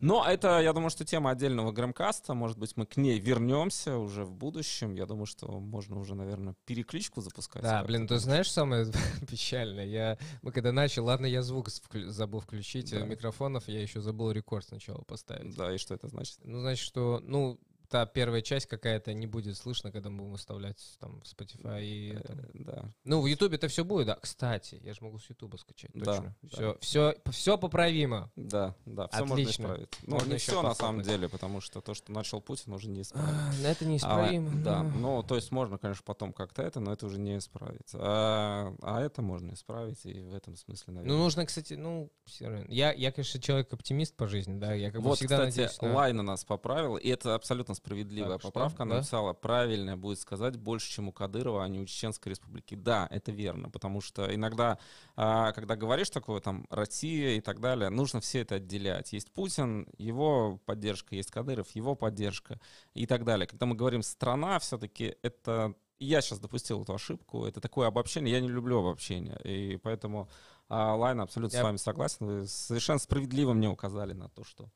Но 0.01 0.25
это, 0.27 0.61
я 0.61 0.73
думаю, 0.73 0.91
что 0.91 1.05
тема 1.05 1.31
отдельного 1.31 1.73
грэмкаста. 1.73 2.35
Может 2.35 2.59
быть, 2.59 2.77
мы 2.77 2.87
к 2.87 2.97
ней 2.97 3.19
вернемся 3.19 3.97
уже 3.97 4.16
в 4.25 4.33
будущем. 4.33 4.95
Я 4.95 5.07
думаю, 5.07 5.27
что 5.27 5.47
можно 5.61 5.99
уже, 5.99 6.15
наверное, 6.15 6.55
перекличку 6.65 7.21
запускать. 7.21 7.63
Да, 7.63 7.83
блин, 7.85 8.07
ты 8.07 8.19
знаешь 8.19 8.51
самое 8.51 8.87
печальное? 9.31 9.87
Я, 9.87 10.19
мы 10.43 10.53
когда 10.53 10.73
начали, 10.73 11.01
ладно, 11.01 11.27
я 11.27 11.43
звук 11.43 11.69
забыл 11.69 12.41
включить 12.41 12.91
да. 12.91 13.01
микрофонов, 13.01 13.69
я 13.69 13.81
еще 13.81 14.01
забыл 14.01 14.31
рекорд 14.31 14.67
сначала 14.67 15.03
поставить. 15.03 15.55
Да, 15.57 15.75
и 15.75 15.79
что 15.79 15.95
это 15.95 16.09
значит? 16.09 16.39
Ну, 16.45 16.61
значит, 16.61 16.85
что, 16.85 17.21
ну, 17.25 17.59
та 17.89 18.07
первая 18.07 18.43
часть 18.43 18.67
какая-то 18.67 19.13
не 19.13 19.27
будет 19.27 19.57
слышно, 19.57 19.93
когда 19.93 20.11
мы 20.11 20.19
будем 20.19 20.33
выставлять 20.33 20.97
там 20.99 21.21
в 21.21 21.25
Spotify 21.25 21.83
и 21.83 22.13
э, 22.13 22.21
там. 22.21 22.41
да. 22.55 22.93
Ну, 23.05 23.21
в 23.21 23.27
YouTube 23.27 23.53
это 23.53 23.69
все 23.69 23.85
будет, 23.85 24.07
да. 24.07 24.17
Кстати, 24.17 24.79
я 24.83 24.95
же 24.95 25.03
могу 25.03 25.19
с 25.19 25.29
YouTube 25.29 25.59
скачать, 25.59 25.93
точно. 25.93 26.37
Да, 26.43 26.49
все, 26.49 26.73
да. 26.73 26.79
все, 26.81 27.15
все 27.31 27.59
поправимо. 27.59 28.31
Да, 28.37 28.75
да, 28.85 29.09
все 29.09 29.25
Отлично. 29.25 29.29
можно 29.29 29.51
исправить. 29.51 29.99
Ну, 30.03 30.15
можно 30.15 30.33
не 30.33 30.39
все 30.39 30.63
на 30.63 30.75
самом 30.75 31.03
деле, 31.03 31.29
потому 31.29 31.61
что 31.61 31.81
то, 31.81 31.95
что 31.95 32.13
начал 32.13 32.41
Путин, 32.41 32.73
уже 32.73 32.89
не 32.89 33.03
исправить. 33.03 33.31
А, 33.31 33.69
это 33.69 33.85
неисправимо. 33.85 34.51
А, 34.51 34.65
да, 34.65 34.83
ну, 34.83 35.23
то 35.23 35.37
есть 35.37 35.51
можно, 35.51 35.79
конечно, 35.79 36.03
потом 36.05 36.33
как-то 36.33 36.63
это, 36.63 36.81
но 36.81 36.93
это 36.93 37.07
уже 37.07 37.19
не 37.19 37.39
исправить. 37.39 37.91
А, 37.95 38.75
а 38.83 39.01
это 39.01 39.23
можно 39.23 39.53
исправить, 39.53 40.05
и 40.05 40.21
в 40.21 40.35
этом 40.35 40.57
смысле, 40.57 40.95
наверное. 40.95 41.17
Ну, 41.17 41.23
нужно, 41.23 41.47
кстати, 41.47 41.75
ну, 41.75 42.11
все 42.25 42.49
равно. 42.49 42.67
Я, 42.69 42.93
я 42.93 43.13
конечно, 43.13 43.41
человек-оптимист 43.41 44.17
по 44.17 44.27
жизни, 44.27 44.59
да, 44.59 44.75
я 44.75 44.91
как 44.91 45.03
бы 45.03 45.09
вот, 45.09 45.19
всегда 45.19 45.39
кстати, 45.39 45.57
надеюсь 45.57 45.81
на... 45.81 45.95
Лайна 45.95 46.23
нас 46.23 46.45
поправил, 46.45 46.97
и 46.97 47.09
это 47.09 47.35
абсолютно 47.35 47.75
справедливая 47.87 48.39
так, 48.39 48.43
поправка. 48.43 48.75
Что? 48.75 48.83
Она 48.83 48.91
да? 48.91 48.97
написала, 48.99 49.33
правильно 49.33 49.97
будет 49.97 50.19
сказать, 50.19 50.57
больше, 50.57 50.91
чем 50.91 51.09
у 51.09 51.13
Кадырова, 51.13 51.65
а 51.65 51.69
не 51.69 51.79
у 51.79 51.87
Чеченской 51.87 52.31
Республики. 52.31 52.75
Да, 52.75 53.07
это 53.11 53.31
верно, 53.31 53.71
потому 53.71 54.01
что 54.01 54.35
иногда, 54.35 54.79
а, 55.15 55.53
когда 55.53 55.77
говоришь 55.77 56.11
такое, 56.11 56.41
там, 56.41 56.67
Россия 56.71 57.37
и 57.37 57.41
так 57.41 57.61
далее, 57.61 57.89
нужно 57.91 58.21
все 58.21 58.41
это 58.41 58.57
отделять. 58.57 59.13
Есть 59.13 59.31
Путин, 59.33 59.89
его 59.99 60.61
поддержка, 60.67 61.15
есть 61.15 61.31
Кадыров, 61.31 61.71
его 61.71 61.95
поддержка 61.95 62.61
и 62.95 63.07
так 63.07 63.25
далее. 63.25 63.47
Когда 63.47 63.67
мы 63.67 63.77
говорим 63.77 64.03
«страна», 64.03 64.59
все-таки 64.59 65.17
это 65.23 65.75
я 65.99 66.21
сейчас 66.21 66.41
допустил 66.41 66.83
эту 66.83 66.95
ошибку. 66.95 67.47
Это 67.47 67.61
такое 67.61 67.89
обобщение. 67.89 68.35
Я 68.35 68.41
не 68.41 68.49
люблю 68.49 68.81
обобщение. 68.81 69.41
И 69.45 69.79
поэтому 69.79 70.29
а, 70.69 70.95
Лайн 70.95 71.21
абсолютно 71.21 71.57
я... 71.57 71.63
с 71.63 71.65
вами 71.65 71.77
согласен. 71.79 72.27
Вы 72.27 72.47
совершенно 72.47 72.99
справедливо 72.99 73.55
мне 73.55 73.69
указали 73.69 74.13
на 74.13 74.29
то, 74.29 74.45
что 74.45 74.69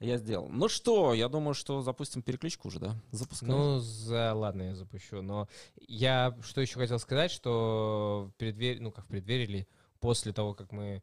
я 0.00 0.18
сделал. 0.18 0.48
Ну 0.48 0.68
что, 0.68 1.14
я 1.14 1.28
думаю, 1.28 1.54
что 1.54 1.80
запустим 1.80 2.22
перекличку 2.22 2.68
уже, 2.68 2.80
да? 2.80 2.96
Запускаем. 3.12 3.52
Ну, 3.52 3.78
за... 3.78 4.34
ладно, 4.34 4.62
я 4.62 4.74
запущу. 4.74 5.22
Но 5.22 5.48
я 5.76 6.36
что 6.42 6.60
еще 6.60 6.78
хотел 6.78 6.98
сказать, 6.98 7.30
что 7.30 8.30
в 8.30 8.38
преддверии, 8.38 8.80
ну 8.80 8.92
как 8.92 9.06
в 9.06 9.08
преддверии 9.08 9.44
или 9.44 9.68
после 10.00 10.32
того, 10.32 10.54
как 10.54 10.72
мы 10.72 11.02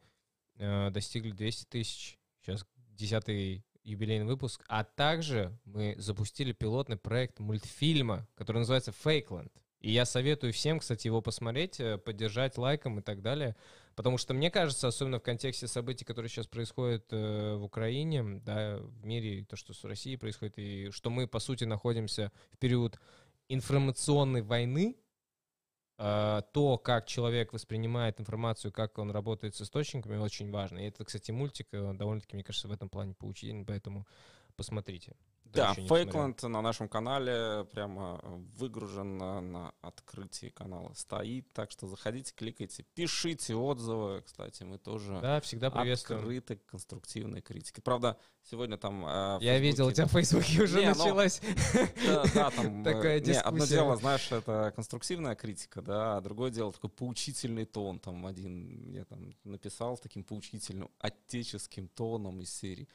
э, 0.57 0.89
достигли 0.91 1.31
200 1.31 1.65
тысяч, 1.65 2.19
сейчас 2.41 2.65
десятый 2.75 3.65
юбилейный 3.83 4.25
выпуск, 4.25 4.63
а 4.67 4.83
также 4.83 5.57
мы 5.65 5.95
запустили 5.97 6.53
пилотный 6.53 6.97
проект 6.97 7.39
мультфильма, 7.39 8.27
который 8.35 8.59
называется 8.59 8.91
«Фейкленд». 8.91 9.51
И 9.79 9.91
я 9.91 10.05
советую 10.05 10.53
всем, 10.53 10.79
кстати, 10.79 11.07
его 11.07 11.21
посмотреть, 11.21 11.79
э, 11.79 11.97
поддержать 11.97 12.57
лайком 12.57 12.99
и 12.99 13.01
так 13.01 13.21
далее. 13.21 13.55
Потому 13.95 14.17
что 14.17 14.33
мне 14.33 14.49
кажется, 14.49 14.87
особенно 14.87 15.19
в 15.19 15.23
контексте 15.23 15.67
событий, 15.67 16.03
которые 16.05 16.29
сейчас 16.29 16.47
происходят 16.47 17.05
э, 17.11 17.55
в 17.55 17.63
Украине, 17.63 18.41
да, 18.43 18.77
в 18.79 19.05
мире, 19.05 19.45
то, 19.45 19.55
что 19.55 19.73
с 19.73 19.83
Россией 19.83 20.17
происходит, 20.17 20.57
и 20.57 20.89
что 20.91 21.09
мы, 21.09 21.27
по 21.27 21.39
сути, 21.39 21.63
находимся 21.65 22.31
в 22.51 22.57
период 22.57 22.99
информационной 23.49 24.41
войны, 24.41 24.95
э, 25.99 26.41
то, 26.53 26.77
как 26.79 27.05
человек 27.05 27.53
воспринимает 27.53 28.19
информацию, 28.19 28.71
как 28.71 28.97
он 28.97 29.11
работает 29.11 29.55
с 29.55 29.61
источниками, 29.61 30.17
очень 30.17 30.49
важно. 30.49 30.79
И 30.79 30.87
это, 30.87 31.05
кстати, 31.05 31.29
мультик 31.31 31.67
э, 31.71 31.93
довольно-таки, 31.93 32.35
мне 32.35 32.43
кажется, 32.43 32.67
в 32.67 32.71
этом 32.71 32.89
плане 32.89 33.13
поучительный, 33.13 33.65
поэтому 33.65 34.07
посмотрите. 34.55 35.15
Да, 35.53 35.73
Фейкланд 35.73 36.41
на 36.43 36.61
нашем 36.61 36.87
канале 36.89 37.65
прямо 37.71 38.19
выгружен 38.57 39.17
на, 39.17 39.41
на 39.41 39.73
открытии 39.81 40.49
канала 40.49 40.93
стоит, 40.93 41.51
так 41.53 41.71
что 41.71 41.87
заходите, 41.87 42.33
кликайте, 42.35 42.83
пишите 42.93 43.55
отзывы, 43.55 44.21
кстати, 44.25 44.63
мы 44.63 44.77
тоже 44.77 45.19
да, 45.21 45.41
всегда 45.41 45.69
приветствуем. 45.69 46.21
открыты 46.21 46.55
к 46.57 46.65
конструктивной 46.65 47.41
критике. 47.41 47.81
Правда, 47.81 48.17
сегодня 48.49 48.77
там... 48.77 49.05
Э, 49.05 49.37
Я 49.41 49.59
видел, 49.59 49.87
у 49.87 49.91
тебя 49.91 50.07
в 50.07 50.11
Фейсбуке 50.11 50.63
уже 50.63 50.79
не, 50.79 50.89
ну, 50.89 50.95
началась 50.95 51.41
да, 52.05 52.23
да, 52.33 52.49
там, 52.51 52.83
такая 52.83 53.19
дискуссия. 53.19 53.41
Не, 53.41 53.47
одно 53.47 53.65
дело, 53.65 53.95
знаешь, 53.97 54.31
это 54.31 54.71
конструктивная 54.75 55.35
критика, 55.35 55.81
да, 55.81 56.17
а 56.17 56.21
другое 56.21 56.51
дело 56.51 56.71
такой 56.71 56.89
поучительный 56.89 57.65
тон, 57.65 57.99
там 57.99 58.25
один 58.25 58.91
я 58.91 59.05
там 59.05 59.33
написал 59.43 59.97
таким 59.97 60.23
поучительным 60.23 60.89
отеческим 60.99 61.87
тоном 61.87 62.41
из 62.41 62.53
серии 62.53 62.87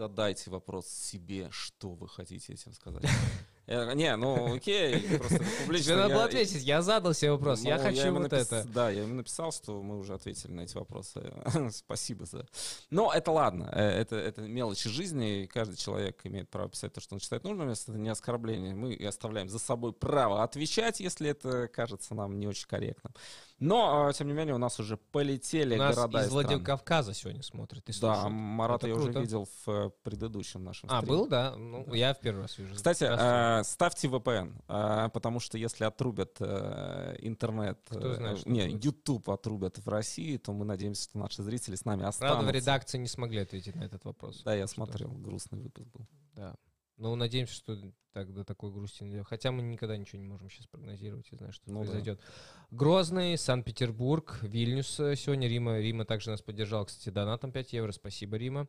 Задайте 0.00 0.48
вопрос 0.48 0.86
себе, 0.86 1.48
что 1.50 1.90
вы 1.90 2.08
хотите 2.08 2.54
этим 2.54 2.72
сказать. 2.72 3.04
Я, 3.66 3.92
не, 3.92 4.16
ну 4.16 4.54
окей, 4.54 4.98
просто 5.18 5.38
публично. 5.60 5.84
Тебе 5.84 5.96
надо 5.96 6.14
было 6.14 6.24
ответить, 6.24 6.62
я 6.64 6.82
задал 6.82 7.12
себе 7.14 7.32
вопрос, 7.32 7.62
ну, 7.62 7.68
я 7.68 7.78
хочу 7.78 7.98
я 7.98 8.10
вот 8.10 8.22
напис... 8.22 8.46
это. 8.46 8.66
Да, 8.66 8.90
я 8.90 9.02
ему 9.02 9.14
написал, 9.14 9.52
что 9.52 9.80
мы 9.80 9.96
уже 9.98 10.14
ответили 10.14 10.50
на 10.50 10.62
эти 10.62 10.74
вопросы. 10.74 11.32
Спасибо 11.70 12.24
за... 12.24 12.48
Но 12.88 13.12
это 13.12 13.30
ладно, 13.30 13.70
э, 13.72 13.82
это, 13.82 14.16
это 14.16 14.40
мелочи 14.40 14.88
жизни, 14.88 15.42
и 15.42 15.46
каждый 15.46 15.76
человек 15.76 16.18
имеет 16.24 16.48
право 16.48 16.68
писать 16.68 16.94
то, 16.94 17.00
что 17.00 17.14
он 17.14 17.20
считает 17.20 17.44
нужным, 17.44 17.68
если 17.68 17.92
это 17.92 18.00
не 18.00 18.08
оскорбление. 18.08 18.74
Мы 18.74 18.94
оставляем 19.06 19.48
за 19.48 19.60
собой 19.60 19.92
право 19.92 20.42
отвечать, 20.42 20.98
если 20.98 21.30
это 21.30 21.68
кажется 21.68 22.14
нам 22.14 22.40
не 22.40 22.48
очень 22.48 22.66
корректным. 22.66 23.12
Но, 23.60 24.08
а, 24.08 24.12
тем 24.14 24.26
не 24.28 24.32
менее, 24.32 24.54
у 24.54 24.58
нас 24.58 24.80
уже 24.80 24.96
полетели 24.96 25.74
у 25.74 25.78
нас 25.78 25.94
города 25.94 26.24
из 26.24 26.30
Владикавказа 26.30 27.12
сегодня 27.12 27.42
смотрят 27.42 27.86
и 27.88 28.00
Да, 28.00 28.28
Марат 28.30 28.84
я 28.84 28.94
уже 28.94 29.12
видел 29.12 29.46
в 29.66 29.68
э, 29.68 29.90
предыдущем 30.02 30.64
нашем 30.64 30.88
А, 30.90 31.02
был, 31.02 31.26
да? 31.26 31.54
Ну, 31.56 31.84
да. 31.86 31.94
я 31.94 32.14
в 32.14 32.20
первый 32.20 32.42
раз 32.42 32.56
вижу. 32.56 32.74
Кстати, 32.74 33.04
э, 33.06 33.62
ставьте 33.64 34.08
VPN, 34.08 34.54
э, 34.66 35.10
потому 35.12 35.40
что 35.40 35.58
если 35.58 35.84
отрубят 35.84 36.36
э, 36.40 37.16
интернет, 37.18 37.78
Кто 37.86 38.14
знает, 38.14 38.46
э, 38.46 38.50
не. 38.50 38.70
YouTube 38.70 39.28
отрубят 39.28 39.78
в 39.78 39.88
России, 39.88 40.38
то 40.38 40.54
мы 40.54 40.64
надеемся, 40.64 41.04
что 41.04 41.18
наши 41.18 41.42
зрители 41.42 41.74
с 41.76 41.84
нами 41.84 42.04
останутся. 42.04 42.36
Правда, 42.38 42.52
в 42.52 42.54
редакции 42.54 42.96
не 42.96 43.08
смогли 43.08 43.40
ответить 43.40 43.76
на 43.76 43.84
этот 43.84 44.04
вопрос. 44.06 44.42
Да, 44.42 44.54
я 44.54 44.66
смотрел, 44.66 45.10
грустный 45.10 45.60
выпуск 45.60 45.86
был. 45.92 46.06
Да. 46.34 46.56
Ну, 47.00 47.16
надеемся, 47.16 47.54
что 47.54 47.78
так 48.12 48.30
до 48.34 48.44
такой 48.44 48.70
грусти 48.70 49.04
не 49.04 49.24
Хотя 49.24 49.50
мы 49.52 49.62
никогда 49.62 49.96
ничего 49.96 50.20
не 50.20 50.28
можем 50.28 50.50
сейчас 50.50 50.66
прогнозировать 50.66 51.26
и 51.32 51.36
знать, 51.36 51.54
что 51.54 51.70
ну, 51.70 51.80
произойдет. 51.80 52.18
Да. 52.18 52.76
Грозный, 52.76 53.38
Санкт-Петербург, 53.38 54.38
Вильнюс 54.42 54.88
сегодня, 54.96 55.48
Рима. 55.48 55.78
Рима 55.78 56.04
также 56.04 56.28
нас 56.28 56.42
поддержала, 56.42 56.84
кстати, 56.84 57.08
донатом 57.08 57.52
5 57.52 57.72
евро. 57.72 57.92
Спасибо, 57.92 58.36
Рима. 58.36 58.68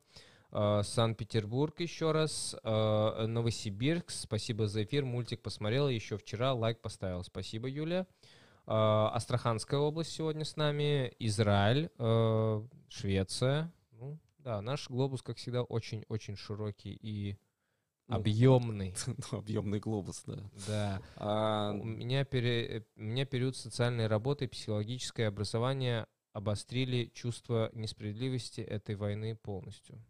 Uh, 0.51 0.81
Санкт-Петербург 0.83 1.77
еще 1.79 2.11
раз, 2.11 2.57
uh, 2.63 3.25
Новосибирск, 3.25 4.09
спасибо 4.09 4.67
за 4.67 4.83
эфир, 4.83 5.05
мультик 5.05 5.41
посмотрел 5.41 5.87
еще 5.87 6.17
вчера, 6.17 6.53
лайк 6.53 6.81
поставил, 6.81 7.23
спасибо, 7.23 7.69
Юля. 7.69 8.05
Uh, 8.65 9.07
Астраханская 9.11 9.79
область 9.79 10.11
сегодня 10.11 10.43
с 10.43 10.57
нами, 10.57 11.13
Израиль, 11.19 11.89
Швеция. 12.89 13.71
Ну, 13.93 14.19
да, 14.39 14.61
наш 14.61 14.89
глобус, 14.89 15.21
как 15.21 15.37
всегда, 15.37 15.63
очень-очень 15.63 16.35
широкий 16.35 16.99
и 17.01 17.37
объемный. 18.11 18.93
Ну, 19.31 19.37
объемный 19.39 19.79
глобус, 19.81 20.23
да. 20.25 20.49
Да. 20.67 21.01
А... 21.15 21.71
У, 21.73 21.83
меня 21.83 22.25
пере... 22.25 22.85
у 22.95 23.01
меня 23.01 23.25
период 23.25 23.55
социальной 23.55 24.07
работы, 24.07 24.47
психологическое 24.47 25.27
образование 25.27 26.05
обострили 26.33 27.11
чувство 27.13 27.69
несправедливости 27.73 28.61
этой 28.61 28.95
войны 28.95 29.35
полностью. 29.35 30.03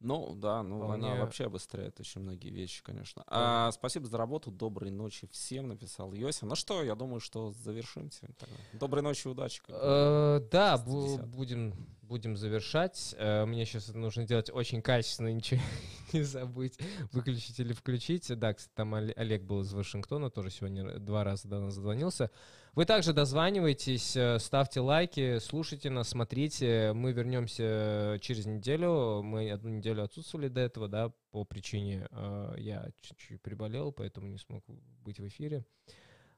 Ну, 0.00 0.34
да, 0.34 0.62
ну 0.62 0.84
Вполне... 0.84 1.12
она 1.12 1.20
вообще 1.22 1.44
обостряет 1.46 1.98
очень 1.98 2.20
многие 2.20 2.50
вещи, 2.50 2.82
конечно. 2.82 3.24
А, 3.26 3.72
спасибо 3.72 4.06
за 4.06 4.18
работу, 4.18 4.50
доброй 4.50 4.90
ночи 4.90 5.26
всем, 5.32 5.68
написал 5.68 6.12
Йося. 6.12 6.44
Ну 6.44 6.54
что, 6.56 6.82
я 6.82 6.94
думаю, 6.94 7.20
что 7.20 7.52
завершим 7.52 8.10
сегодня. 8.10 8.36
Доброй 8.74 9.02
ночи, 9.02 9.26
удачи. 9.26 9.62
Э, 9.68 10.40
да, 10.50 10.76
будем, 10.76 11.72
будем 12.02 12.36
завершать. 12.36 13.14
Э, 13.16 13.46
мне 13.46 13.64
сейчас 13.64 13.88
нужно 13.94 14.26
делать 14.26 14.50
очень 14.50 14.82
качественно, 14.82 15.32
ничего 15.32 15.62
не 16.12 16.22
забыть, 16.22 16.78
выключить 17.12 17.58
или 17.58 17.72
включить. 17.72 18.30
Да, 18.38 18.52
кстати, 18.52 18.74
там 18.74 18.94
Олег 18.94 19.42
был 19.42 19.62
из 19.62 19.72
Вашингтона, 19.72 20.28
тоже 20.28 20.50
сегодня 20.50 20.98
два 20.98 21.24
раза 21.24 21.48
до 21.48 21.60
нас 21.60 21.74
зазвонился. 21.74 22.30
Вы 22.74 22.86
также 22.86 23.12
дозванивайтесь, 23.12 24.16
э, 24.16 24.40
ставьте 24.40 24.80
лайки, 24.80 25.38
слушайте 25.38 25.90
нас, 25.90 26.08
смотрите. 26.08 26.92
Мы 26.92 27.12
вернемся 27.12 28.18
через 28.20 28.46
неделю. 28.46 29.22
Мы 29.22 29.48
одну 29.52 29.70
неделю 29.70 30.02
отсутствовали 30.02 30.48
до 30.48 30.62
этого, 30.62 30.88
да, 30.88 31.12
по 31.30 31.44
причине 31.44 32.08
э, 32.10 32.54
я 32.58 32.90
чуть-чуть 33.00 33.40
приболел, 33.42 33.92
поэтому 33.92 34.26
не 34.26 34.38
смог 34.38 34.64
быть 35.04 35.20
в 35.20 35.28
эфире. 35.28 35.64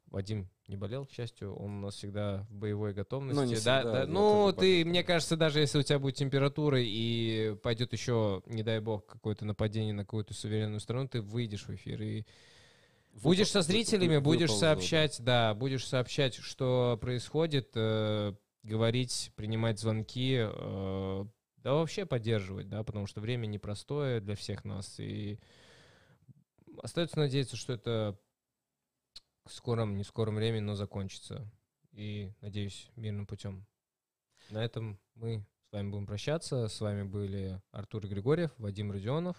Вадим 0.09 0.51
не 0.69 0.77
болел, 0.77 1.07
к 1.07 1.11
счастью, 1.11 1.55
он 1.55 1.79
у 1.79 1.81
нас 1.81 1.95
всегда 1.95 2.47
в 2.51 2.55
боевой 2.55 2.93
готовности. 2.93 3.41
Ну, 3.41 3.47
не 3.47 3.55
всегда, 3.55 3.83
да, 3.83 3.93
да. 3.93 4.07
Ну, 4.07 4.53
ты, 4.53 4.85
мне 4.85 5.03
кажется, 5.03 5.37
даже 5.37 5.61
если 5.61 5.79
у 5.79 5.83
тебя 5.83 5.99
будет 5.99 6.17
температура 6.17 6.79
и 6.81 7.57
пойдет 7.63 7.95
еще, 7.95 8.43
не 8.47 8.63
дай 8.63 8.81
бог, 8.81 9.07
какое-то 9.07 9.47
нападение 9.47 9.95
на 9.95 10.05
какую-то 10.05 10.35
суверенную 10.35 10.81
страну, 10.81 11.09
ты 11.09 11.23
выйдешь 11.23 11.67
в 11.67 11.75
эфир 11.75 12.03
и 12.03 12.27
Будешь 13.23 13.51
со 13.51 13.63
зрителями, 13.63 14.19
будешь 14.19 14.53
сообщать, 14.53 15.23
да, 15.23 15.55
будешь 15.55 15.87
сообщать, 15.87 16.35
что 16.35 16.99
происходит, 17.01 17.71
э, 17.75 18.35
говорить, 18.63 19.33
принимать 19.37 19.79
звонки, 19.79 20.37
э, 20.39 21.25
да 21.57 21.75
вообще 21.75 22.07
поддерживать, 22.07 22.69
да, 22.69 22.85
потому 22.85 23.07
что 23.07 23.21
время 23.21 23.47
непростое 23.47 24.21
для 24.21 24.37
всех 24.37 24.65
нас, 24.65 25.01
и 25.01 25.39
остается 26.83 27.19
надеяться, 27.19 27.57
что 27.57 27.73
это 27.73 28.19
в 29.45 29.53
скором, 29.53 29.97
не 29.97 30.05
скором 30.05 30.37
времени, 30.37 30.61
но 30.61 30.75
закончится, 30.75 31.51
и, 31.93 32.33
надеюсь, 32.41 32.91
мирным 32.97 33.27
путем. 33.27 33.67
На 34.51 34.65
этом 34.65 35.01
мы 35.15 35.45
с 35.69 35.73
вами 35.73 35.91
будем 35.91 36.07
прощаться. 36.07 36.69
С 36.69 36.81
вами 36.81 37.03
были 37.03 37.61
Артур 37.73 38.07
Григорьев, 38.07 38.53
Вадим 38.59 38.93
Родионов. 38.93 39.37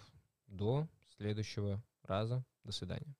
До 0.47 0.89
следующего 1.17 1.83
раза. 2.03 2.43
До 2.63 2.71
свидания. 2.71 3.15